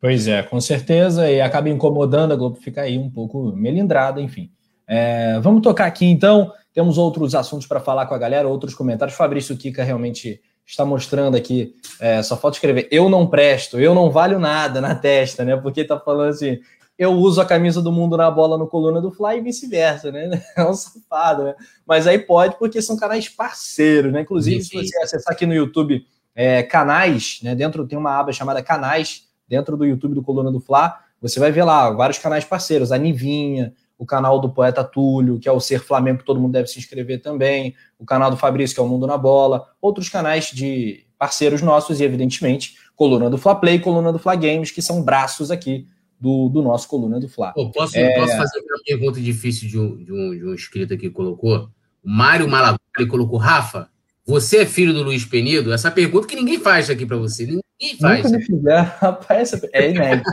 [0.00, 4.50] Pois é, com certeza, e acaba incomodando, a Globo fica aí um pouco melindrada, enfim.
[4.86, 6.52] É, vamos tocar aqui então.
[6.72, 9.16] Temos outros assuntos para falar com a galera, outros comentários.
[9.16, 11.74] Fabrício Kika realmente está mostrando aqui.
[12.00, 15.56] É, só falta escrever: eu não presto, eu não valho nada na testa, né?
[15.56, 16.58] Porque tá falando assim.
[16.98, 20.42] Eu uso a camisa do mundo na bola no coluna do Fly e vice-versa, né?
[20.54, 21.54] É um safado, né?
[21.86, 24.20] Mas aí pode, porque são canais parceiros, né?
[24.20, 26.04] Inclusive, sim, se você acessar aqui no YouTube
[26.34, 27.54] é, canais, né?
[27.54, 31.50] Dentro tem uma aba chamada canais, dentro do YouTube do Coluna do Fla, você vai
[31.50, 35.60] ver lá vários canais parceiros, a Nivinha, o canal do Poeta Túlio, que é o
[35.60, 38.82] Ser Flamengo, que todo mundo deve se inscrever também, o canal do Fabrício, que é
[38.82, 43.78] o Mundo na Bola, outros canais de parceiros nossos e, evidentemente, Coluna do Fla Play,
[43.78, 45.86] Coluna do Fla Games, que são braços aqui
[46.18, 47.52] do, do nosso Coluna do Fla.
[47.52, 48.14] Pô, posso, é...
[48.18, 51.68] posso fazer uma pergunta difícil de um, de um, de um inscrito aqui que colocou?
[52.02, 53.90] O Mário Malagoli colocou, Rafa,
[54.26, 55.74] você é filho do Luiz Penido?
[55.74, 57.44] Essa pergunta que ninguém faz aqui para você.
[57.44, 57.60] Ninguém
[57.98, 58.24] faz.
[58.24, 59.52] Nunca me fizeram, rapaz.
[59.72, 60.30] É inédito.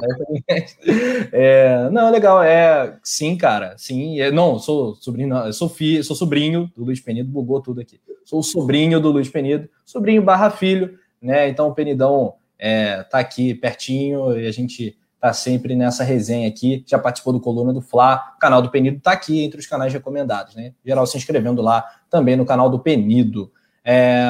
[1.32, 2.44] é, não, legal.
[2.44, 3.76] É, sim, cara.
[3.78, 4.20] Sim.
[4.20, 8.00] É, não, sou sobrinho, sou, filho, sou sobrinho do Luiz Penido, bugou tudo aqui.
[8.26, 11.48] Sou sobrinho do Luiz Penido, sobrinho barra filho, né?
[11.48, 16.84] Então o Penidão é, tá aqui pertinho e a gente tá sempre nessa resenha aqui.
[16.86, 18.34] Já participou do Coluna do Fla.
[18.36, 20.74] O canal do Penido tá aqui entre os canais recomendados, né?
[20.86, 23.52] geral se inscrevendo lá também no canal do Penido.
[23.84, 24.22] É,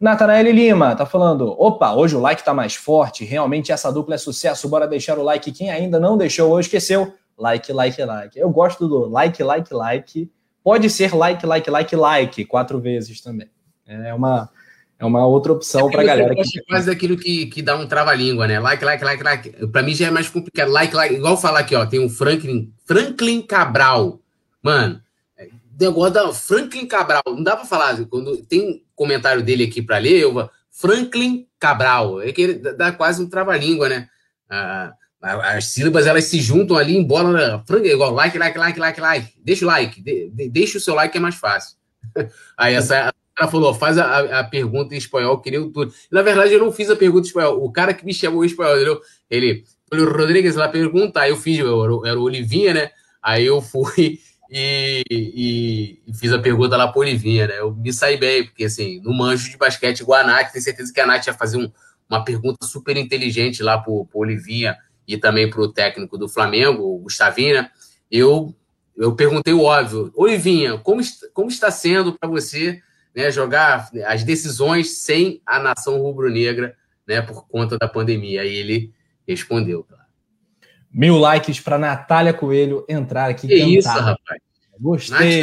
[0.00, 4.18] Natanael Lima tá falando: opa, hoje o like tá mais forte, realmente essa dupla é
[4.18, 4.68] sucesso.
[4.68, 5.50] Bora deixar o like.
[5.52, 8.38] Quem ainda não deixou ou esqueceu, like, like, like.
[8.38, 10.30] Eu gosto do like, like, like.
[10.62, 13.48] Pode ser like, like, like, like, quatro vezes também.
[13.86, 14.50] É uma,
[14.98, 16.32] é uma outra opção é para galera.
[16.32, 16.62] Eu que...
[16.68, 18.58] quase daquilo que, que dá um trava-língua, né?
[18.58, 19.66] Like, like, like, like.
[19.68, 20.70] Para mim já é mais complicado.
[20.72, 21.14] Like, like.
[21.14, 21.86] Igual falar aqui, ó.
[21.86, 24.20] Tem o Franklin, Franklin Cabral.
[24.62, 25.00] Mano,
[25.78, 27.22] negócio da Franklin Cabral.
[27.26, 32.20] Não dá para falar, quando tem comentário dele aqui para ler, eu Franklin Cabral.
[32.20, 34.08] É que ele dá quase um trava-língua, né?
[34.48, 37.62] Ah, as sílabas elas se juntam ali, embora?
[37.66, 39.32] Franklin, igual like, like, like, like, like.
[39.38, 41.76] Deixa o like, de, de, deixa o seu like é mais fácil.
[42.56, 45.92] Aí essa ela falou, faz a, a pergunta em espanhol, que nem tudo.
[46.10, 47.62] Na verdade, eu não fiz a pergunta em espanhol.
[47.62, 49.00] O cara que me chamou em espanhol, entendeu?
[49.28, 52.90] Ele, o Rodrigues, ela pergunta, aí eu fiz, eu, era o Olivinha, né?
[53.22, 54.20] Aí eu fui
[54.50, 57.58] e, e, e, fiz a pergunta lá pro Olivinha, né?
[57.58, 60.92] Eu me saí bem, porque assim, no manjo de basquete igual a Nath, tenho certeza
[60.92, 61.70] que a Nath ia fazer um,
[62.08, 64.76] uma pergunta super inteligente lá pro, pro Olivinha
[65.06, 67.70] e também pro técnico do Flamengo, o Gustavinho, né?
[68.10, 68.54] Eu,
[68.96, 71.00] eu perguntei o óbvio, Olivinha, como,
[71.32, 72.80] como está sendo para você
[73.14, 76.76] né, jogar as decisões sem a nação rubro-negra,
[77.06, 78.42] né, por conta da pandemia?
[78.42, 78.92] Aí ele
[79.26, 79.95] respondeu, claro.
[80.96, 83.46] Mil likes para Natália Coelho entrar aqui.
[83.46, 83.70] Que cantar.
[83.70, 84.40] isso, rapaz.
[84.80, 85.42] Gostei.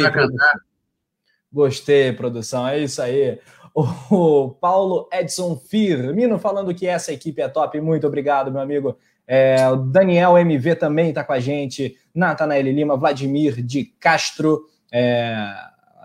[1.52, 2.66] Gostei, produção.
[2.66, 3.38] É isso aí.
[3.72, 7.80] O Paulo Edson Firmino falando que essa equipe é top.
[7.80, 8.98] Muito obrigado, meu amigo.
[9.28, 11.96] É, o Daniel MV também está com a gente.
[12.12, 15.36] Natanael Lima, Vladimir de Castro, é,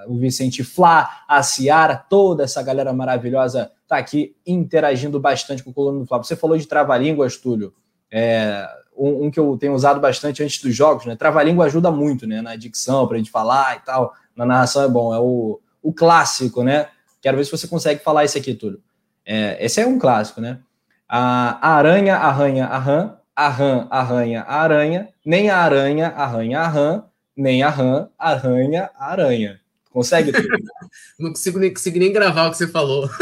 [0.07, 5.73] o Vicente Flá, a Ciara, toda essa galera maravilhosa está aqui interagindo bastante com o
[5.73, 6.27] Coluna do Flávio.
[6.27, 7.73] Você falou de trava-línguas, Túlio.
[8.11, 8.67] É,
[8.99, 11.15] um, um, que eu tenho usado bastante antes dos jogos, né?
[11.15, 12.41] Trava-língua ajuda muito, né?
[12.41, 14.13] Na dicção, para a gente falar e tal.
[14.35, 16.87] Na narração é bom, é o, o clássico, né?
[17.21, 18.81] Quero ver se você consegue falar isso aqui, Túlio.
[19.25, 20.59] É, esse é um clássico, né?
[21.07, 26.67] A aranha arranha a rã, a rã arranha a aranha, nem a aranha arranha a
[26.67, 27.03] rã,
[27.35, 29.59] nem a rã arranha a aranha.
[29.91, 30.31] Consegue?
[31.17, 33.09] Não consigo nem, consigo nem gravar o que você falou.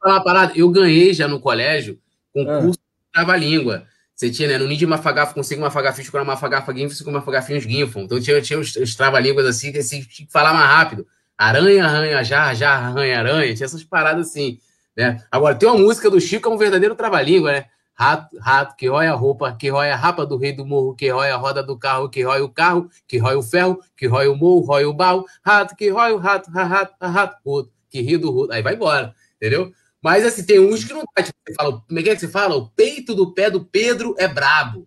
[0.00, 1.98] falar parada, eu ganhei já no colégio
[2.32, 2.79] concurso
[3.14, 3.20] ah.
[3.20, 3.86] de trava-língua.
[4.20, 4.58] Você tinha, né?
[4.58, 8.02] No Ninja Mafagafa, consigo Mafagafa, uma Mafagafa Ginfo, com Mafagafinhos Ginfon.
[8.02, 11.06] Então tinha, tinha os, os trava-línguas assim, que você tinha que falar mais rápido.
[11.38, 13.54] Aranha, arranha, já, já, arranha, aranha.
[13.54, 14.58] Tinha essas paradas assim,
[14.94, 15.24] né?
[15.32, 17.64] Agora, tem uma música do Chico, é um verdadeiro trava-língua, né?
[17.94, 21.08] Rato, rato, que rói a roupa, que rói a rapa do rei do morro, que
[21.08, 24.28] rói a roda do carro, que rói o carro, que rói o ferro, que rói
[24.28, 28.18] o morro, rói o baú, rato, que rói o rato, rato, rato, roto, que ri
[28.18, 28.52] do roto.
[28.52, 29.72] Aí vai embora, entendeu?
[30.02, 31.22] Mas assim, tem uns que não tá.
[31.22, 32.56] Tipo, você fala, como é que, é que você fala?
[32.56, 34.86] O peito do pé do Pedro é brabo.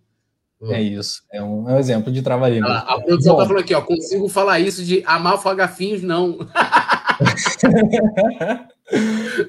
[0.70, 2.70] É isso, é um, é um exemplo de trava-língua.
[2.70, 6.38] A, a produção tá falando aqui, ó, consigo falar isso de amar fagafinhos, não.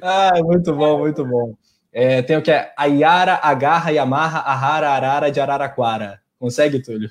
[0.01, 1.55] ah, muito bom, muito bom.
[1.93, 6.20] É, tem o que é a Yara, agarra e amarra a Rara Arara de Araraquara.
[6.38, 7.09] Consegue, Túlio?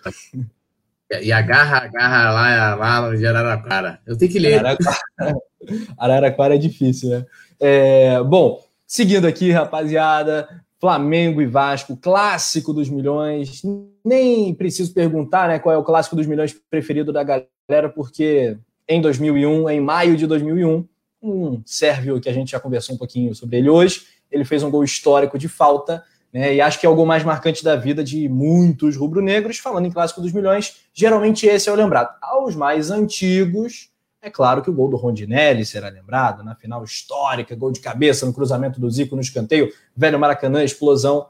[1.23, 4.01] E agarra, agarra lá, lá de Araraquara.
[4.07, 4.59] Eu tenho que ler.
[4.59, 4.99] Araraquara,
[5.97, 7.25] Araraquara é difícil, né?
[7.61, 10.49] É, bom, seguindo aqui, rapaziada,
[10.81, 13.63] Flamengo e Vasco, clássico dos milhões.
[14.05, 19.01] Nem preciso perguntar né, qual é o clássico dos milhões preferido da galera, porque em
[19.01, 20.87] 2001, em maio de 2001,
[21.23, 24.71] um sérvio que a gente já conversou um pouquinho sobre ele hoje, ele fez um
[24.71, 28.05] gol histórico de falta, né, e acho que é o gol mais marcante da vida
[28.05, 29.59] de muitos rubro-negros.
[29.59, 32.15] Falando em clássico dos milhões, geralmente esse é o lembrado.
[32.21, 33.89] Aos mais antigos,
[34.25, 38.25] é claro que o gol do Rondinelli será lembrado na final histórica, gol de cabeça
[38.25, 41.29] no cruzamento do Zico no escanteio, velho Maracanã, explosão,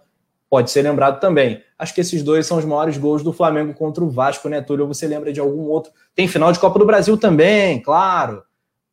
[0.49, 1.61] pode ser lembrado também.
[1.76, 4.86] Acho que esses dois são os maiores gols do Flamengo contra o Vasco, né, Túlio?
[4.86, 5.90] Ou você lembra de algum outro?
[6.14, 8.45] Tem final de Copa do Brasil também, claro.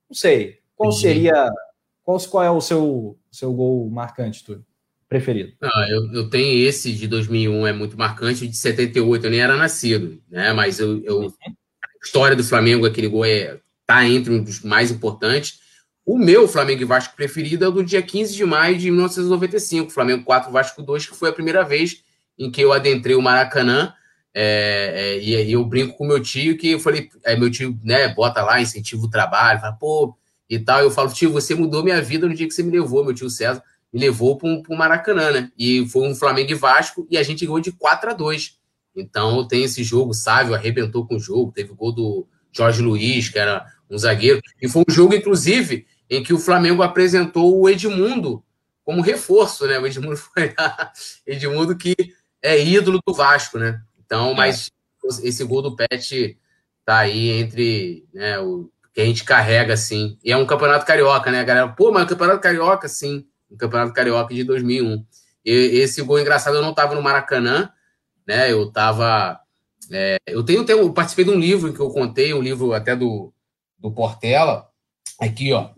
[0.10, 0.58] Não sei.
[0.76, 1.47] Qual seria.
[2.04, 4.66] Qual, qual é o seu, seu gol marcante, Túlio?
[5.08, 5.54] Preferido?
[5.62, 9.56] Não, eu, eu tenho esse de 2001, é muito marcante, de 78, eu nem era
[9.56, 10.52] nascido, né?
[10.54, 13.60] Mas eu, eu a história do Flamengo, aquele gol é
[13.92, 15.60] está entre um dos mais importantes.
[16.06, 19.92] O meu Flamengo e Vasco preferido é o do dia 15 de maio de 1995,
[19.92, 22.04] Flamengo 4, Vasco 2, que foi a primeira vez
[22.39, 23.94] em que eu adentrei o Maracanã.
[24.34, 28.08] É, é, e, eu brinco com meu tio que eu falei, é, meu tio, né,
[28.14, 30.16] bota lá, incentiva o trabalho, fala, pô,
[30.50, 30.80] e tal.
[30.80, 33.30] Eu falo, tio, você mudou minha vida no dia que você me levou, meu tio
[33.30, 33.62] César
[33.94, 35.52] me levou para o Maracanã, né?
[35.58, 38.58] E foi um Flamengo e Vasco e a gente ganhou de 4 a 2
[38.96, 43.30] Então tem esse jogo, Sávio arrebentou com o jogo, teve o gol do Jorge Luiz,
[43.30, 44.42] que era um zagueiro.
[44.62, 48.44] E foi um jogo, inclusive, em que o Flamengo apresentou o Edmundo
[48.84, 49.78] como reforço, né?
[49.80, 50.54] O Edmundo foi
[51.26, 51.96] Edmundo que
[52.42, 53.82] é ídolo do Vasco, né?
[54.04, 54.36] Então, é.
[54.36, 54.72] mas
[55.24, 56.38] esse gol do Pet
[56.86, 60.18] tá aí entre né, o que a gente carrega, assim.
[60.24, 61.68] E é um campeonato carioca, né, galera?
[61.70, 63.26] Pô, mas é um campeonato carioca, sim.
[63.50, 65.06] Um campeonato carioca de 2001.
[65.46, 67.70] E esse gol engraçado, eu não tava no Maracanã,
[68.28, 68.52] né?
[68.52, 69.39] Eu tava.
[69.92, 72.74] É, eu tenho, tenho, eu participei de um livro em que eu contei, um livro
[72.74, 73.34] até do,
[73.82, 74.68] do Portela.
[75.20, 75.70] Aqui, ó.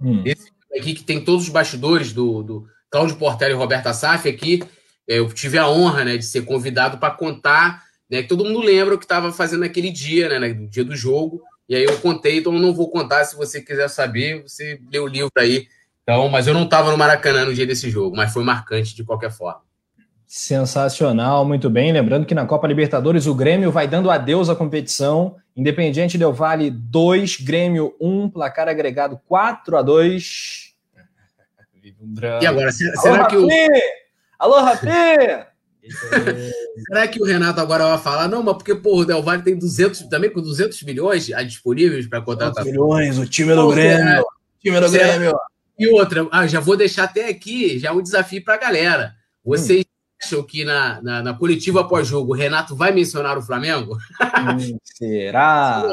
[0.00, 0.22] Hum.
[0.24, 4.62] Esse aqui que tem todos os bastidores do, do Cláudio Portela e Roberta Saf aqui.
[5.08, 8.60] É, eu tive a honra né, de ser convidado para contar, né, que todo mundo
[8.60, 11.42] lembra o que estava fazendo naquele dia, né, no dia do jogo.
[11.68, 13.24] E aí eu contei, então eu não vou contar.
[13.24, 15.68] Se você quiser saber, você lê o livro aí.
[16.02, 19.04] Então, mas eu não estava no Maracanã no dia desse jogo, mas foi marcante de
[19.04, 19.62] qualquer forma.
[20.26, 21.92] Sensacional, muito bem.
[21.92, 25.36] Lembrando que na Copa Libertadores o Grêmio vai dando adeus à competição.
[25.56, 30.74] Independiente Del Vale 2, Grêmio 1, placar agregado 4 a 2.
[32.40, 33.46] E agora, será, será que o.
[34.38, 34.86] Alô, Rafi!
[36.88, 38.26] será que o Renato agora vai falar?
[38.26, 42.22] Não, mas porque porra, o Del Valle tem 200, também com 200 milhões disponíveis para
[42.22, 42.64] contratar.
[42.64, 44.22] milhões, o time do Grêmio.
[44.22, 44.26] O
[44.60, 45.38] time do Grêmio.
[45.78, 49.14] E outra, ah, já vou deixar até aqui já um desafio para a galera.
[49.44, 49.84] Vocês
[50.24, 53.96] acham que na, na, na coletiva pós-jogo o Renato vai mencionar o Flamengo?
[54.20, 55.84] Hum, será?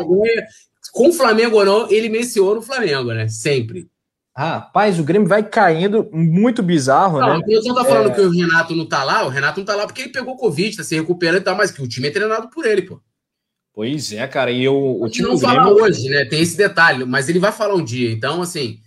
[0.92, 3.28] Com o Flamengo ou não, ele menciona o Flamengo, né?
[3.28, 3.90] Sempre.
[4.36, 7.44] Rapaz, o Grêmio vai caindo muito bizarro, não, né?
[7.46, 8.14] O tá falando é...
[8.16, 10.78] que o Renato não tá lá, o Renato não tá lá porque ele pegou Covid,
[10.78, 13.02] tá se recuperando e tal, mas que o time é treinado por ele, pô.
[13.74, 15.56] Pois é, cara, e eu, o time não Grêmio...
[15.56, 16.26] fala hoje, né?
[16.26, 18.12] Tem esse detalhe, mas ele vai falar um dia.
[18.12, 18.80] Então, assim,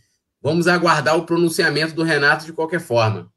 [0.42, 3.30] vamos aguardar o pronunciamento do Renato de qualquer forma.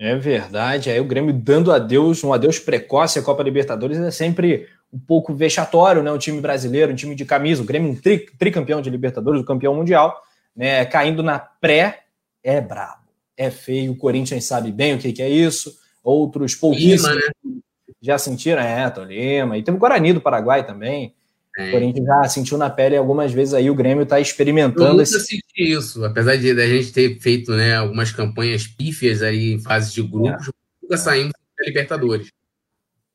[0.00, 0.90] É verdade.
[0.90, 5.34] Aí o Grêmio dando adeus, um adeus precoce à Copa Libertadores é sempre um pouco
[5.34, 6.10] vexatório, né?
[6.10, 9.44] Um time brasileiro, um time de camisa, o Grêmio um tri, tricampeão de Libertadores, o
[9.44, 10.22] campeão mundial,
[10.56, 10.86] né?
[10.86, 12.04] Caindo na pré,
[12.42, 13.02] é brabo,
[13.36, 13.92] é feio.
[13.92, 15.78] O Corinthians sabe bem o que, que é isso.
[16.02, 17.60] Outros pouquíssimos Lima, né?
[18.00, 19.58] já sentiram, é, Tolima.
[19.58, 21.14] E teve o Guarani do Paraguai também.
[21.58, 21.68] É.
[21.68, 24.84] O Corinthians já sentiu na pele algumas vezes aí, o Grêmio está experimentando.
[24.84, 25.20] Eu nunca esse...
[25.20, 29.92] senti isso, apesar de a gente ter feito né, algumas campanhas pífias aí em fase
[29.92, 30.50] de grupos, é.
[30.82, 32.28] nunca saímos da Libertadores.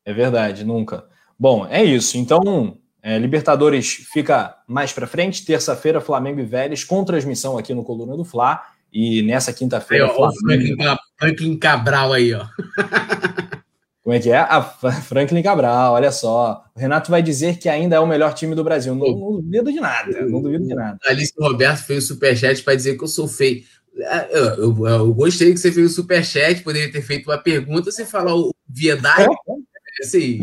[0.04, 1.04] É verdade, nunca.
[1.38, 2.16] Bom, é isso.
[2.16, 7.84] Então, é, Libertadores fica mais para frente, terça-feira, Flamengo e Vélez, com transmissão aqui no
[7.84, 8.62] Coluna do Fla.
[8.92, 10.08] E nessa quinta-feira.
[10.08, 10.82] Flamengo...
[10.82, 12.46] O Franklin Cabral aí, ó.
[14.06, 14.36] Como é que é?
[14.38, 16.64] A Franklin Cabral, olha só.
[16.76, 18.94] O Renato vai dizer que ainda é o melhor time do Brasil.
[18.94, 20.22] Não, não duvido de nada.
[20.26, 20.96] Não duvido de nada.
[21.04, 23.64] Alice Roberto fez o superchat para dizer que eu sou feio.
[23.98, 27.90] É, eu, eu, eu, gostei que você fez o superchat, poderia ter feito uma pergunta,
[27.90, 29.24] você falar o viedade.
[29.24, 30.38] É, assim,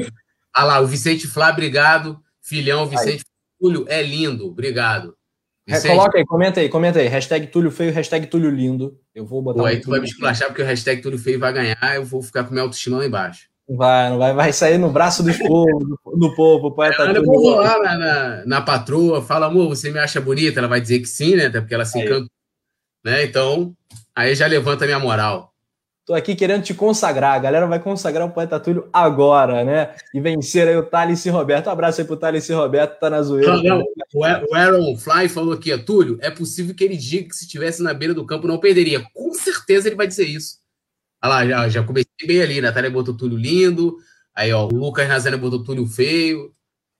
[0.53, 2.19] ah lá, o Vicente Flá, obrigado.
[2.41, 3.23] Filhão, Vicente
[3.57, 5.15] Túlio, é lindo, obrigado.
[5.65, 5.95] Vicente.
[5.95, 7.07] Coloca aí, comenta aí, comenta aí.
[7.07, 8.99] Hashtag Túlio Feio, hashtag Túlio Lindo.
[9.15, 9.61] Eu vou botar.
[9.61, 12.21] Pô, aí tu vai me esculachar porque o hashtag Túlio Feio vai ganhar, eu vou
[12.21, 13.52] ficar com minha autoestima lá embaixo.
[13.75, 17.03] Vai, não vai, vai sair no braço do, do povo, poeta.
[17.03, 20.59] É, eu vou lá na, na, na, patroa, fala, amor, você me acha bonita?
[20.59, 21.47] Ela vai dizer que sim, né?
[21.47, 22.29] Até porque ela se encanta.
[23.03, 23.23] Né?
[23.23, 23.75] Então,
[24.15, 25.51] aí já levanta a minha moral.
[26.05, 27.33] Tô aqui querendo te consagrar.
[27.33, 29.95] A galera vai consagrar o Poeta Túlio agora, né?
[30.13, 31.67] E vencer aí o Thales e Roberto.
[31.67, 33.55] Um abraço aí pro Thales e Roberto, tá na zoeira.
[33.55, 33.83] Não, não.
[34.13, 34.23] O
[34.53, 38.13] Aaron Fly falou aqui, Túlio, é possível que ele diga que se estivesse na beira
[38.13, 39.01] do campo não perderia.
[39.13, 40.61] Com certeza ele vai dizer isso.
[41.23, 42.59] Olha lá, já, já comecei bem ali.
[42.61, 43.97] Natália botou Túlio lindo.
[44.35, 46.51] Aí, ó, o Lucas Nazaré botou Túlio feio.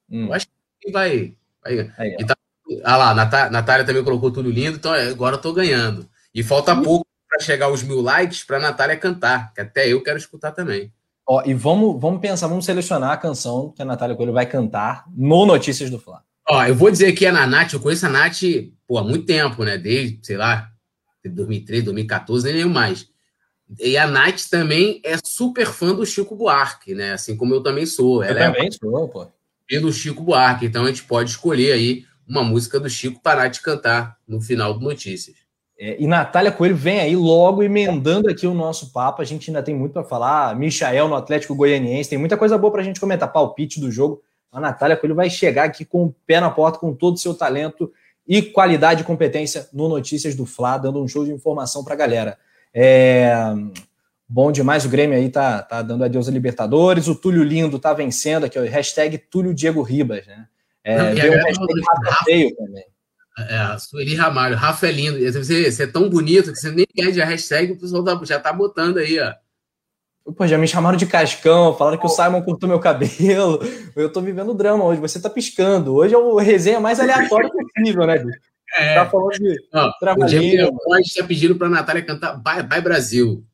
[0.10, 0.28] Hum.
[0.28, 0.48] Eu acho
[0.80, 1.36] que vai.
[1.62, 1.91] vai.
[1.98, 2.36] Aí, tá,
[2.70, 4.78] olha lá, Natália, Natália também colocou Túlio lindo.
[4.78, 6.10] Então, é, agora eu tô ganhando.
[6.34, 6.84] E falta hum.
[6.84, 10.91] pouco para chegar aos mil likes para Natália cantar, que até eu quero escutar também.
[11.28, 15.06] Ó, e vamos, vamos pensar, vamos selecionar a canção que a Natália Coelho vai cantar
[15.16, 16.22] no Notícias do Fla.
[16.48, 18.41] Ó, eu vou dizer que a Nath, eu conheço a Nath
[18.86, 19.78] pô, há muito tempo, né?
[19.78, 20.70] Desde, sei lá,
[21.26, 23.08] 2013, 2014, nem mais.
[23.80, 27.14] E a Nath também é super fã do Chico Buarque, né?
[27.14, 28.23] Assim como eu também sou.
[28.23, 29.27] Ela eu também é sou, pô.
[29.68, 30.65] Pelo Chico Buarque.
[30.65, 34.40] Então a gente pode escolher aí uma música do Chico para a Nath cantar no
[34.40, 35.44] final do Notícias.
[35.77, 39.22] É, e Natália Coelho vem aí logo emendando aqui o nosso papo.
[39.22, 40.56] A gente ainda tem muito para falar.
[40.56, 43.31] Michael no Atlético Goianiense, tem muita coisa boa para a gente comentar.
[43.31, 44.22] Palpite do jogo.
[44.52, 47.34] A Natália Coelho vai chegar aqui com o pé na porta, com todo o seu
[47.34, 47.91] talento
[48.27, 51.98] e qualidade e competência no Notícias do Fla, dando um show de informação para a
[51.98, 52.38] galera.
[52.74, 53.34] É...
[54.28, 57.08] Bom demais, o Grêmio aí tá, tá dando adeus a Libertadores.
[57.08, 60.48] O Túlio Lindo tá vencendo aqui, ó, hashtag Túlio Diego Ribas, né?
[60.84, 62.84] É, Não, deu um hashtag Rafa Feio também.
[63.38, 65.20] É, Sueli Ramalho, Rafa é lindo.
[65.20, 68.40] Você, você é tão bonito que você nem pede a hashtag, o pessoal tá, já
[68.40, 69.34] tá botando aí, ó.
[70.38, 73.60] Pô, já me chamaram de cascão, falaram que o Simon cortou meu cabelo.
[73.95, 75.94] Eu tô vivendo drama hoje, você tá piscando.
[75.95, 78.40] Hoje é o resenha mais aleatório possível, né, bicho?
[78.76, 78.95] É.
[78.95, 79.56] Tá falando de
[80.00, 80.72] trabalhinho.
[80.86, 83.45] O estar pedindo pra Natália cantar Bye, Bye Brasil.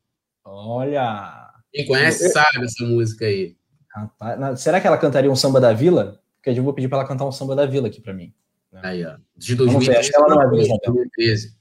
[0.44, 1.50] Olha!
[1.72, 2.30] Quem conhece eu...
[2.30, 3.56] sabe essa música aí.
[3.88, 6.20] Rapaz, será que ela cantaria um samba da vila?
[6.36, 8.32] Porque eu vou pedir para ela cantar um samba da vila aqui para mim.
[8.72, 8.80] Né?
[8.82, 9.16] Aí, ó.
[9.36, 9.98] De 2013.
[9.98, 11.56] Acho que ela não é 2013.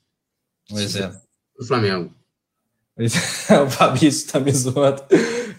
[0.69, 1.11] Pois é.
[1.57, 2.13] Do Flamengo.
[2.99, 5.03] o Fabrício tá me zoando.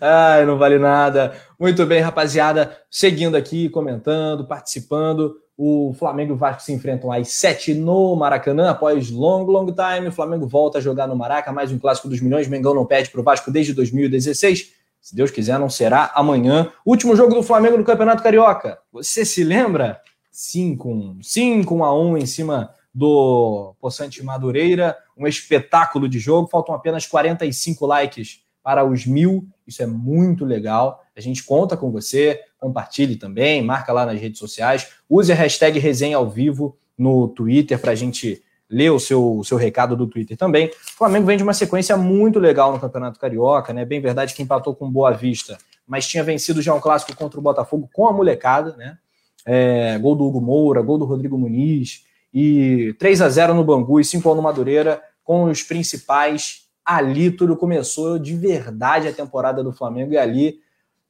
[0.01, 1.35] Ai, não vale nada.
[1.59, 2.79] Muito bem, rapaziada.
[2.91, 5.37] Seguindo aqui, comentando, participando.
[5.63, 10.09] O Flamengo e o Vasco se enfrentam às 7 no Maracanã, após long, long time.
[10.09, 12.49] O Flamengo volta a jogar no Maraca, mais um clássico dos milhões.
[12.49, 14.73] Mengão não perde para o Vasco desde 2016.
[15.03, 16.73] Se Deus quiser, não será amanhã.
[16.83, 18.79] Último jogo do Flamengo no Campeonato Carioca.
[18.91, 20.01] Você se lembra?
[20.31, 24.97] 5 5 a 1 em cima do Poçante Madureira.
[25.15, 26.49] Um espetáculo de jogo.
[26.49, 29.47] Faltam apenas 45 likes para os mil.
[29.67, 31.03] Isso é muito legal.
[31.15, 32.41] A gente conta com você.
[32.61, 34.89] Compartilhe também, marca lá nas redes sociais.
[35.09, 39.45] Use a hashtag resenha ao vivo no Twitter para a gente ler o seu, o
[39.45, 40.69] seu recado do Twitter também.
[40.69, 43.85] O Flamengo vem de uma sequência muito legal no Campeonato Carioca, né?
[43.85, 47.43] Bem verdade que empatou com Boa Vista, mas tinha vencido já um clássico contra o
[47.43, 48.97] Botafogo com a molecada, né?
[49.45, 53.99] É, gol do Hugo Moura, gol do Rodrigo Muniz, e 3 a 0 no Bangu
[53.99, 56.69] e 5 a 1 no Madureira, com os principais.
[56.85, 60.61] Ali tudo começou de verdade a temporada do Flamengo, e ali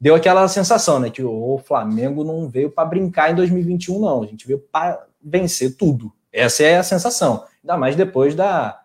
[0.01, 1.10] deu aquela sensação, né?
[1.10, 4.22] Que o Flamengo não veio para brincar em 2021, não.
[4.22, 6.12] A gente veio para vencer tudo.
[6.32, 7.44] Essa é a sensação.
[7.62, 8.81] Ainda mais depois da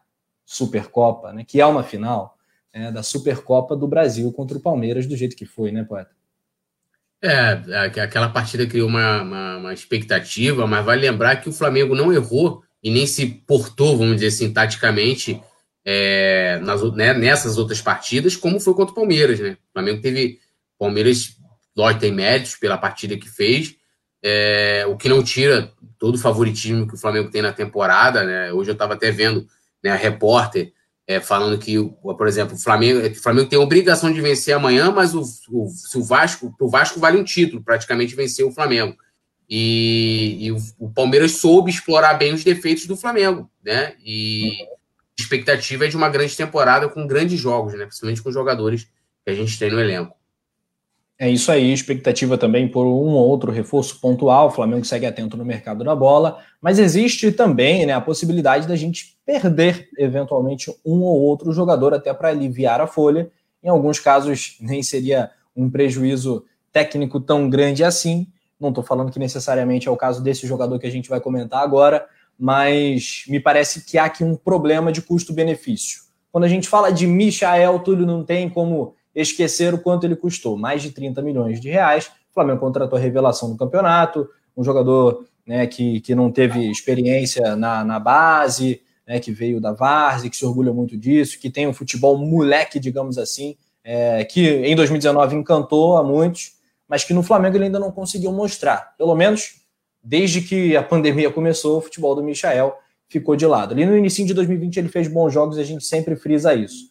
[0.46, 1.46] Supercopa, né?
[1.48, 2.36] Que é uma final
[2.74, 6.12] é, da Supercopa do Brasil contra o Palmeiras, do jeito que foi, né, poeta?
[7.22, 11.96] É, é aquela partida criou uma, uma, uma, expectativa, mas vale lembrar que o Flamengo
[11.96, 15.42] não errou e nem se portou, vamos dizer assim, taticamente
[15.86, 19.58] é, nas, né, nessas outras partidas, como foi contra o Palmeiras, né?
[19.70, 20.40] O Flamengo teve.
[20.86, 21.36] Palmeiras,
[21.76, 23.76] lógico, tem méritos pela partida que fez,
[24.24, 28.52] é, o que não tira todo o favoritismo que o Flamengo tem na temporada, né?
[28.52, 29.48] Hoje eu estava até vendo
[29.84, 30.74] né, a repórter
[31.08, 35.14] é, falando que, por exemplo, o Flamengo, o Flamengo tem obrigação de vencer amanhã, mas
[35.14, 38.96] o, o, se o Vasco, o Vasco vale um título, praticamente vencer o Flamengo.
[39.48, 43.96] E, e o, o, Palmeiras soube explorar bem os defeitos do Flamengo, né?
[44.04, 47.86] E a expectativa é de uma grande temporada com grandes jogos, né?
[47.86, 48.88] Principalmente com jogadores
[49.24, 50.16] que a gente tem no elenco.
[51.18, 54.48] É isso aí, expectativa também por um ou outro reforço pontual.
[54.48, 58.76] O Flamengo segue atento no mercado da bola, mas existe também né, a possibilidade da
[58.76, 63.32] gente perder eventualmente um ou outro jogador até para aliviar a folha.
[63.64, 66.44] Em alguns casos, nem seria um prejuízo
[66.74, 68.28] técnico tão grande assim.
[68.60, 71.64] Não estou falando que necessariamente é o caso desse jogador que a gente vai comentar
[71.64, 72.06] agora,
[72.38, 76.02] mas me parece que há aqui um problema de custo-benefício.
[76.30, 80.58] Quando a gente fala de Michael, Túlio não tem como esquecer o quanto ele custou,
[80.58, 82.08] mais de 30 milhões de reais.
[82.30, 87.56] O Flamengo contratou a revelação do campeonato, um jogador né, que, que não teve experiência
[87.56, 91.68] na, na base, né, que veio da Várzea, que se orgulha muito disso, que tem
[91.68, 96.54] um futebol moleque, digamos assim, é, que em 2019 encantou a muitos,
[96.88, 98.96] mas que no Flamengo ele ainda não conseguiu mostrar.
[98.98, 99.62] Pelo menos
[100.04, 102.76] desde que a pandemia começou, o futebol do Michael
[103.08, 103.74] ficou de lado.
[103.74, 106.90] Ali no início de 2020 ele fez bons jogos e a gente sempre frisa isso.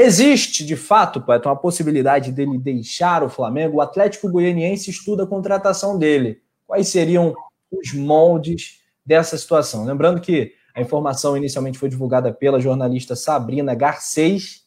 [0.00, 3.78] Existe, de fato, Poeta, uma possibilidade dele deixar o Flamengo?
[3.78, 6.40] O Atlético Goianiense estuda a contratação dele.
[6.68, 7.34] Quais seriam
[7.68, 9.84] os moldes dessa situação?
[9.84, 14.62] Lembrando que a informação inicialmente foi divulgada pela jornalista Sabrina Garcês,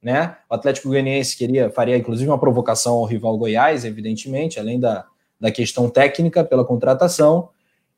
[0.00, 0.36] né?
[0.48, 5.04] O Atlético Goianiense queria, faria inclusive uma provocação ao rival Goiás, evidentemente, além da,
[5.40, 7.48] da questão técnica pela contratação.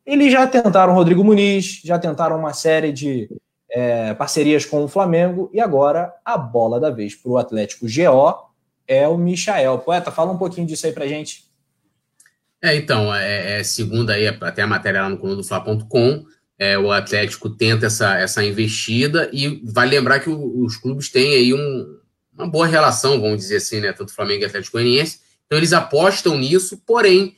[0.06, 3.28] Eles já tentaram Rodrigo Muniz, já tentaram uma série de
[3.78, 8.48] é, parcerias com o Flamengo e agora a bola da vez para o Atlético GO
[8.88, 9.78] é o Michael.
[9.78, 11.44] Poeta, fala um pouquinho disso aí para gente.
[12.60, 16.24] É, então, é, é segundo aí até a matéria lá no coluna do Fla.com,
[16.58, 21.34] é, o Atlético tenta essa, essa investida e vai lembrar que o, os clubes têm
[21.34, 21.98] aí um,
[22.34, 23.92] uma boa relação, vamos dizer assim, né?
[23.92, 25.20] Tanto Flamengo e Atlético Goianiense.
[25.46, 27.36] Então eles apostam nisso, porém,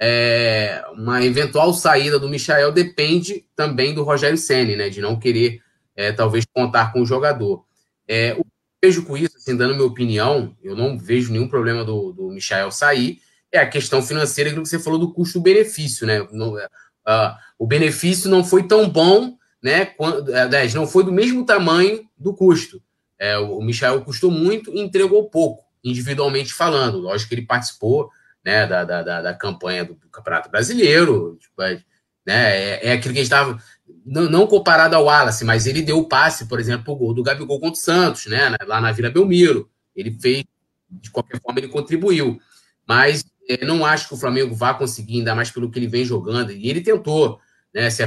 [0.00, 4.88] é, uma eventual saída do Michael depende também do Rogério Senni, né?
[4.88, 5.60] De não querer
[5.96, 7.64] é, talvez contar com o jogador.
[8.06, 8.50] É, o que
[8.82, 12.28] eu vejo com isso, assim, dando minha opinião, eu não vejo nenhum problema do, do
[12.28, 13.20] Michael sair,
[13.50, 16.26] é a questão financeira, aquilo que você falou do custo-benefício, né?
[16.32, 19.84] No, uh, o benefício não foi tão bom, né?
[19.84, 22.82] Quando, aliás, não foi do mesmo tamanho do custo.
[23.18, 26.98] É, o Michael custou muito e entregou pouco, individualmente falando.
[26.98, 28.10] Lógico que ele participou
[28.44, 31.80] né, da, da, da, campanha do, do, Campeonato Brasileiro, tipo, é,
[32.26, 33.62] né, é, é aquilo que a gente estava
[34.04, 37.22] não, não, comparado ao Wallace, mas ele deu o passe, por exemplo, o gol do
[37.22, 38.56] Gabigol contra o Santos, né?
[38.66, 39.70] Lá na Vila Belmiro.
[39.94, 40.44] Ele fez,
[40.90, 42.40] de qualquer forma, ele contribuiu.
[42.86, 46.04] Mas é, não acho que o Flamengo vá conseguir, ainda mais pelo que ele vem
[46.04, 46.52] jogando.
[46.52, 47.38] E ele tentou,
[47.72, 47.90] né?
[47.90, 48.02] Se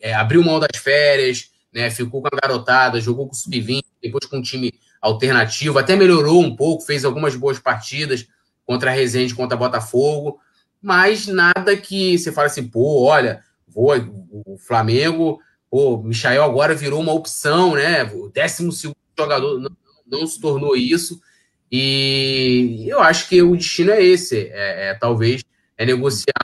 [0.00, 1.90] é, abriu mão das férias, né?
[1.90, 6.42] Ficou com a garotada, jogou com o Sub-20, depois com um time alternativo, até melhorou
[6.42, 8.26] um pouco, fez algumas boas partidas
[8.66, 10.38] contra a Resende, contra a Botafogo,
[10.80, 13.42] mas nada que você fale assim, pô, olha,
[13.72, 13.94] Vou,
[14.30, 15.40] o Flamengo,
[15.70, 18.04] o Michael agora virou uma opção, né?
[18.04, 19.70] O 12 jogador não,
[20.06, 21.20] não, se tornou isso.
[21.70, 25.44] E eu acho que o destino é esse: é, é talvez
[25.78, 26.34] é negociado.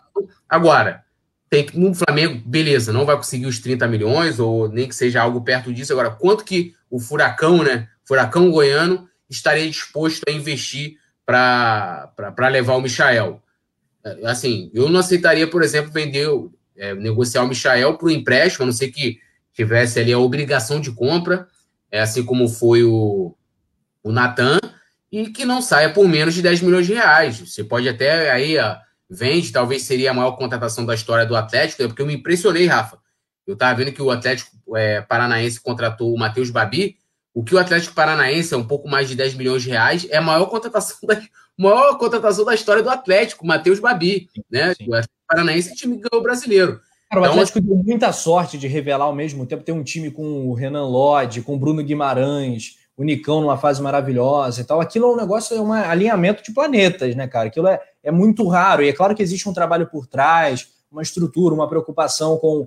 [0.49, 1.05] Agora,
[1.51, 5.23] tem que no Flamengo, beleza, não vai conseguir os 30 milhões, ou nem que seja
[5.23, 5.93] algo perto disso.
[5.93, 7.89] Agora, quanto que o Furacão, né?
[8.05, 12.13] Furacão goiano estaria disposto a investir para
[12.51, 13.43] levar o Michael?
[14.25, 16.29] Assim, eu não aceitaria, por exemplo, vender
[16.77, 19.19] é, negociar o Michael para o empréstimo, a não ser que
[19.53, 21.49] tivesse ali a obrigação de compra,
[21.91, 23.35] é, assim como foi o,
[24.03, 24.59] o Natan,
[25.11, 27.41] e que não saia por menos de 10 milhões de reais.
[27.41, 28.77] Você pode até aí, ó,
[29.09, 32.67] vende, talvez seria a maior contratação da história do Atlético, é porque eu me impressionei,
[32.67, 32.99] Rafa.
[33.47, 36.99] Eu estava vendo que o Atlético é, Paranaense contratou o Matheus Babi.
[37.33, 40.17] O que o Atlético Paranaense é um pouco mais de 10 milhões de reais, é
[40.17, 41.21] a maior contratação da,
[41.57, 44.29] maior contratação da história do Atlético, o Matheus Babi.
[44.51, 44.75] Né?
[44.87, 46.81] O Atlético Paranaense time ganhou brasileiro.
[47.11, 50.11] Cara, então, o Atlético deu muita sorte de revelar ao mesmo tempo ter um time
[50.11, 54.81] com o Renan Lodge, com o Bruno Guimarães, o Nicão numa fase maravilhosa e tal.
[54.81, 57.49] Aquilo é um negócio, é um alinhamento de planetas, né, cara?
[57.49, 58.83] Aquilo é, é muito raro.
[58.83, 62.67] E é claro que existe um trabalho por trás, uma estrutura, uma preocupação com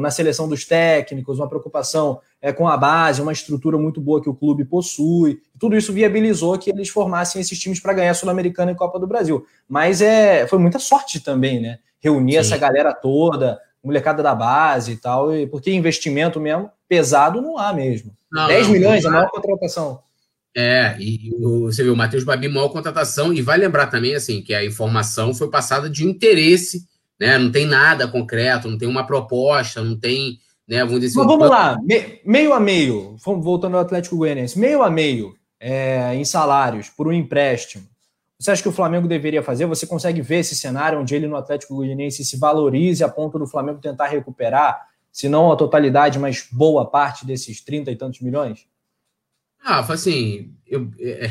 [0.00, 4.28] na seleção dos técnicos, uma preocupação é, com a base, uma estrutura muito boa que
[4.28, 5.40] o clube possui.
[5.58, 9.06] Tudo isso viabilizou que eles formassem esses times para ganhar a Sul-Americana e Copa do
[9.06, 9.46] Brasil.
[9.68, 11.78] Mas é, foi muita sorte também, né?
[12.00, 12.38] Reunir Sim.
[12.38, 17.72] essa galera toda, molecada da base e tal, e porque investimento mesmo pesado não há
[17.72, 18.16] mesmo.
[18.30, 20.00] Não, 10 não, milhões, não a maior contratação.
[20.54, 21.30] É, e
[21.62, 25.34] você vê o Matheus Babi, maior contratação, e vai lembrar também, assim, que a informação
[25.34, 26.86] foi passada de interesse,
[27.22, 27.38] né?
[27.38, 30.84] Não tem nada concreto, não tem uma proposta, não tem, né?
[30.84, 34.90] Vamos dizer Mas vamos lá, me, meio a meio, voltando ao Atlético Goianiense, meio a
[34.90, 37.86] meio é, em salários por um empréstimo.
[38.36, 39.66] Você acha que o Flamengo deveria fazer?
[39.66, 43.46] Você consegue ver esse cenário onde ele no Atlético Goianiense se valorize a ponto do
[43.46, 48.66] Flamengo tentar recuperar, se não a totalidade, mas boa parte desses 30 e tantos milhões?
[49.64, 51.30] Ah, assim, eu, é,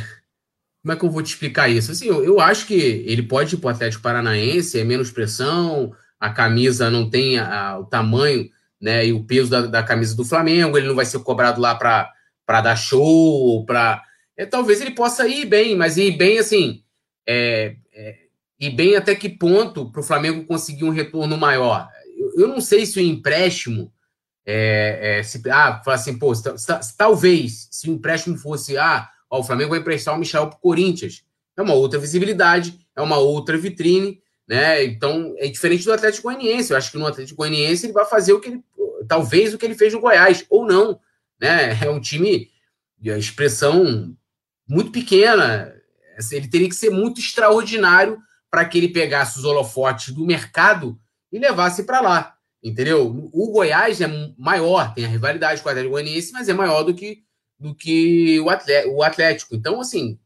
[0.82, 1.92] como é que eu vou te explicar isso?
[1.92, 5.94] Assim, eu, eu acho que ele pode ir para o Atlético Paranaense, é menos pressão,
[6.20, 8.50] a camisa não tem a, o tamanho
[8.82, 11.76] né, e o peso da, da, camisa do Flamengo, ele não vai ser cobrado lá
[11.76, 14.04] para dar show, para.
[14.36, 16.84] É, talvez ele possa ir bem, mas ir bem assim.
[17.28, 21.88] É, é, bem até que ponto para o Flamengo conseguir um retorno maior?
[22.18, 23.94] Eu, eu não sei se o empréstimo
[24.44, 29.08] é, é, se, ah, falar assim, pô, se, se, talvez se o empréstimo fosse, ah,
[29.32, 31.24] ó, o Flamengo vai emprestar o Michel para o Corinthians,
[31.58, 34.84] é uma outra visibilidade, é uma outra vitrine, né?
[34.84, 36.72] Então é diferente do Atlético Goianiense.
[36.72, 38.64] Eu acho que no Atlético Goianiense ele vai fazer o que ele,
[39.08, 41.00] talvez o que ele fez no Goiás, ou não,
[41.40, 41.78] né?
[41.82, 42.50] É um time
[43.00, 44.16] de expressão
[44.68, 45.74] muito pequena.
[46.32, 51.00] Ele teria que ser muito extraordinário para que ele pegasse os holofotes do mercado
[51.32, 52.36] e levasse para lá.
[52.62, 53.30] Entendeu?
[53.34, 56.94] O Goiás é maior, tem a rivalidade com o Atlético Goianiense, mas é maior do
[56.94, 57.24] que,
[57.62, 58.50] do que o,
[59.04, 59.56] Atlético.
[59.56, 60.18] Então, assim,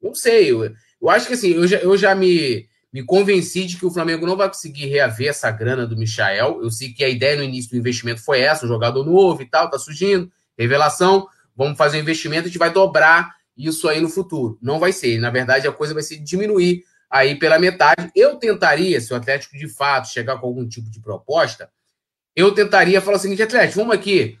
[0.00, 0.52] não sei.
[0.52, 0.72] Eu,
[1.02, 4.24] eu acho que assim, eu já, eu já me, me convenci de que o Flamengo
[4.24, 6.60] não vai conseguir reaver essa grana do Michael.
[6.62, 9.46] Eu sei que a ideia no início do investimento foi essa: um jogador novo e
[9.46, 11.26] tal, tá surgindo, revelação.
[11.56, 14.56] Vamos fazer um investimento, a gente vai dobrar isso aí no futuro.
[14.62, 15.18] Não vai ser.
[15.18, 18.10] Na verdade, a coisa vai ser diminuir aí pela metade.
[18.14, 21.68] Eu tentaria, se o Atlético de fato chegar com algum tipo de proposta,
[22.36, 24.38] eu tentaria falar o seguinte, Atlético, vamos aqui.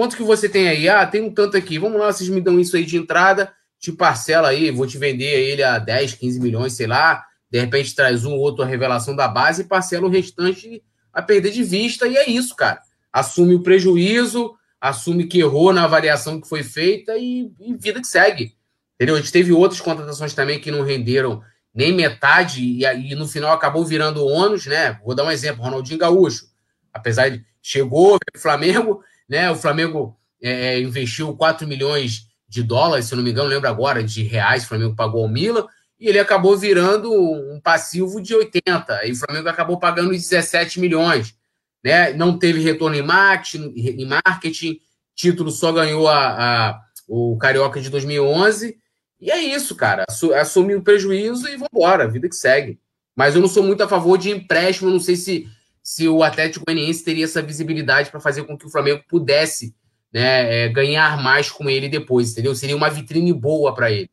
[0.00, 0.88] Quanto que você tem aí?
[0.88, 1.78] Ah, tem um tanto aqui.
[1.78, 5.26] Vamos lá, vocês me dão isso aí de entrada, te parcela aí, vou te vender
[5.26, 7.22] ele a 10, 15 milhões, sei lá.
[7.50, 10.82] De repente traz um ou outro a revelação da base e parcela o restante
[11.12, 12.08] a perder de vista.
[12.08, 12.80] E é isso, cara.
[13.12, 18.06] Assume o prejuízo, assume que errou na avaliação que foi feita e, e vida que
[18.06, 18.54] segue.
[18.94, 19.16] Entendeu?
[19.16, 21.42] A gente teve outras contratações também que não renderam
[21.74, 24.98] nem metade e, e no final acabou virando ônus, né?
[25.04, 26.48] Vou dar um exemplo: Ronaldinho Gaúcho
[26.92, 29.48] apesar de chegou o Flamengo, né?
[29.48, 33.68] O Flamengo é, é investiu 4 milhões de dólares, se eu não me engano, lembro
[33.68, 35.64] agora, de reais, o Flamengo pagou ao Milan,
[36.00, 41.36] e ele acabou virando um passivo de 80, e o Flamengo acabou pagando 17 milhões.
[41.84, 42.12] Né?
[42.12, 44.80] Não teve retorno em marketing, em marketing
[45.14, 48.76] título só ganhou a, a, o Carioca de 2011,
[49.20, 50.04] e é isso, cara.
[50.40, 52.80] Assumir o prejuízo e vambora, vida que segue.
[53.14, 55.46] Mas eu não sou muito a favor de empréstimo, não sei se
[55.90, 59.74] se o Atlético Goianiense teria essa visibilidade para fazer com que o Flamengo pudesse
[60.12, 62.54] né, é, ganhar mais com ele depois, entendeu?
[62.54, 64.08] Seria uma vitrine boa para ele.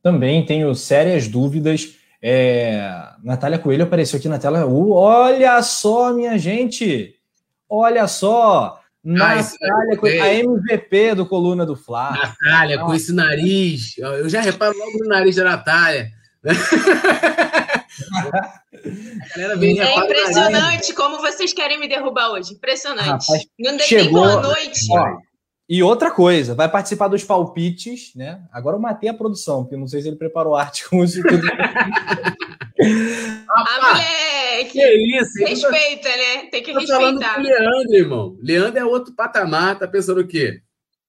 [0.00, 1.96] Também tenho sérias dúvidas.
[2.22, 2.88] É...
[3.20, 4.64] Natália Coelho apareceu aqui na tela.
[4.64, 7.16] Uh, olha só, minha gente!
[7.68, 8.80] Olha só!
[9.02, 12.12] Natália, Coelho, a MVP do Coluna do Fla.
[12.12, 13.98] Natália, com esse nariz.
[13.98, 16.12] Eu já reparo logo no nariz da Natália.
[19.36, 22.54] é impressionante como vocês querem me derrubar hoje.
[22.54, 23.26] Impressionante.
[23.26, 24.80] Rapaz, não dei chegou, boa noite.
[24.90, 25.18] Ó,
[25.68, 28.40] e outra coisa, vai participar dos palpites, né?
[28.52, 31.42] Agora eu matei a produção, porque não sei se ele preparou arte com isso tudo.
[33.50, 34.70] ah, moleque!
[34.70, 35.44] Que isso?
[35.44, 36.46] Respeita, né?
[36.52, 37.00] Tem que tô respeitar.
[37.00, 38.38] falando com o Leandro, irmão.
[38.40, 40.60] Leandro é outro patamar, tá pensando o quê?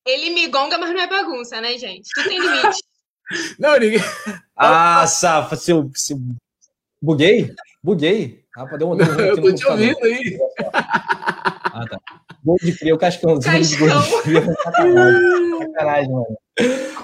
[0.03, 2.09] Ele me gonga, mas não é bagunça, né, gente?
[2.15, 2.79] Tu tem limite.
[3.59, 3.99] não, ninguém.
[4.55, 6.17] Ah, Safa, seu, seu
[7.01, 7.53] Buguei?
[7.83, 8.43] Buguei.
[8.55, 10.37] Ah, deu um, um eu tô te ouvindo aí.
[10.63, 11.99] Ah, tá.
[12.43, 13.87] Gol de frio, cascãozinho Cascão.
[13.87, 14.55] de gol de frio.
[14.63, 16.37] Sacanagem, sacanagem, mano.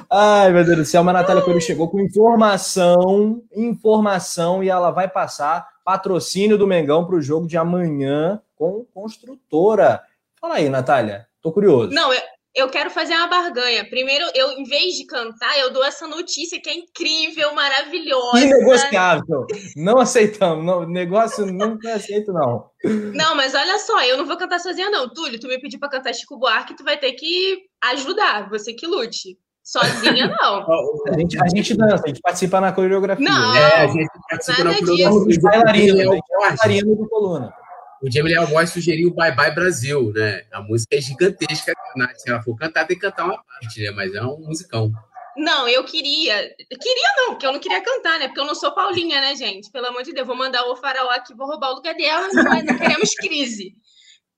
[0.09, 4.89] Ai, meu Deus do céu, mas a Natália Coelho chegou com informação, informação, e ela
[4.89, 10.01] vai passar patrocínio do Mengão para o jogo de amanhã com construtora.
[10.39, 11.93] Fala aí, Natália, tô curioso.
[11.93, 12.21] Não, eu,
[12.55, 13.83] eu quero fazer uma barganha.
[13.89, 18.39] Primeiro, eu, em vez de cantar, eu dou essa notícia que é incrível, maravilhosa.
[18.39, 19.47] Inegociável.
[19.75, 20.63] Não aceitamos.
[20.63, 22.69] Não, negócio não aceito, não.
[23.13, 25.09] Não, mas olha só, eu não vou cantar sozinha, não.
[25.09, 28.49] Túlio, tu me pediu para cantar Chico Buarque, tu vai ter que ajudar.
[28.49, 29.37] Você que lute.
[29.63, 30.65] Sozinha, não.
[31.07, 33.27] a, gente, a gente dança, a gente participa na coreografia.
[33.27, 35.09] Não, é, a gente participa na coreografia.
[35.09, 37.62] Os bailarinos, bailarinos do Coluna
[38.03, 40.45] o Jamie Leal Boy sugeriu Bye Bye Brasil, né?
[40.51, 41.73] A música é gigantesca.
[42.17, 43.91] Se ela for cantar, tem que cantar uma parte, né?
[43.91, 44.91] Mas é um musicão.
[45.37, 46.53] Não, eu queria.
[46.69, 48.27] Queria não, porque eu não queria cantar, né?
[48.27, 49.71] Porque eu não sou Paulinha, né, gente?
[49.71, 52.65] Pelo amor de Deus, vou mandar o faraó aqui, vou roubar o lugar dela, mas
[52.65, 53.73] não queremos crise.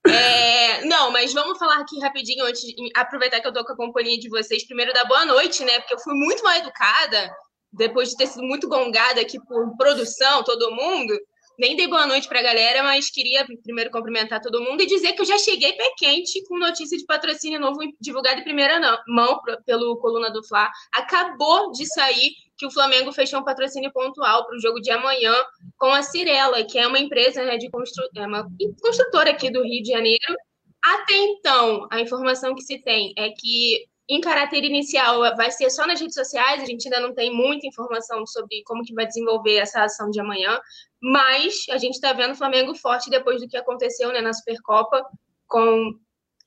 [0.07, 3.77] É, não, mas vamos falar aqui rapidinho antes de aproveitar que eu tô com a
[3.77, 4.63] companhia de vocês.
[4.63, 5.79] Primeiro, dar boa noite, né?
[5.79, 7.35] Porque eu fui muito mal educada,
[7.73, 11.17] depois de ter sido muito gongada aqui por produção, todo mundo.
[11.57, 15.13] Nem dei boa noite para a galera, mas queria primeiro cumprimentar todo mundo e dizer
[15.13, 19.39] que eu já cheguei pé quente com notícia de patrocínio novo divulgado em primeira mão
[19.65, 20.69] pelo Coluna do Fla.
[20.93, 25.33] Acabou de sair que o Flamengo fechou um patrocínio pontual para o jogo de amanhã
[25.77, 28.05] com a Cirela, que é uma empresa né, de constru...
[28.15, 28.47] é uma
[28.81, 30.35] construtora aqui do Rio de Janeiro.
[30.83, 35.85] Até então, a informação que se tem é que em caráter inicial vai ser só
[35.87, 39.55] nas redes sociais, a gente ainda não tem muita informação sobre como que vai desenvolver
[39.55, 40.59] essa ação de amanhã,
[41.01, 45.03] mas a gente está vendo o Flamengo forte depois do que aconteceu né, na Supercopa
[45.47, 45.93] com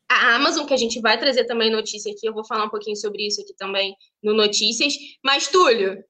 [0.09, 2.97] a Amazon, que a gente vai trazer também notícia aqui, eu vou falar um pouquinho
[2.97, 4.95] sobre isso aqui também no Notícias.
[5.23, 6.03] Mas, Túlio,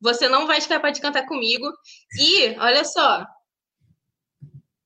[0.00, 1.70] você não vai escapar de cantar comigo.
[2.18, 3.24] E, olha só,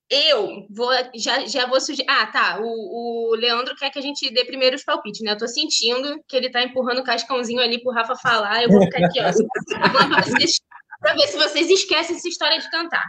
[0.09, 2.09] eu vou, já, já vou sugerir.
[2.09, 2.61] Ah, tá.
[2.61, 5.33] O, o Leandro quer que a gente dê primeiro os palpites, né?
[5.33, 8.63] Eu tô sentindo que ele tá empurrando o cascãozinho ali pro Rafa falar.
[8.63, 9.25] Eu vou ficar aqui, ó,
[11.01, 13.05] pra ver se vocês esquecem essa história de cantar.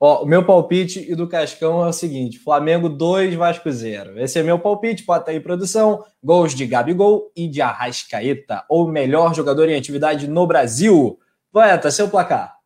[0.00, 4.18] Ó, o meu palpite e do Cascão é o seguinte: Flamengo 2, Vasco 0.
[4.20, 6.04] Esse é meu palpite, bota aí produção.
[6.22, 11.18] Gols de Gabigol e de Arrascaeta, ou melhor jogador em atividade no Brasil.
[11.52, 12.57] Poeta, seu placar.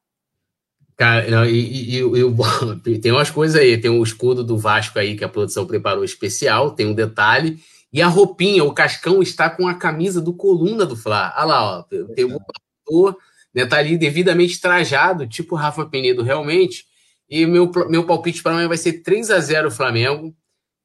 [1.03, 5.17] Cara, não, e, e, e, tem umas coisas aí, tem o escudo do Vasco aí
[5.17, 7.59] que a produção preparou especial, tem um detalhe,
[7.93, 11.35] e a roupinha, o Cascão está com a camisa do Coluna do Fla.
[11.37, 11.83] Olha lá, ó,
[12.15, 12.39] tem um
[12.87, 13.19] ator,
[13.53, 16.87] né, tá ali devidamente trajado, tipo Rafa Penedo realmente,
[17.29, 20.33] e meu, meu palpite para amanhã vai ser 3 a 0 Flamengo,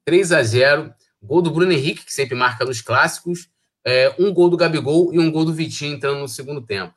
[0.03, 0.91] 3 a 0
[1.21, 3.49] gol do Bruno Henrique, que sempre marca nos clássicos,
[3.85, 6.95] é, um gol do Gabigol e um gol do Vitinho entrando no segundo tempo.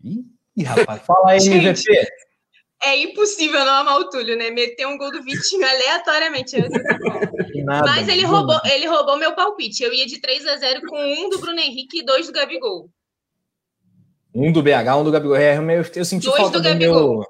[0.00, 1.82] Ih, rapaz, fala aí, MVP
[2.82, 4.50] é impossível não amar o Túlio, né?
[4.50, 6.56] Meter um gol do Vitinho aleatoriamente.
[7.64, 9.82] Nada, Mas ele roubou, ele roubou meu palpite.
[9.82, 12.88] Eu ia de 3 a 0 com um do Bruno Henrique e dois do Gabigol.
[14.34, 15.36] Um do BH, um do Gabigol.
[15.36, 17.24] É, eu, eu senti dois falta do, do meu...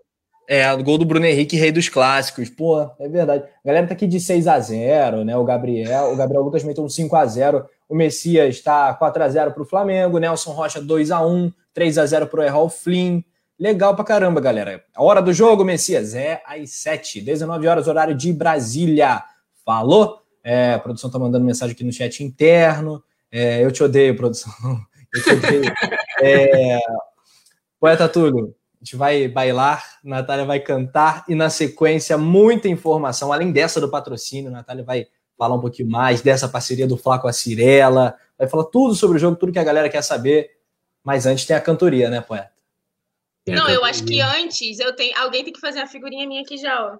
[0.48, 2.50] É, o gol do Bruno Henrique, rei dos clássicos.
[2.50, 3.44] Pô, é verdade.
[3.64, 5.36] A galera tá aqui de 6 a 0 né?
[5.36, 9.28] O Gabriel, o Gabriel Lucas meteu um 5 a 0 O Messias está 4 a
[9.28, 10.18] 0 para o Flamengo.
[10.18, 13.22] Nelson Rocha 2 a 1 3 a 0 para o Errol Flynn.
[13.62, 14.84] Legal pra caramba, galera.
[14.92, 19.22] A hora do jogo, Messias, é às 7, 19 horas, horário de Brasília.
[19.64, 20.20] Falou?
[20.42, 23.04] É, a produção tá mandando mensagem aqui no chat interno.
[23.30, 24.52] É, eu te odeio, produção.
[25.14, 25.72] Eu te odeio.
[26.22, 26.80] é,
[27.78, 33.32] Poeta Túlio, a gente vai bailar, Natália vai cantar e na sequência muita informação.
[33.32, 35.06] Além dessa do patrocínio, Natália vai
[35.38, 39.18] falar um pouquinho mais dessa parceria do Flá com a Cirela, vai falar tudo sobre
[39.18, 40.50] o jogo, tudo que a galera quer saber.
[41.04, 42.61] Mas antes tem a cantoria, né, poeta?
[43.48, 45.16] Não, eu acho que antes eu tenho.
[45.18, 46.98] Alguém tem que fazer a figurinha minha aqui já, ó.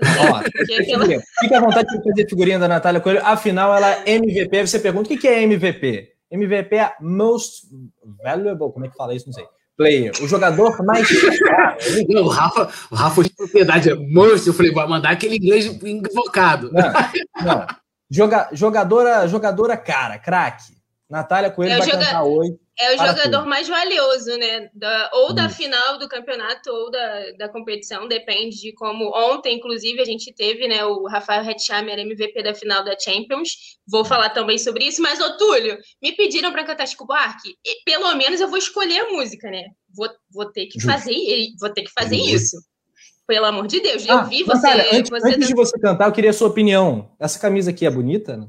[0.00, 0.42] Ó,
[1.40, 3.24] Fica à vontade de fazer a figurinha da Natália Coelho.
[3.24, 4.66] Afinal, ela é MVP.
[4.66, 6.12] Você pergunta o que é MVP?
[6.30, 7.66] MVP é Most
[8.22, 9.26] Valuable, como é que fala isso?
[9.26, 9.44] Não sei.
[9.76, 11.08] Player, o jogador mais.
[12.08, 14.48] Não, o Rafa, o Rafa de propriedade é most.
[14.48, 16.68] Eu falei, vai mandar aquele inglês invocado.
[16.72, 16.92] Não,
[17.44, 17.66] não.
[18.10, 20.72] Joga, jogadora, jogadora cara, craque.
[21.08, 22.04] Natália Coelho é vai joga...
[22.04, 22.58] cantar hoje.
[22.80, 24.70] É o jogador mais valioso, né?
[24.72, 29.10] Da, ou da final do campeonato ou da, da competição, depende de como.
[29.16, 33.78] Ontem, inclusive, a gente teve né, o Rafael Hetzheimer, MVP da final da Champions.
[33.84, 35.02] Vou falar também sobre isso.
[35.02, 37.56] Mas, ô Túlio, me pediram para cantar Chico Buarque.
[37.66, 39.64] E, pelo menos eu vou escolher a música, né?
[39.92, 41.16] Vou, vou ter que fazer,
[41.58, 42.58] vou ter que fazer isso.
[43.26, 44.62] Pelo amor de Deus, eu ah, vi você.
[44.62, 47.10] Natália, antes, você antes de você cantar, eu queria a sua opinião.
[47.18, 48.48] Essa camisa aqui é bonita?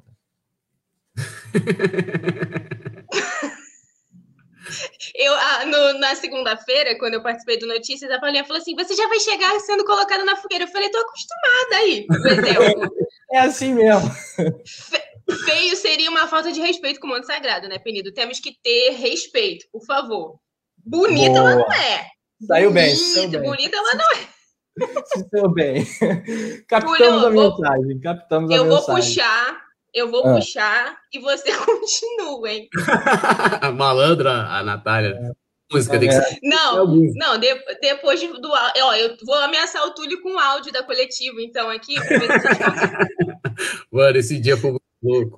[5.15, 8.95] Eu, ah, no, na segunda-feira, quando eu participei do Notícias, a Paulinha falou assim: você
[8.95, 10.65] já vai chegar sendo colocada na fogueira.
[10.65, 12.07] Eu falei, tô acostumada aí,
[13.31, 14.09] é assim mesmo.
[15.45, 18.11] Feio seria uma falta de respeito com o Monte Sagrado, né, Penido?
[18.11, 20.39] Temos que ter respeito, por favor.
[20.77, 21.51] Bonita Boa.
[21.51, 22.07] ela não é.
[22.47, 22.95] Saiu bem.
[23.29, 23.41] Bem.
[23.41, 24.39] Bonita ela não é.
[25.05, 25.85] Se saiu bem.
[26.67, 27.99] Captamos a mensagem.
[27.99, 28.81] Captamos a eu mensagem.
[28.81, 30.35] Eu vou puxar eu vou ah.
[30.35, 32.69] puxar e você continua, hein?
[33.75, 35.17] Malandra, a Natália.
[35.19, 35.49] É.
[35.71, 36.39] Música tem que ser.
[36.41, 40.81] Não, não, de, depois do ó, eu vou ameaçar o Túlio com o áudio da
[40.81, 41.93] coletiva, então, aqui.
[43.91, 45.37] Mano, esse dia foi muito louco.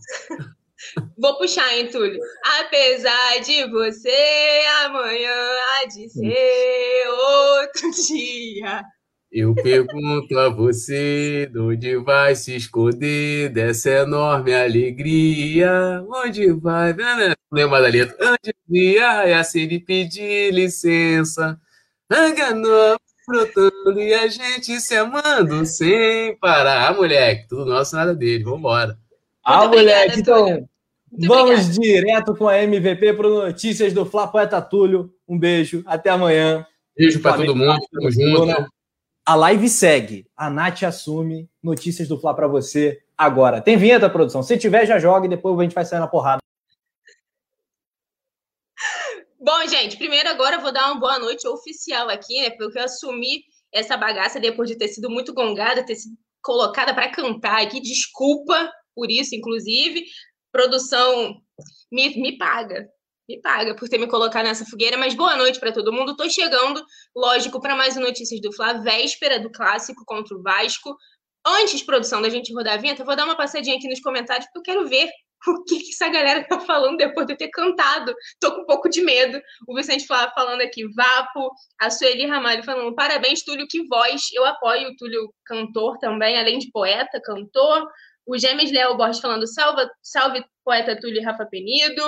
[1.18, 2.18] Vou puxar, hein, Túlio?
[2.62, 8.84] Apesar de você, amanhã há de ser outro dia.
[9.32, 16.04] Eu pergunto a você, de onde vai se esconder dessa enorme alegria?
[16.06, 16.94] Onde vai?
[17.50, 18.18] Lembra da letra?
[18.20, 21.58] Onde ia assim lhe pedir licença?
[22.12, 26.90] Enganou, frotando e a gente se amando sem parar.
[26.90, 28.44] Ah, moleque, tudo nosso, nada dele.
[28.44, 28.98] Vambora.
[29.46, 30.68] Ah, moleque, então.
[31.10, 31.80] Muito vamos obrigada.
[31.80, 35.14] direto com a MVP para Notícias do Flá Poeta Túlio.
[35.26, 36.68] Um beijo, até amanhã.
[36.98, 38.81] Beijo para todo mundo, tamo junto.
[39.32, 40.28] A live segue.
[40.36, 43.62] A Nath assume notícias do Fla para você agora.
[43.62, 44.44] Tem vinheta, produção?
[44.44, 46.42] Se tiver, já joga e depois a gente vai sair na porrada.
[49.40, 52.50] Bom, gente, primeiro agora eu vou dar uma boa noite oficial aqui, né?
[52.50, 57.10] Porque eu assumi essa bagaça depois de ter sido muito gongada, ter sido colocada para
[57.10, 57.80] cantar aqui.
[57.80, 60.04] Desculpa por isso, inclusive.
[60.52, 61.42] Produção
[61.90, 62.86] me, me paga
[63.32, 66.18] me paga por ter me colocado nessa fogueira, mas boa noite para todo mundo.
[66.18, 66.84] Tô chegando,
[67.16, 70.96] lógico, para mais Notícias do Fla, véspera do clássico contra o Vasco.
[71.46, 74.70] Antes, produção, da gente rodar a vinheta, vou dar uma passadinha aqui nos comentários, porque
[74.70, 75.10] eu quero ver
[75.48, 78.14] o que, que essa galera tá falando depois de eu ter cantado.
[78.40, 79.42] Tô com um pouco de medo.
[79.66, 84.24] O Vicente Flá falando aqui, Vapo, a Sueli Ramalho falando, parabéns, Túlio, que voz.
[84.34, 87.88] Eu apoio o Túlio cantor também, além de poeta, cantor.
[88.28, 92.04] O Gêmeos Léo Borges falando, salve, salve poeta Túlio e Rafa Penido.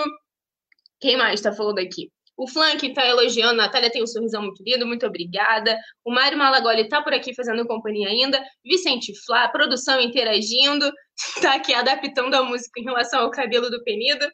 [1.04, 2.10] Quem mais está falando aqui?
[2.38, 5.78] O Flank está elogiando, a Natália tem um sorrisão muito lindo, muito obrigada.
[6.06, 8.42] O Mário Malagoli está por aqui fazendo companhia ainda.
[8.64, 10.90] Vicente Flá, produção interagindo,
[11.36, 14.26] está aqui adaptando a música em relação ao cabelo do Penido.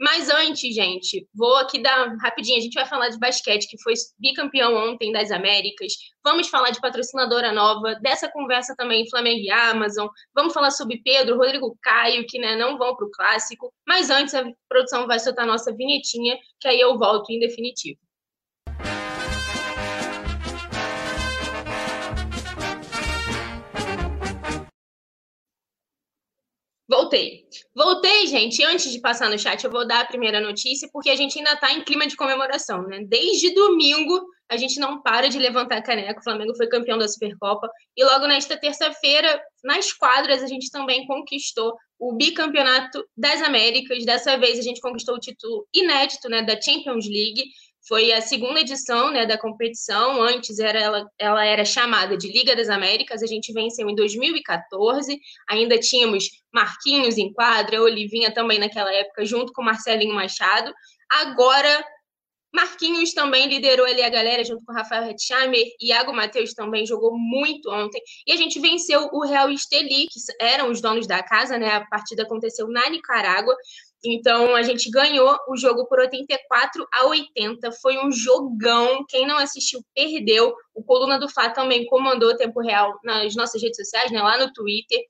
[0.00, 2.58] Mas antes, gente, vou aqui dar rapidinho.
[2.58, 5.92] A gente vai falar de basquete, que foi bicampeão ontem das Américas.
[6.22, 10.06] Vamos falar de patrocinadora nova, dessa conversa também Flamengo e Amazon.
[10.32, 13.72] Vamos falar sobre Pedro, Rodrigo Caio, que né, não vão para o clássico.
[13.86, 17.98] Mas antes, a produção vai soltar a nossa vinhetinha, que aí eu volto em definitivo.
[27.08, 27.46] Voltei.
[27.74, 28.62] Voltei, gente.
[28.62, 31.54] Antes de passar no chat, eu vou dar a primeira notícia, porque a gente ainda
[31.54, 33.02] está em clima de comemoração, né?
[33.08, 36.20] Desde domingo, a gente não para de levantar caneca.
[36.20, 37.66] O Flamengo foi campeão da Supercopa.
[37.96, 44.04] E logo nesta terça-feira, nas quadras, a gente também conquistou o bicampeonato das Américas.
[44.04, 47.42] Dessa vez, a gente conquistou o título inédito né, da Champions League.
[47.88, 50.20] Foi a segunda edição né, da competição.
[50.20, 53.22] Antes era ela, ela era chamada de Liga das Américas.
[53.22, 55.18] A gente venceu em 2014.
[55.48, 60.70] Ainda tínhamos Marquinhos em quadra, Olivinha também naquela época, junto com Marcelinho Machado.
[61.10, 61.82] Agora,
[62.54, 65.64] Marquinhos também liderou ali a galera, junto com Rafael Hetzheimer.
[65.80, 68.02] Iago Matheus também jogou muito ontem.
[68.26, 71.68] E a gente venceu o Real Esteli, que eram os donos da casa, né?
[71.68, 73.56] A partida aconteceu na Nicarágua.
[74.04, 77.72] Então a gente ganhou o jogo por 84 a 80.
[77.82, 79.04] Foi um jogão.
[79.08, 80.54] Quem não assistiu perdeu.
[80.74, 84.52] O Coluna do Fá também comandou tempo real nas nossas redes sociais, né, lá no
[84.52, 85.00] Twitter.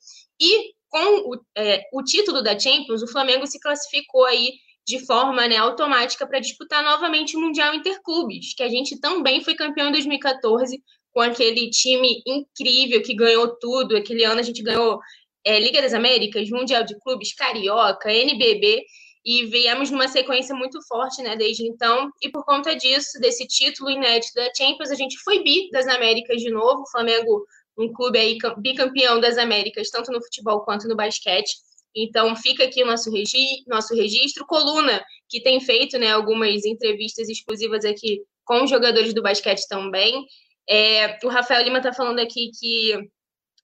[0.40, 4.52] E com o, é, o título da Champions, o Flamengo se classificou aí
[4.86, 9.54] de forma né, automática para disputar novamente o Mundial Interclubes, que a gente também foi
[9.54, 10.82] campeão em 2014
[11.12, 13.96] com aquele time incrível que ganhou tudo.
[13.96, 14.98] Aquele ano a gente ganhou
[15.44, 18.84] é, Liga das Américas, Mundial de Clubes, Carioca, NBB,
[19.24, 23.90] e viemos numa sequência muito forte, né, desde então, e por conta disso, desse título
[23.90, 27.44] inédito da Champions, a gente foi bi das Américas de novo, o Flamengo,
[27.76, 31.56] um clube aí bicampeão das Américas, tanto no futebol quanto no basquete,
[31.94, 37.28] então fica aqui o nosso, regi nosso registro, coluna, que tem feito, né, algumas entrevistas
[37.28, 40.24] exclusivas aqui com os jogadores do basquete também,
[40.68, 42.92] é, o Rafael Lima está falando aqui que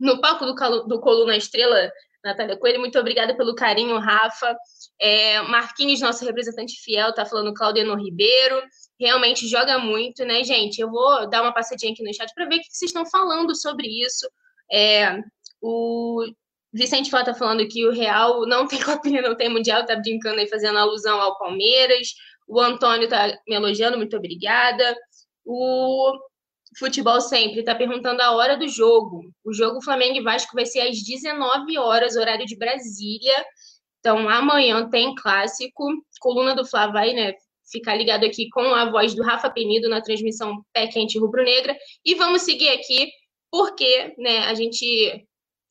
[0.01, 0.55] no palco do,
[0.87, 1.91] do Coluna Estrela,
[2.25, 4.57] Natália Coelho, muito obrigada pelo carinho, Rafa.
[4.99, 8.63] É, Marquinhos, nosso representante fiel, tá falando Claudeno Ribeiro.
[8.99, 10.81] Realmente joga muito, né, gente?
[10.81, 13.55] Eu vou dar uma passadinha aqui no chat para ver o que vocês estão falando
[13.55, 14.27] sobre isso.
[14.73, 15.19] É,
[15.61, 16.25] o
[16.73, 20.41] Vicente Flá tá falando que o Real não tem copinha, não tem Mundial, tá brincando
[20.41, 22.09] aí, fazendo alusão ao Palmeiras.
[22.49, 24.97] O Antônio tá me elogiando, muito obrigada.
[25.45, 26.13] O
[26.79, 29.23] Futebol Sempre está perguntando a hora do jogo.
[29.45, 33.45] O jogo Flamengo e Vasco vai ser às 19 horas, horário de Brasília.
[34.01, 35.85] Então, amanhã tem clássico.
[36.21, 37.35] Coluna do Fla vai, né,
[37.71, 41.77] ficar ligado aqui com a voz do Rafa Penido na transmissão Pé Quente Rubro-Negra.
[42.05, 43.09] E vamos seguir aqui,
[43.51, 45.27] porque, né, a gente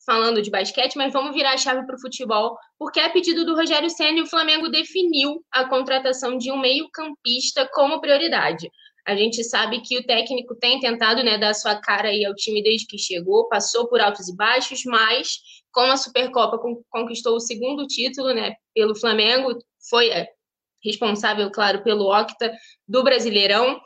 [0.06, 3.54] falando de basquete, mas vamos virar a chave para o futebol, porque a pedido do
[3.54, 8.68] Rogério Senna, o Flamengo definiu a contratação de um meio-campista como prioridade.
[9.06, 12.62] A gente sabe que o técnico tem tentado né, dar sua cara aí ao time
[12.62, 15.40] desde que chegou, passou por altos e baixos, mas
[15.70, 16.58] com a Supercopa
[16.88, 19.58] conquistou o segundo título né, pelo Flamengo,
[19.90, 20.28] foi é,
[20.82, 22.52] responsável, claro, pelo Octa
[22.88, 23.78] do Brasileirão.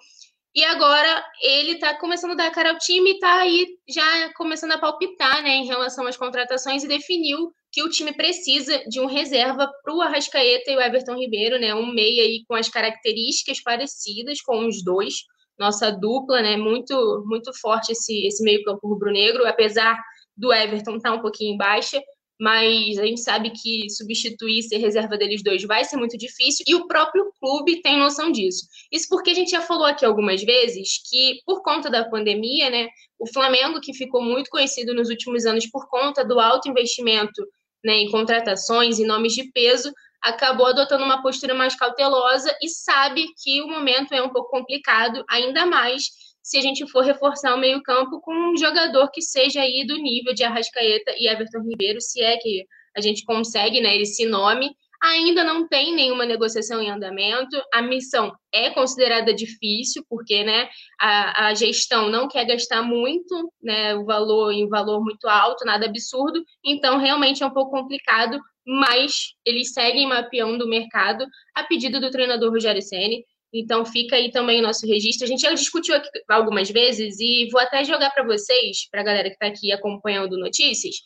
[0.55, 4.73] E agora ele está começando a dar cara ao time e está aí já começando
[4.73, 9.07] a palpitar né, em relação às contratações e definiu que o time precisa de um
[9.07, 11.73] reserva para o Arrascaeta e o Everton Ribeiro, né?
[11.73, 15.15] Um meia aí com as características parecidas com os dois.
[15.57, 16.57] Nossa dupla, né?
[16.57, 19.97] Muito, muito forte esse, esse meio-campo rubro-negro, apesar
[20.37, 22.03] do Everton estar tá um pouquinho em baixa
[22.41, 26.75] mas a gente sabe que substituir ser reserva deles dois vai ser muito difícil e
[26.75, 28.65] o próprio clube tem noção disso.
[28.93, 32.89] Isso porque a gente já falou aqui algumas vezes que, por conta da pandemia, né,
[33.19, 37.45] o Flamengo, que ficou muito conhecido nos últimos anos por conta do alto investimento
[37.85, 43.27] né, em contratações e nomes de peso, acabou adotando uma postura mais cautelosa e sabe
[43.43, 46.05] que o momento é um pouco complicado, ainda mais
[46.43, 50.33] se a gente for reforçar o meio-campo com um jogador que seja aí do nível
[50.33, 52.65] de Arrascaeta e Everton Ribeiro, se é que
[52.97, 54.75] a gente consegue né, esse nome.
[55.03, 57.57] Ainda não tem nenhuma negociação em andamento.
[57.73, 60.69] A missão é considerada difícil, porque né,
[61.01, 65.87] a, a gestão não quer gastar muito, né, o valor em valor muito alto, nada
[65.87, 66.43] absurdo.
[66.65, 72.11] Então, realmente é um pouco complicado, mas eles seguem mapeando o mercado a pedido do
[72.11, 73.25] treinador Rogério Ceni.
[73.53, 75.25] Então fica aí também o nosso registro.
[75.25, 79.05] A gente já discutiu aqui algumas vezes e vou até jogar para vocês, para a
[79.05, 80.97] galera que está aqui acompanhando notícias,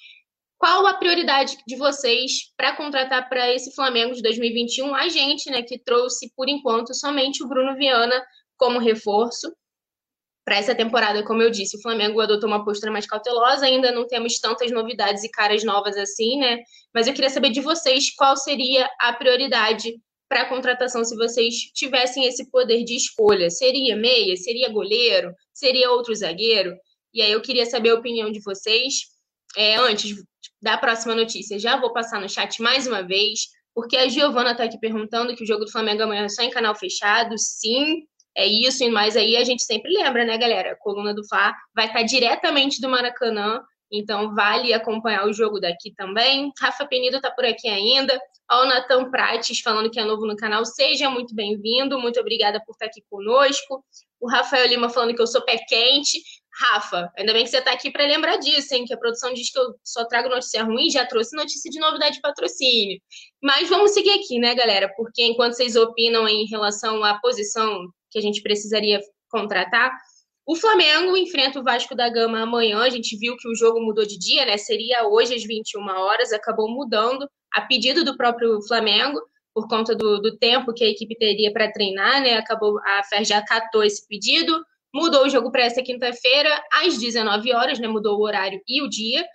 [0.63, 4.95] qual a prioridade de vocês para contratar para esse Flamengo de 2021?
[4.95, 8.15] A gente, né, que trouxe por enquanto somente o Bruno Viana
[8.57, 9.53] como reforço
[10.45, 14.07] para essa temporada, como eu disse, o Flamengo adotou uma postura mais cautelosa, ainda não
[14.07, 16.61] temos tantas novidades e caras novas assim, né?
[16.95, 19.93] Mas eu queria saber de vocês qual seria a prioridade
[20.29, 23.51] para a contratação se vocês tivessem esse poder de escolha?
[23.51, 24.37] Seria meia?
[24.37, 25.35] Seria goleiro?
[25.53, 26.73] Seria outro zagueiro?
[27.13, 29.12] E aí eu queria saber a opinião de vocês.
[29.57, 30.17] É, antes
[30.61, 33.41] da próxima notícia, já vou passar no chat mais uma vez,
[33.75, 36.51] porque a Giovana está aqui perguntando que o jogo do Flamengo amanhã é só em
[36.51, 37.37] canal fechado.
[37.39, 38.03] Sim,
[38.37, 40.73] é isso, mas aí a gente sempre lembra, né, galera?
[40.73, 43.61] A coluna do Fá vai estar tá diretamente do Maracanã,
[43.91, 46.51] então vale acompanhar o jogo daqui também.
[46.59, 48.19] Rafa Penido está por aqui ainda.
[48.49, 52.73] Ao Natan Prates falando que é novo no canal, seja muito bem-vindo, muito obrigada por
[52.73, 53.85] estar aqui conosco.
[54.19, 56.23] O Rafael Lima falando que eu sou pé quente.
[56.55, 58.85] Rafa, ainda bem que você está aqui para lembrar disso, hein?
[58.85, 62.17] Que a produção diz que eu só trago notícia ruim, já trouxe notícia de novidade
[62.17, 63.01] de patrocínio.
[63.43, 64.93] Mas vamos seguir aqui, né, galera?
[64.97, 69.01] Porque enquanto vocês opinam em relação à posição que a gente precisaria
[69.31, 69.91] contratar,
[70.47, 72.81] o Flamengo enfrenta o Vasco da Gama amanhã.
[72.81, 74.59] A gente viu que o jogo mudou de dia, né?
[74.59, 79.21] Seria hoje às 21 horas, acabou mudando a pedido do próprio Flamengo,
[79.55, 82.35] por conta do, do tempo que a equipe teria para treinar, né?
[82.35, 84.63] Acabou a FER já acatou esse pedido,
[84.93, 87.89] mudou o jogo para essa quinta-feira às 19 horas, né?
[87.89, 89.27] Mudou o horário e o dia.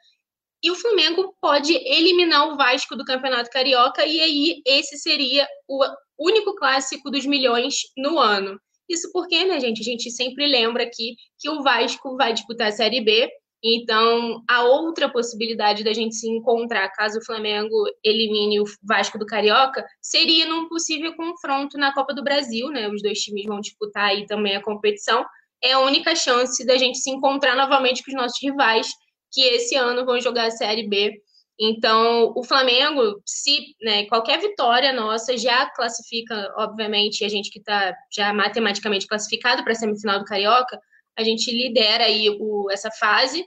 [0.64, 5.84] E o Flamengo pode eliminar o Vasco do Campeonato Carioca e aí esse seria o
[6.18, 8.60] único clássico dos milhões no ano.
[8.90, 12.72] Isso porque, né, gente, a gente sempre lembra aqui que o Vasco vai disputar a
[12.72, 13.30] Série B
[13.64, 19.26] então, a outra possibilidade da gente se encontrar, caso o Flamengo elimine o Vasco do
[19.26, 22.88] Carioca, seria num possível confronto na Copa do Brasil, né?
[22.88, 25.26] Os dois times vão disputar aí também a competição.
[25.64, 28.88] É a única chance da gente se encontrar novamente com os nossos rivais,
[29.32, 31.22] que esse ano vão jogar a Série B.
[31.60, 37.96] Então, o Flamengo, se né, qualquer vitória nossa já classifica, obviamente, a gente que está
[38.14, 40.80] já matematicamente classificado para a semifinal do Carioca,
[41.18, 43.44] a gente lidera aí o, essa fase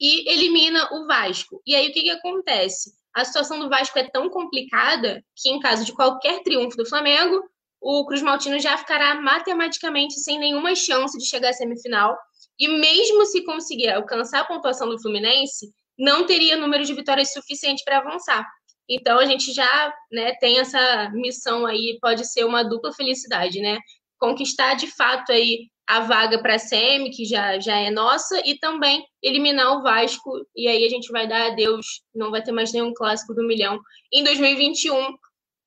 [0.00, 1.60] e elimina o Vasco.
[1.66, 2.92] E aí o que, que acontece?
[3.12, 7.42] A situação do Vasco é tão complicada que, em caso de qualquer triunfo do Flamengo,
[7.80, 12.16] o Cruz Maltino já ficará matematicamente sem nenhuma chance de chegar à semifinal.
[12.58, 15.68] E mesmo se conseguir alcançar a pontuação do Fluminense,
[15.98, 18.44] não teria número de vitórias suficiente para avançar.
[18.88, 23.78] Então a gente já né, tem essa missão aí, pode ser uma dupla felicidade, né?
[24.18, 28.58] Conquistar de fato aí a vaga para a SEMI, que já, já é nossa, e
[28.58, 32.72] também eliminar o Vasco, e aí a gente vai dar adeus, não vai ter mais
[32.72, 33.80] nenhum clássico do milhão
[34.12, 35.16] em 2021.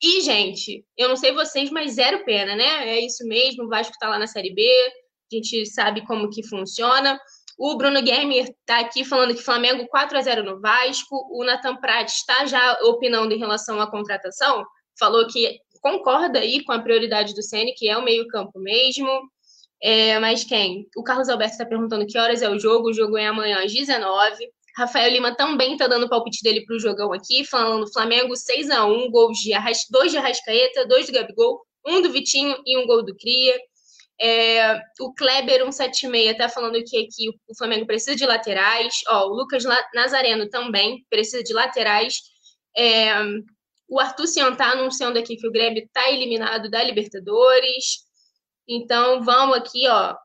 [0.01, 2.89] E, gente, eu não sei vocês, mas zero pena, né?
[2.89, 4.63] É isso mesmo, o Vasco está lá na Série B,
[5.31, 7.19] a gente sabe como que funciona.
[7.57, 11.27] O Bruno Guermer está aqui falando que Flamengo 4 a 0 no Vasco.
[11.31, 14.65] O Nathan Prat está já opinando em relação à contratação.
[14.99, 19.07] Falou que concorda aí com a prioridade do Ceni, que é o meio-campo mesmo.
[19.81, 20.87] É, mas quem?
[20.95, 22.89] O Carlos Alberto está perguntando que horas é o jogo.
[22.89, 26.75] O jogo é amanhã às 19 Rafael Lima também está dando o palpite dele para
[26.75, 29.85] o jogão aqui, falando Flamengo 6 a 1 gols de Arras...
[29.89, 33.57] dois de Arrascaeta, dois do Gabigol, um do Vitinho e um gol do Cria.
[34.19, 38.93] É, o Kleber 176 está falando que aqui o Flamengo precisa de laterais.
[39.09, 39.63] Ó, o Lucas
[39.95, 42.21] Nazareno também precisa de laterais.
[42.77, 43.13] É,
[43.89, 48.05] o Arthur Cian está anunciando aqui que o Grêmio está eliminado da Libertadores.
[48.67, 50.15] Então, vamos aqui, ó.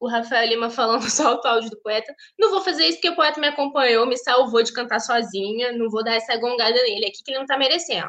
[0.00, 2.12] O Rafael Lima falando só o áudio do poeta.
[2.38, 5.72] Não vou fazer isso porque o poeta me acompanhou, me salvou de cantar sozinha.
[5.72, 8.08] Não vou dar essa gongada nele aqui que ele não tá merecendo.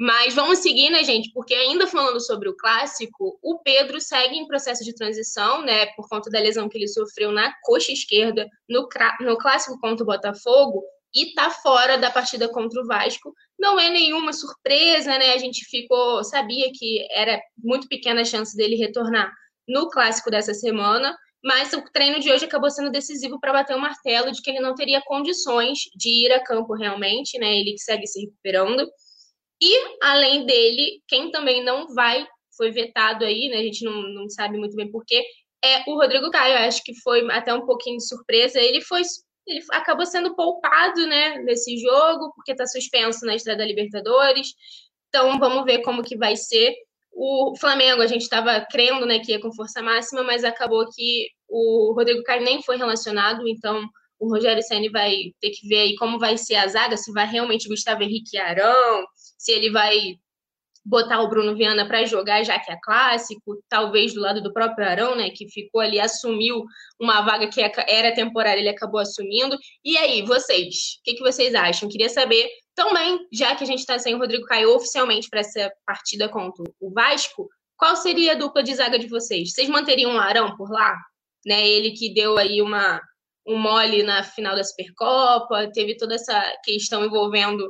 [0.00, 1.30] Mas vamos seguir, né, gente?
[1.32, 6.08] Porque ainda falando sobre o clássico, o Pedro segue em processo de transição, né, por
[6.08, 8.88] conta da lesão que ele sofreu na coxa esquerda no,
[9.20, 10.84] no clássico contra o Botafogo
[11.14, 13.34] e tá fora da partida contra o Vasco.
[13.58, 15.32] Não é nenhuma surpresa, né?
[15.32, 19.32] A gente ficou, sabia que era muito pequena a chance dele retornar
[19.68, 23.80] no clássico dessa semana, mas o treino de hoje acabou sendo decisivo para bater o
[23.80, 27.56] martelo de que ele não teria condições de ir a campo realmente, né?
[27.58, 28.88] Ele que segue se recuperando.
[29.60, 32.26] E, além dele, quem também não vai,
[32.56, 33.58] foi vetado aí, né?
[33.58, 35.24] A gente não, não sabe muito bem porquê,
[35.64, 36.54] é o Rodrigo Caio.
[36.54, 38.60] Eu acho que foi até um pouquinho de surpresa.
[38.60, 39.02] Ele foi.
[39.46, 44.48] Ele acabou sendo poupado, né, nesse jogo, porque está suspenso na Estrada Libertadores.
[45.08, 46.74] Então, vamos ver como que vai ser.
[47.20, 51.28] O Flamengo, a gente estava crendo né, que ia com força máxima, mas acabou que
[51.48, 53.84] o Rodrigo Caio nem foi relacionado, então
[54.20, 57.26] o Rogério Senni vai ter que ver aí como vai ser a zaga, se vai
[57.26, 59.04] realmente Gustavo Henrique Arão,
[59.36, 60.14] se ele vai
[60.84, 64.86] botar o Bruno Viana para jogar, já que é clássico, talvez do lado do próprio
[64.86, 66.64] Arão, né, que ficou ali, assumiu
[67.00, 69.58] uma vaga que era temporária, ele acabou assumindo.
[69.84, 71.88] E aí, vocês, o que, que vocês acham?
[71.88, 72.48] Queria saber
[72.78, 76.62] também, já que a gente está sem o Rodrigo Caio oficialmente para essa partida contra
[76.80, 79.50] o Vasco, qual seria a dupla de zaga de vocês?
[79.50, 80.96] Vocês manteriam o Arão por lá?
[81.44, 83.00] Né, ele que deu aí uma,
[83.46, 87.68] um mole na final da Supercopa, teve toda essa questão envolvendo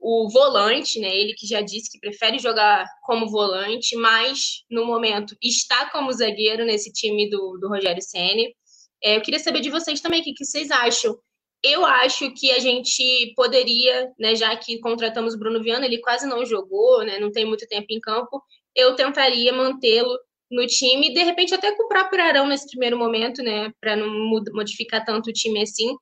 [0.00, 1.08] o volante, né?
[1.08, 6.64] Ele que já disse que prefere jogar como volante, mas no momento está como zagueiro
[6.64, 8.54] nesse time do, do Rogério Ceni.
[9.02, 11.16] É, eu queria saber de vocês também o que, que vocês acham.
[11.62, 16.44] Eu acho que a gente poderia, né, já que contratamos Bruno Viana, ele quase não
[16.46, 18.42] jogou, né, não tem muito tempo em campo,
[18.76, 20.16] eu tentaria mantê-lo
[20.50, 24.08] no time, de repente até com o próprio Arão nesse primeiro momento, né, para não
[24.52, 25.96] modificar tanto o time assim,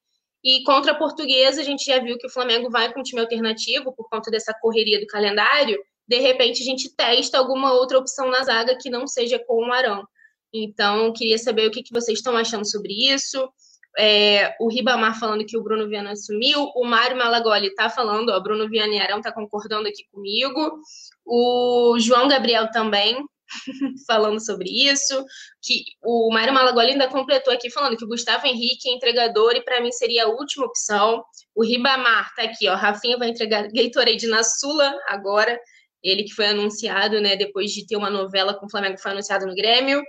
[0.47, 3.20] e contra a Portuguesa, a gente já viu que o Flamengo vai com um time
[3.20, 5.77] alternativo por conta dessa correria do calendário.
[6.07, 9.73] De repente, a gente testa alguma outra opção na zaga que não seja com o
[9.73, 10.07] Arão.
[10.55, 13.49] Então, queria saber o que vocês estão achando sobre isso.
[13.98, 16.70] É, o Ribamar falando que o Bruno Viana assumiu.
[16.74, 20.78] O Mário Malagoli está falando, ó, Bruno Viana e Arão está concordando aqui comigo.
[21.24, 23.24] O João Gabriel também
[24.06, 25.24] falando sobre isso,
[25.62, 29.62] que o Mário Malagoli ainda completou aqui falando que o Gustavo Henrique é entregador e
[29.62, 31.24] para mim seria a última opção.
[31.55, 35.59] O Ribamar tá aqui, ó, Rafinha vai entregar Gatorade na Sula agora,
[36.02, 39.47] ele que foi anunciado, né, depois de ter uma novela com o Flamengo foi anunciado
[39.47, 40.02] no Grêmio.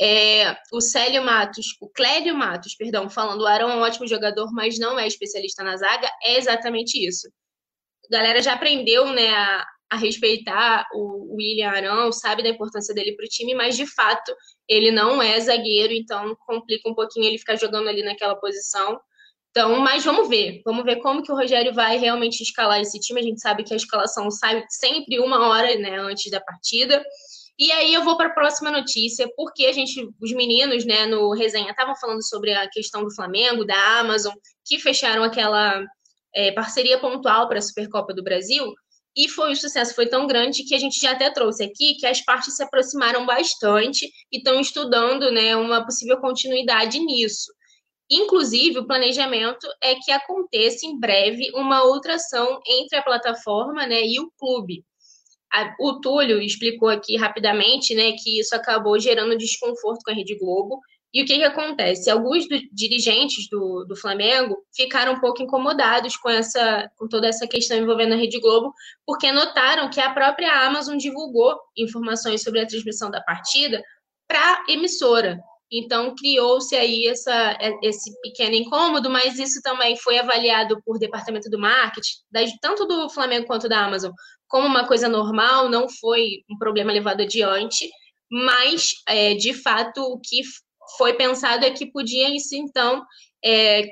[0.00, 4.50] É, o Célio Matos, o Clélio Matos, perdão, falando, o Arão é um ótimo jogador,
[4.52, 7.28] mas não é especialista na zaga, é exatamente isso.
[8.10, 13.14] A galera já aprendeu, né, a, a respeitar o William Arão, sabe da importância dele
[13.14, 14.34] para o time, mas de fato
[14.66, 18.98] ele não é zagueiro, então complica um pouquinho ele ficar jogando ali naquela posição.
[19.50, 23.20] Então, mas vamos ver, vamos ver como que o Rogério vai realmente escalar esse time.
[23.20, 27.04] A gente sabe que a escalação sai sempre uma hora, né, antes da partida.
[27.58, 31.32] E aí eu vou para a próxima notícia, porque a gente, os meninos, né, no
[31.32, 34.32] resenha estavam falando sobre a questão do Flamengo, da Amazon,
[34.64, 35.84] que fecharam aquela
[36.34, 38.72] é, parceria pontual para a Supercopa do Brasil.
[39.14, 42.06] E foi o sucesso foi tão grande que a gente já até trouxe aqui que
[42.06, 47.52] as partes se aproximaram bastante e estão estudando né, uma possível continuidade nisso.
[48.10, 54.02] Inclusive, o planejamento é que aconteça em breve uma outra ação entre a plataforma né,
[54.02, 54.84] e o clube.
[55.78, 60.80] O Túlio explicou aqui rapidamente né, que isso acabou gerando desconforto com a Rede Globo
[61.14, 62.10] e o que, que acontece?
[62.10, 67.46] Alguns do, dirigentes do, do Flamengo ficaram um pouco incomodados com, essa, com toda essa
[67.46, 68.72] questão envolvendo a Rede Globo,
[69.06, 73.82] porque notaram que a própria Amazon divulgou informações sobre a transmissão da partida
[74.26, 75.38] para emissora.
[75.70, 81.58] Então, criou-se aí essa, esse pequeno incômodo, mas isso também foi avaliado por departamento do
[81.58, 82.16] marketing,
[82.60, 84.12] tanto do Flamengo quanto da Amazon,
[84.52, 87.90] como uma coisa normal, não foi um problema levado adiante,
[88.30, 90.42] mas, é, de fato, o que
[90.98, 93.02] foi pensado é que podia isso, então,
[93.42, 93.82] é,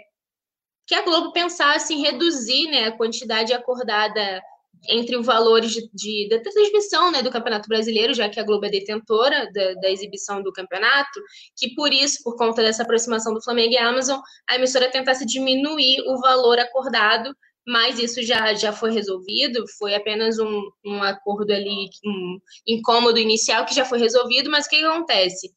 [0.87, 4.43] que a Globo pensasse em reduzir né, a quantidade acordada
[4.87, 8.67] entre os valores de, de, da transmissão né, do Campeonato Brasileiro, já que a Globo
[8.67, 11.21] é detentora da, da, exibição do campeonato,
[11.57, 16.03] que por isso, por conta dessa aproximação do Flamengo e Amazon, a emissora tentasse diminuir
[16.07, 17.35] o valor acordado,
[17.67, 23.65] mas isso já, já foi resolvido, foi apenas um, um acordo ali, um incômodo inicial
[23.65, 25.51] que já foi resolvido, mas o que acontece?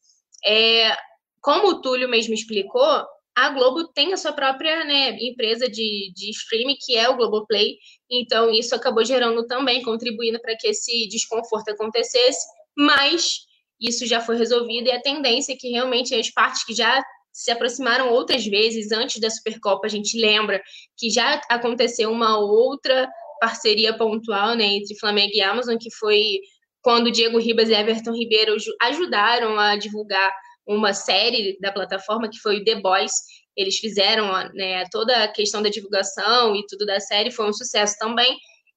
[0.44, 0.94] É,
[1.40, 3.04] como o Túlio mesmo explicou,
[3.34, 7.76] a Globo tem a sua própria né, empresa de, de streaming, que é o Globoplay,
[8.08, 13.40] então isso acabou gerando também, contribuindo para que esse desconforto acontecesse, mas
[13.80, 17.02] isso já foi resolvido e a tendência é que realmente as partes que já
[17.34, 20.62] se aproximaram outras vezes antes da Supercopa, a gente lembra
[20.96, 26.38] que já aconteceu uma outra parceria pontual né, entre Flamengo e Amazon, que foi
[26.80, 30.32] quando Diego Ribas e Everton Ribeiro ajudaram a divulgar
[30.64, 33.12] uma série da plataforma que foi o The Boys.
[33.56, 37.96] Eles fizeram né, toda a questão da divulgação e tudo da série, foi um sucesso
[37.98, 38.36] também.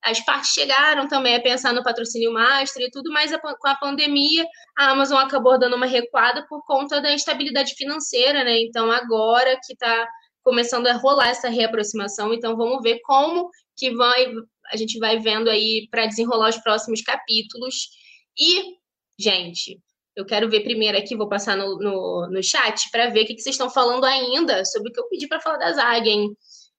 [0.09, 4.45] As partes chegaram também a pensar no patrocínio master e tudo, mas com a pandemia
[4.77, 8.57] a Amazon acabou dando uma recuada por conta da instabilidade financeira, né?
[8.61, 10.07] Então agora que está
[10.43, 14.33] começando a rolar essa reaproximação, então vamos ver como que vai
[14.71, 17.89] a gente vai vendo aí para desenrolar os próximos capítulos.
[18.37, 18.75] E,
[19.19, 19.79] gente,
[20.15, 23.35] eu quero ver primeiro aqui, vou passar no, no, no chat para ver o que,
[23.35, 26.35] que, vocês estão falando ainda sobre o que eu pedi para falar da Zaga, hein?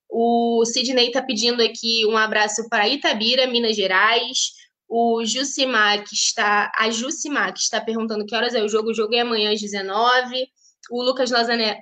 [0.08, 4.52] O Sidney está pedindo aqui um abraço para Itabira, Minas Gerais.
[4.88, 6.72] O Jusimar, está.
[6.76, 8.90] A Jusimar, está perguntando que horas é o jogo.
[8.90, 10.48] O jogo é amanhã às 19
[10.90, 11.30] o Lucas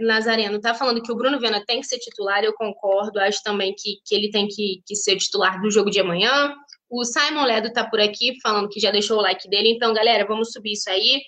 [0.01, 3.75] Nazareno está falando que o Bruno Viana tem que ser titular, eu concordo, acho também
[3.77, 6.55] que, que ele tem que, que ser titular do jogo de amanhã.
[6.91, 10.27] O Simon Ledo está por aqui falando que já deixou o like dele, então, galera,
[10.27, 11.23] vamos subir isso aí.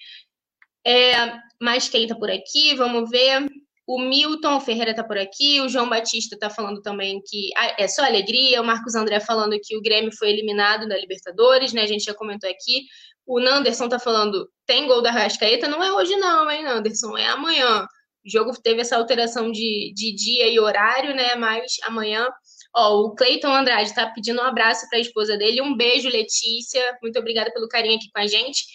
[0.85, 3.47] É, mais quem está por aqui, vamos ver.
[3.89, 7.49] O Milton Ferreira está por aqui, o João Batista está falando também que
[7.79, 11.85] é só alegria, o Marcos André falando que o Grêmio foi eliminado da Libertadores, né?
[11.85, 12.85] A gente já comentou aqui.
[13.27, 15.67] O Nanderson tá falando, tem gol da Rascaeta?
[15.69, 17.17] Não é hoje não, hein, Nanderson?
[17.17, 17.87] É amanhã.
[18.27, 21.35] O jogo teve essa alteração de, de dia e horário, né?
[21.37, 22.29] Mas amanhã.
[22.77, 25.63] Ó, o Cleiton Andrade tá pedindo um abraço para a esposa dele.
[25.63, 26.99] Um beijo, Letícia.
[27.03, 28.67] Muito obrigada pelo carinho aqui com a gente.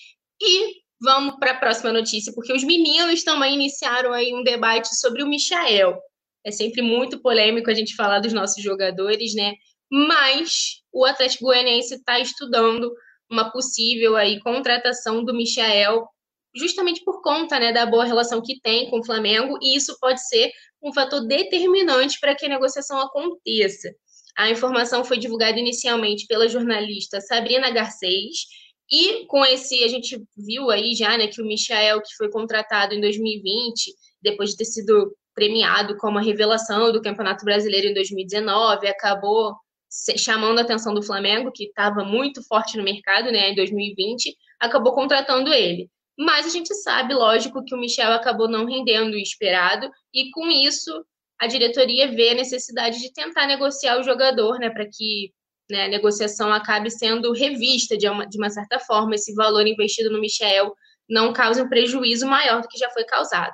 [0.41, 5.21] E vamos para a próxima notícia, porque os meninos também iniciaram aí um debate sobre
[5.21, 5.99] o Michael.
[6.45, 9.53] É sempre muito polêmico a gente falar dos nossos jogadores, né?
[9.91, 12.91] Mas o Atlético Goianiense está estudando
[13.29, 16.07] uma possível aí contratação do Michael,
[16.55, 20.25] justamente por conta né, da boa relação que tem com o Flamengo, e isso pode
[20.25, 20.51] ser
[20.81, 23.89] um fator determinante para que a negociação aconteça.
[24.37, 28.45] A informação foi divulgada inicialmente pela jornalista Sabrina Garcês,
[28.89, 32.93] e com esse, a gente viu aí já né, que o Michael, que foi contratado
[32.93, 38.87] em 2020, depois de ter sido premiado como a revelação do Campeonato Brasileiro em 2019,
[38.87, 39.55] acabou
[40.17, 44.93] chamando a atenção do Flamengo, que estava muito forte no mercado né, em 2020, acabou
[44.93, 45.89] contratando ele.
[46.17, 50.47] Mas a gente sabe, lógico, que o Michel acabou não rendendo o esperado, e com
[50.49, 51.05] isso
[51.39, 55.31] a diretoria vê a necessidade de tentar negociar o jogador, né, para que
[55.73, 60.11] né, a negociação acabe sendo revista de uma, de uma certa forma, esse valor investido
[60.11, 60.71] no Michel
[61.09, 63.51] não cause um prejuízo maior do que já foi causado.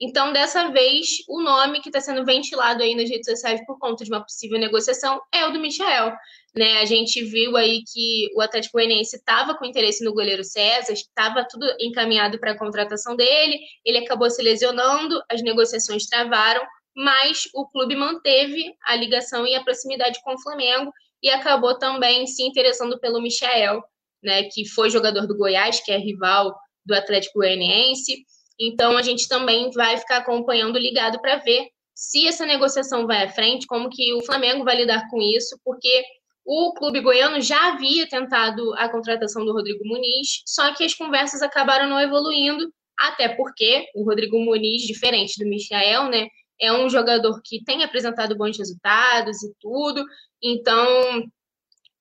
[0.00, 4.02] Então, dessa vez, o nome que está sendo ventilado aí nas redes sociais por conta
[4.02, 6.12] de uma possível negociação é o do Michel.
[6.52, 6.80] Né?
[6.80, 11.46] A gente viu aí que o Atlético Goianiense estava com interesse no goleiro César, estava
[11.48, 16.66] tudo encaminhado para a contratação dele, ele acabou se lesionando, as negociações travaram,
[16.96, 22.26] mas o clube manteve a ligação e a proximidade com o Flamengo e acabou também
[22.26, 23.82] se interessando pelo Michel,
[24.22, 26.54] né, que foi jogador do Goiás, que é rival
[26.84, 28.24] do Atlético Goianiense.
[28.58, 33.28] Então, a gente também vai ficar acompanhando ligado para ver se essa negociação vai à
[33.28, 36.04] frente, como que o Flamengo vai lidar com isso, porque
[36.44, 41.42] o clube goiano já havia tentado a contratação do Rodrigo Muniz, só que as conversas
[41.42, 46.26] acabaram não evoluindo, até porque o Rodrigo Muniz, diferente do Michael, né,
[46.62, 50.04] é um jogador que tem apresentado bons resultados e tudo.
[50.40, 51.24] Então,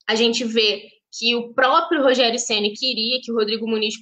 [0.08, 3.96] a gente vê que o próprio Rogério Ceni queria que o Rodrigo Muniz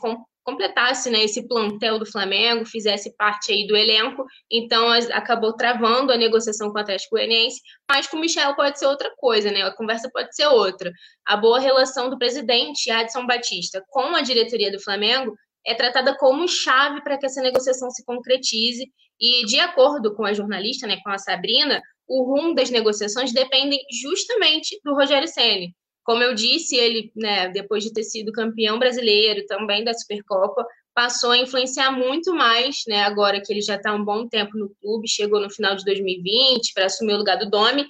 [0.44, 6.18] completasse né, esse plantel do Flamengo, fizesse parte aí do elenco, então acabou travando a
[6.18, 9.62] negociação com o Atlético Goianiense, mas com o Michel pode ser outra coisa, né?
[9.62, 10.92] A conversa pode ser outra.
[11.26, 16.48] A boa relação do presidente Adson Batista com a diretoria do Flamengo é tratada como
[16.48, 21.10] chave para que essa negociação se concretize e de acordo com a jornalista, né, com
[21.10, 25.76] a Sabrina, o rumo das negociações dependem justamente do Rogério Ceni.
[26.04, 31.32] Como eu disse, ele, né, depois de ter sido campeão brasileiro, também da Supercopa, passou
[31.32, 35.08] a influenciar muito mais, né, agora que ele já está um bom tempo no clube,
[35.08, 37.88] chegou no final de 2020 para assumir o lugar do Domi,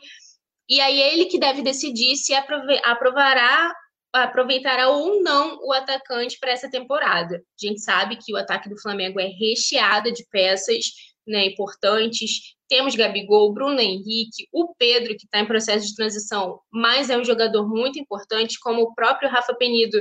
[0.69, 2.33] e aí ele que deve decidir se
[2.83, 3.73] aprovará,
[4.13, 7.37] aproveitará ou não o atacante para essa temporada.
[7.37, 10.85] A gente sabe que o ataque do Flamengo é recheado de peças
[11.29, 17.09] né, importantes, temos Gabigol, Bruno Henrique, o Pedro, que está em processo de transição, mas
[17.09, 19.99] é um jogador muito importante, como o próprio Rafa Penido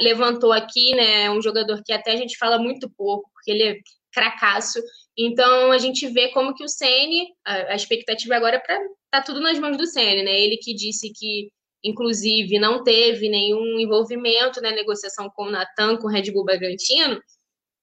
[0.00, 1.24] levantou aqui, né?
[1.24, 3.76] É um jogador que até a gente fala muito pouco, porque ele é
[4.12, 4.80] cracaço.
[5.16, 8.78] Então a gente vê como que o Ceni, a, expectativa agora é para
[9.10, 10.40] tá tudo nas mãos do Ceni, né?
[10.40, 11.50] Ele que disse que
[11.84, 17.20] inclusive não teve nenhum envolvimento na negociação com o Natan, com o Red Bull Bragantino,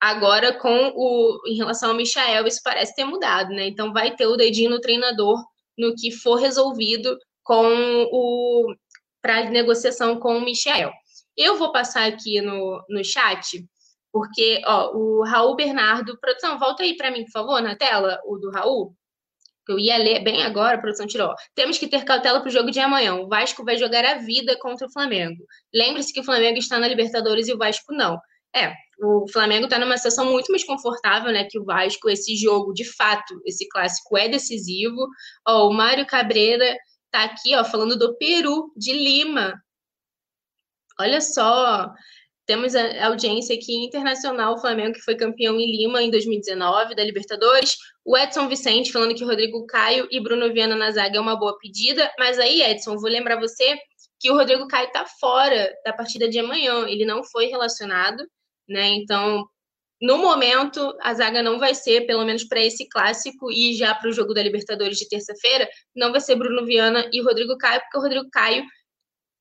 [0.06, 3.68] Agora, com o em relação ao Michael, isso parece ter mudado, né?
[3.68, 5.42] Então vai ter o dedinho no treinador
[5.78, 8.76] no que for resolvido com o
[9.22, 10.92] para negociação com o Michael.
[11.38, 13.66] Eu vou passar aqui no, no chat,
[14.12, 18.38] porque ó, o Raul Bernardo, produção, volta aí para mim, por favor, na tela, o
[18.38, 18.94] do Raul.
[19.70, 21.34] Eu ia ler bem agora, a produção tirou.
[21.56, 23.16] Temos que ter cautela para o jogo de amanhã.
[23.16, 25.46] O Vasco vai jogar a vida contra o Flamengo.
[25.74, 28.20] Lembre-se que o Flamengo está na Libertadores e o Vasco não.
[28.54, 28.74] É,
[29.04, 32.10] o Flamengo está numa situação muito mais confortável, né, que o Vasco.
[32.10, 35.08] Esse jogo, de fato, esse clássico é decisivo.
[35.48, 36.78] Ó, o Mário Cabreira
[37.12, 39.54] tá aqui, ó, falando do Peru, de Lima.
[41.00, 41.92] Olha só,
[42.46, 47.04] temos a audiência aqui internacional, o Flamengo que foi campeão em Lima em 2019 da
[47.04, 47.76] Libertadores.
[48.06, 51.38] O Edson Vicente falando que o Rodrigo Caio e Bruno Viana na zaga é uma
[51.38, 53.78] boa pedida, mas aí, Edson, vou lembrar você
[54.20, 58.26] que o Rodrigo Caio está fora da partida de amanhã, ele não foi relacionado,
[58.68, 58.90] né?
[58.90, 59.46] Então,
[60.02, 64.10] no momento, a zaga não vai ser, pelo menos para esse clássico e já para
[64.10, 67.98] o jogo da Libertadores de terça-feira, não vai ser Bruno Viana e Rodrigo Caio, porque
[67.98, 68.66] o Rodrigo Caio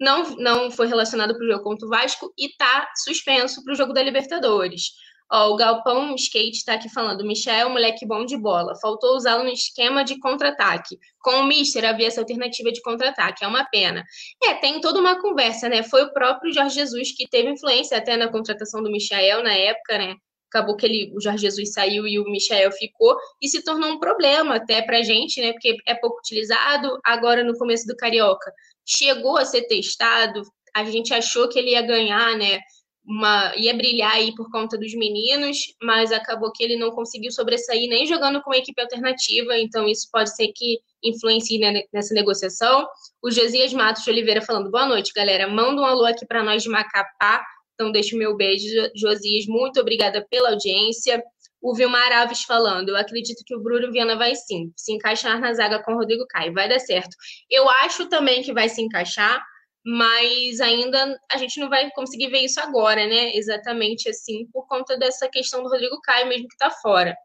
[0.01, 3.77] não, não foi relacionado para o jogo contra o Vasco e está suspenso para o
[3.77, 4.93] jogo da Libertadores.
[5.31, 8.75] Ó, o Galpão Skate está aqui falando, Michel, moleque bom de bola.
[8.81, 10.99] Faltou usá-lo no esquema de contra-ataque.
[11.21, 13.45] Com o Mister havia essa alternativa de contra-ataque.
[13.45, 14.05] É uma pena.
[14.43, 15.83] É, tem toda uma conversa, né?
[15.83, 19.99] Foi o próprio Jorge Jesus que teve influência até na contratação do Michel na época,
[19.99, 20.15] né?
[20.49, 23.99] Acabou que ele, o Jorge Jesus saiu e o Michel ficou, e se tornou um
[23.99, 25.53] problema até pra gente, né?
[25.53, 26.99] Porque é pouco utilizado.
[27.03, 28.53] Agora, no começo do Carioca,
[28.85, 30.43] chegou a ser testado,
[30.75, 32.59] a gente achou que ele ia ganhar, né?
[33.05, 37.89] Uma, ia brilhar aí por conta dos meninos, mas acabou que ele não conseguiu sobressair
[37.89, 41.59] nem jogando com a equipe alternativa, então isso pode ser que influencie
[41.93, 42.87] nessa negociação.
[43.21, 45.49] O Josias Matos de Oliveira falando: boa noite, galera.
[45.49, 47.45] Manda um alô aqui para nós de Macapá.
[47.75, 49.47] Então, deixo o meu beijo, Josias.
[49.47, 51.23] Muito obrigada pela audiência.
[51.61, 55.53] O Vilmar Alves falando: Eu acredito que o Bruno Viana vai sim se encaixar na
[55.53, 56.53] zaga com o Rodrigo Caio.
[56.53, 57.17] Vai dar certo.
[57.51, 59.43] Eu acho também que vai se encaixar
[59.85, 63.35] mas ainda a gente não vai conseguir ver isso agora, né?
[63.35, 67.17] Exatamente assim, por conta dessa questão do Rodrigo Caio mesmo que tá fora.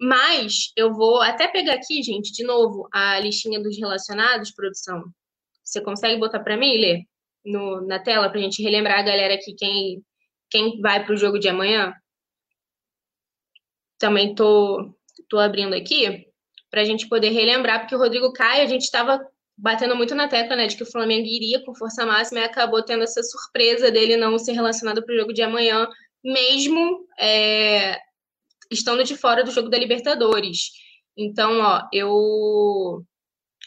[0.00, 5.02] Mas eu vou até pegar aqui, gente, de novo, a listinha dos relacionados, produção.
[5.62, 7.02] Você consegue botar para mim, Lê,
[7.44, 10.02] no, na tela, para a gente relembrar a galera aqui quem,
[10.50, 11.92] quem vai para o jogo de amanhã?
[13.98, 14.94] Também tô,
[15.28, 16.26] tô abrindo aqui
[16.70, 19.20] para a gente poder relembrar, porque o Rodrigo Caio, a gente estava
[19.58, 22.82] batendo muito na tecla, né, de que o Flamengo iria com força máxima e acabou
[22.82, 25.88] tendo essa surpresa dele não ser relacionado para o jogo de amanhã,
[26.22, 27.98] mesmo é,
[28.70, 30.70] estando de fora do jogo da Libertadores.
[31.16, 33.04] Então, ó, eu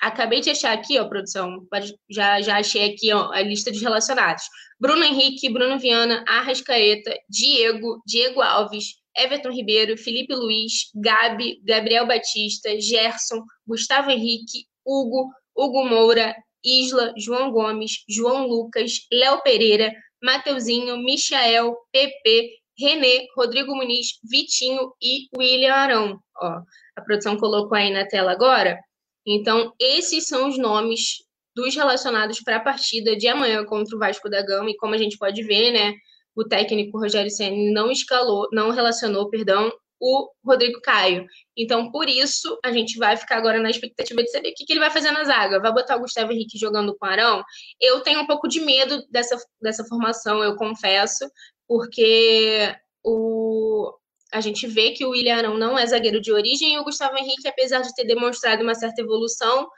[0.02, 1.68] acabei de achar aqui, ó, produção,
[2.10, 4.44] já, já achei aqui ó, a lista de relacionados.
[4.80, 12.70] Bruno Henrique, Bruno Viana, Arrascaeta, Diego, Diego Alves, Everton Ribeiro, Felipe Luiz, Gabi, Gabriel Batista,
[12.80, 21.76] Gerson, Gustavo Henrique, Hugo, Hugo Moura, Isla, João Gomes, João Lucas, Léo Pereira, Mateuzinho, Michael,
[21.92, 26.20] PP, Renê, Rodrigo Muniz, Vitinho e William Arão.
[26.38, 26.62] Ó,
[26.96, 28.80] a produção colocou aí na tela agora.
[29.26, 31.24] Então, esses são os nomes
[31.56, 34.70] dos relacionados para a partida de amanhã contra o Vasco da Gama.
[34.70, 35.94] E como a gente pode ver, né,
[36.36, 39.72] o técnico Rogério Senna não escalou, não relacionou, perdão,
[40.02, 41.28] o Rodrigo Caio.
[41.56, 44.74] Então, por isso, a gente vai ficar agora na expectativa de saber o que, que
[44.74, 45.62] ele vai fazer na zaga.
[45.62, 47.44] Vai botar o Gustavo Henrique jogando com o Arão?
[47.80, 51.30] Eu tenho um pouco de medo dessa, dessa formação, eu confesso,
[51.68, 53.94] porque o,
[54.34, 57.16] a gente vê que o William Arão não é zagueiro de origem e o Gustavo
[57.18, 59.70] Henrique, apesar de ter demonstrado uma certa evolução,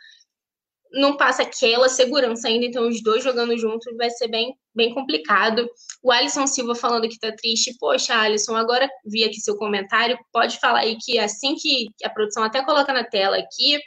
[0.93, 5.67] não passa aquela segurança ainda, então os dois jogando juntos vai ser bem, bem complicado.
[6.03, 7.75] O Alisson Silva falando que tá triste.
[7.79, 10.17] Poxa, Alisson, agora vi aqui seu comentário.
[10.31, 13.79] Pode falar aí que assim que a produção até coloca na tela aqui,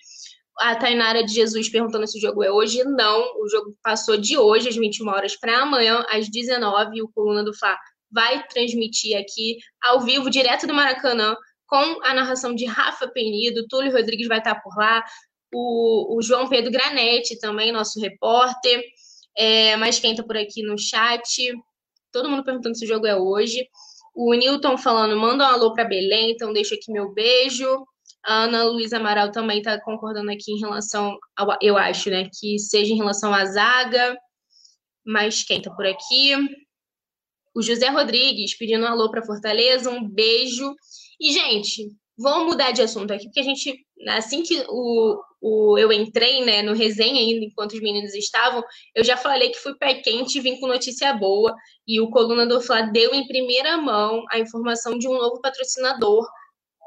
[0.59, 2.83] a Tainara de Jesus perguntando se o jogo é hoje.
[2.85, 7.45] Não, o jogo passou de hoje, às 21 horas, para amanhã, às 19 O Coluna
[7.45, 7.77] do Fla
[8.11, 13.67] vai transmitir aqui, ao vivo, direto do Maracanã, com a narração de Rafa Penido.
[13.69, 15.05] Túlio Rodrigues vai estar por lá
[15.57, 18.85] o, o João Pedro Granete também, nosso repórter.
[19.37, 21.53] É, mas quem está por aqui no chat?
[22.13, 23.67] Todo mundo perguntando se o jogo é hoje.
[24.15, 27.67] O Newton falando, manda um alô para Belém, então deixa aqui meu beijo.
[28.25, 32.59] A Ana Luísa Amaral também está concordando aqui em relação, ao, eu acho, né, que
[32.59, 34.17] seja em relação à zaga.
[35.05, 36.35] Mas quem está por aqui?
[37.55, 40.75] O José Rodrigues pedindo um alô para Fortaleza, um beijo.
[41.21, 43.75] E, gente, vamos mudar de assunto aqui, porque a gente,
[44.09, 48.65] assim que o, o, eu entrei né, no resenha ainda enquanto os meninos estavam,
[48.95, 51.55] eu já falei que fui pé quente e vim com notícia boa.
[51.87, 56.27] E o Coluna do Fla deu em primeira mão a informação de um novo patrocinador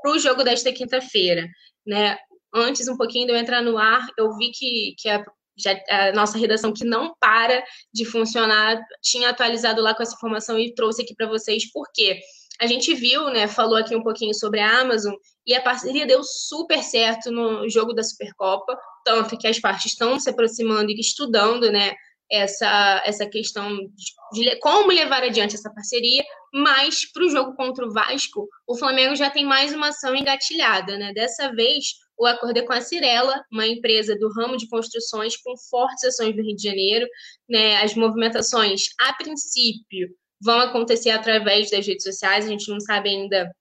[0.02, 1.48] para o jogo desta quinta-feira.
[1.88, 2.18] Né?
[2.54, 5.24] Antes, um pouquinho de eu entrar no ar, eu vi que, que a,
[5.58, 7.64] já, a nossa redação, que não para
[7.94, 11.72] de funcionar, tinha atualizado lá com essa informação e trouxe aqui para vocês.
[11.72, 12.20] Por quê?
[12.60, 15.14] A gente viu, né, falou aqui um pouquinho sobre a Amazon
[15.50, 20.20] e a parceria deu super certo no jogo da Supercopa, tanto que as partes estão
[20.20, 21.96] se aproximando e estudando, né,
[22.32, 26.24] essa, essa questão de, de como levar adiante essa parceria,
[26.54, 30.96] mas para o jogo contra o Vasco, o Flamengo já tem mais uma ação engatilhada,
[31.00, 31.12] né?
[31.14, 31.86] Dessa vez,
[32.16, 36.36] o acordo é com a Cirela, uma empresa do ramo de construções com fortes ações
[36.36, 37.08] no Rio de Janeiro.
[37.50, 37.78] Né?
[37.78, 40.10] As movimentações, a princípio,
[40.40, 43.52] vão acontecer através das redes sociais, a gente não sabe ainda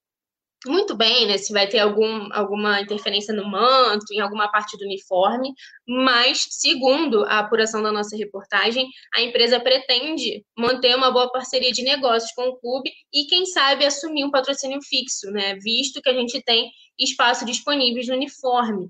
[0.67, 4.85] muito bem, né, se vai ter algum, alguma interferência no manto, em alguma parte do
[4.85, 5.53] uniforme,
[5.87, 11.83] mas, segundo a apuração da nossa reportagem, a empresa pretende manter uma boa parceria de
[11.83, 16.15] negócios com o clube e, quem sabe, assumir um patrocínio fixo, né, visto que a
[16.15, 18.89] gente tem espaço disponível no uniforme.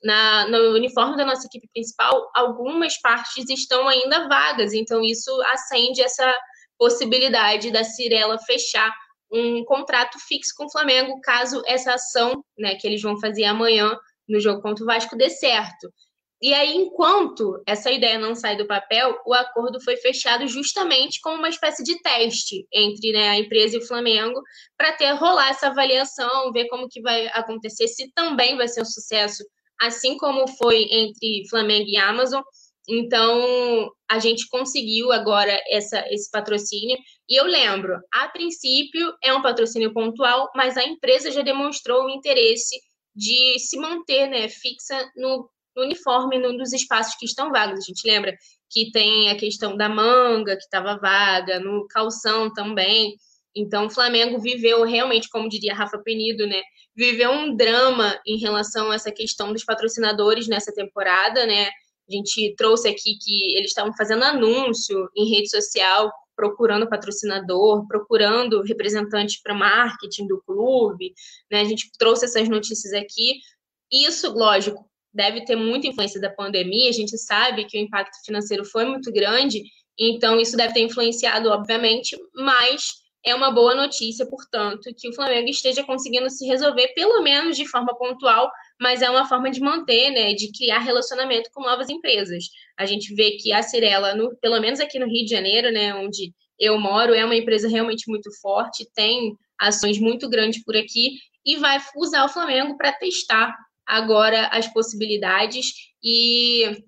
[0.00, 6.00] Na, no uniforme da nossa equipe principal, algumas partes estão ainda vagas, então isso acende
[6.00, 6.32] essa
[6.78, 8.94] possibilidade da Cirela fechar
[9.30, 13.96] um contrato fixo com o Flamengo, caso essa ação né, que eles vão fazer amanhã
[14.28, 15.92] no jogo contra o Vasco dê certo.
[16.40, 21.38] E aí, enquanto essa ideia não sai do papel, o acordo foi fechado justamente como
[21.38, 24.40] uma espécie de teste entre né, a empresa e o Flamengo,
[24.76, 28.84] para ter rolar essa avaliação, ver como que vai acontecer, se também vai ser um
[28.84, 29.42] sucesso,
[29.80, 32.42] assim como foi entre Flamengo e Amazon.
[32.88, 36.96] Então, a gente conseguiu agora essa, esse patrocínio.
[37.28, 42.10] E eu lembro, a princípio é um patrocínio pontual, mas a empresa já demonstrou o
[42.10, 42.76] interesse
[43.14, 47.80] de se manter né, fixa no, no uniforme, num dos espaços que estão vagos.
[47.80, 48.34] A gente lembra
[48.70, 53.14] que tem a questão da manga, que estava vaga, no calção também.
[53.54, 56.62] Então, o Flamengo viveu realmente, como diria Rafa Penido, né?
[56.94, 61.66] Viveu um drama em relação a essa questão dos patrocinadores nessa temporada, né?
[62.08, 68.62] A gente trouxe aqui que eles estavam fazendo anúncio em rede social, procurando patrocinador, procurando
[68.62, 71.12] representante para marketing do clube.
[71.50, 71.62] Né?
[71.62, 73.40] A gente trouxe essas notícias aqui.
[73.90, 76.88] Isso, lógico, deve ter muita influência da pandemia.
[76.88, 79.64] A gente sabe que o impacto financeiro foi muito grande,
[79.98, 82.92] então isso deve ter influenciado, obviamente, mas
[83.24, 87.66] é uma boa notícia, portanto, que o Flamengo esteja conseguindo se resolver, pelo menos de
[87.66, 88.50] forma pontual,
[88.80, 92.44] mas é uma forma de manter, né, de criar relacionamento com novas empresas.
[92.78, 95.94] A gente vê que a Cirela, no, pelo menos aqui no Rio de Janeiro, né,
[95.94, 101.18] onde eu moro, é uma empresa realmente muito forte, tem ações muito grandes por aqui
[101.44, 103.54] e vai usar o Flamengo para testar
[103.86, 105.66] agora as possibilidades
[106.02, 106.82] e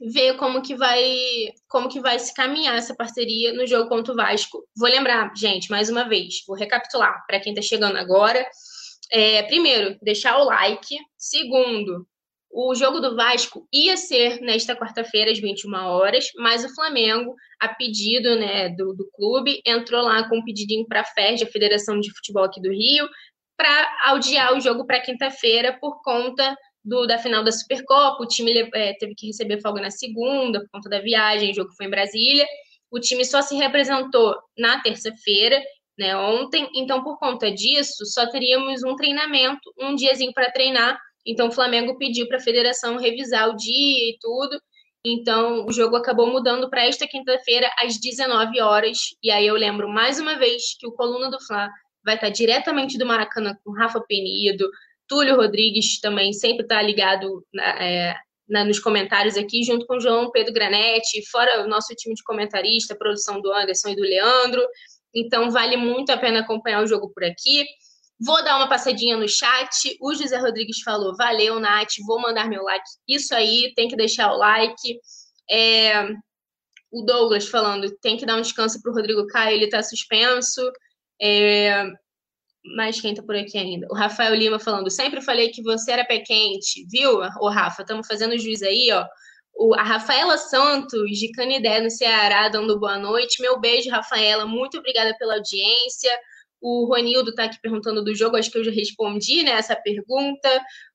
[0.00, 1.16] ver como que vai
[1.68, 4.64] como que vai se caminhar essa parceria no jogo contra o Vasco.
[4.76, 8.46] Vou lembrar, gente, mais uma vez, vou recapitular para quem está chegando agora.
[9.10, 10.96] É, primeiro, deixar o like.
[11.16, 12.06] Segundo,
[12.50, 17.68] o jogo do Vasco ia ser nesta quarta-feira, às 21 horas, mas o Flamengo, a
[17.68, 22.00] pedido né, do, do clube, entrou lá com um pedidinho para a FED, a Federação
[22.00, 23.08] de Futebol aqui do Rio,
[23.56, 26.56] para audiar o jogo para quinta-feira por conta
[26.86, 28.22] do, da final da Supercopa.
[28.22, 31.72] O time é, teve que receber folga na segunda por conta da viagem, o jogo
[31.76, 32.46] foi em Brasília.
[32.90, 35.60] O time só se representou na terça-feira
[35.98, 36.70] né, ontem.
[36.76, 40.96] Então, por conta disso, só teríamos um treinamento, um diazinho para treinar.
[41.26, 44.60] Então, o Flamengo pediu para a federação revisar o dia e tudo.
[45.04, 48.98] Então, o jogo acabou mudando para esta quinta-feira, às 19 horas.
[49.22, 51.68] E aí eu lembro mais uma vez que o Coluna do Fla
[52.04, 54.68] vai estar diretamente do Maracanã com Rafa Penido,
[55.08, 57.44] Túlio Rodrigues também sempre está ligado
[57.80, 58.14] é,
[58.48, 62.22] na, nos comentários aqui, junto com o João Pedro Granete, fora o nosso time de
[62.22, 64.66] comentarista, produção do Anderson e do Leandro.
[65.14, 67.64] Então, vale muito a pena acompanhar o jogo por aqui.
[68.18, 69.96] Vou dar uma passadinha no chat.
[70.00, 72.84] O José Rodrigues falou: Valeu, Nath, vou mandar meu like.
[73.06, 74.98] Isso aí, tem que deixar o like.
[75.50, 76.08] É...
[76.90, 80.60] O Douglas falando: tem que dar um descanso para o Rodrigo Caio, ele está suspenso.
[81.20, 81.84] É...
[82.74, 83.86] Mas quem tá por aqui ainda?
[83.90, 87.82] O Rafael Lima falando: sempre falei que você era pé quente, viu, ô Rafa?
[87.82, 89.06] Estamos fazendo juiz aí, ó.
[89.54, 93.40] O, a Rafaela Santos, de Canidé, no Ceará, dando boa noite.
[93.40, 94.44] Meu beijo, Rafaela.
[94.44, 96.10] Muito obrigada pela audiência.
[96.60, 100.48] O Ronildo está aqui perguntando do jogo, acho que eu já respondi né, essa pergunta.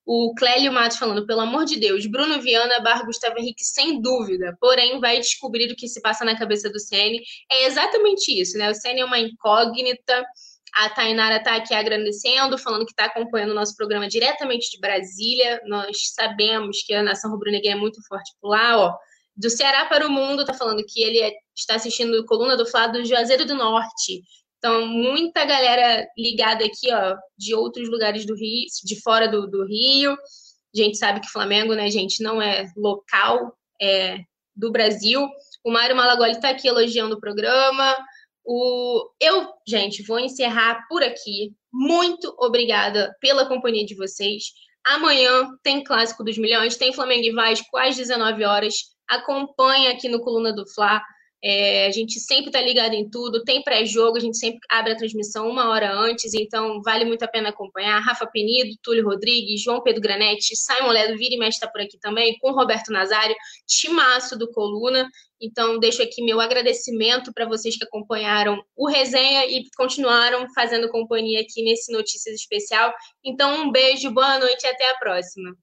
[0.05, 4.57] O Clélio Matos falando, pelo amor de Deus, Bruno Viana barra Gustavo Henrique, sem dúvida,
[4.59, 7.21] porém vai descobrir o que se passa na cabeça do Ceni.
[7.49, 8.69] É exatamente isso, né?
[8.69, 10.25] O Ceni é uma incógnita.
[10.73, 15.61] A Tainara está aqui agradecendo, falando que está acompanhando o nosso programa diretamente de Brasília.
[15.65, 18.97] Nós sabemos que a nação rubro-negra é muito forte por lá, ó.
[19.35, 22.87] Do Ceará para o mundo, está falando que ele é, está assistindo Coluna do Flá
[22.87, 24.21] do Juazeiro do Norte.
[24.57, 29.65] Então, muita galera ligada aqui, ó, de outros lugares do Rio, de fora do, do
[29.65, 30.11] Rio.
[30.13, 34.19] A gente sabe que Flamengo, né, gente, não é local, é
[34.55, 35.27] do Brasil.
[35.63, 37.97] O Mário Malagoli está aqui elogiando o programa.
[38.45, 39.09] O...
[39.19, 41.53] Eu, gente, vou encerrar por aqui.
[41.71, 44.45] Muito obrigada pela companhia de vocês.
[44.85, 48.73] Amanhã tem Clássico dos Milhões, tem Flamengo e Vasco às 19 horas.
[49.07, 51.01] Acompanhe aqui no Coluna do Fla.
[51.43, 54.95] É, a gente sempre está ligado em tudo, tem pré-jogo, a gente sempre abre a
[54.95, 57.99] transmissão uma hora antes, então vale muito a pena acompanhar.
[57.99, 61.97] Rafa Penido, Túlio Rodrigues, João Pedro Granete, Simon Ledo, Vira e Mestre está por aqui
[61.99, 63.35] também, com Roberto Nazário,
[63.65, 65.09] timaço do Coluna.
[65.41, 71.41] Então, deixo aqui meu agradecimento para vocês que acompanharam o resenha e continuaram fazendo companhia
[71.41, 72.93] aqui nesse Notícias Especial.
[73.25, 75.55] Então, um beijo, boa noite e até a próxima.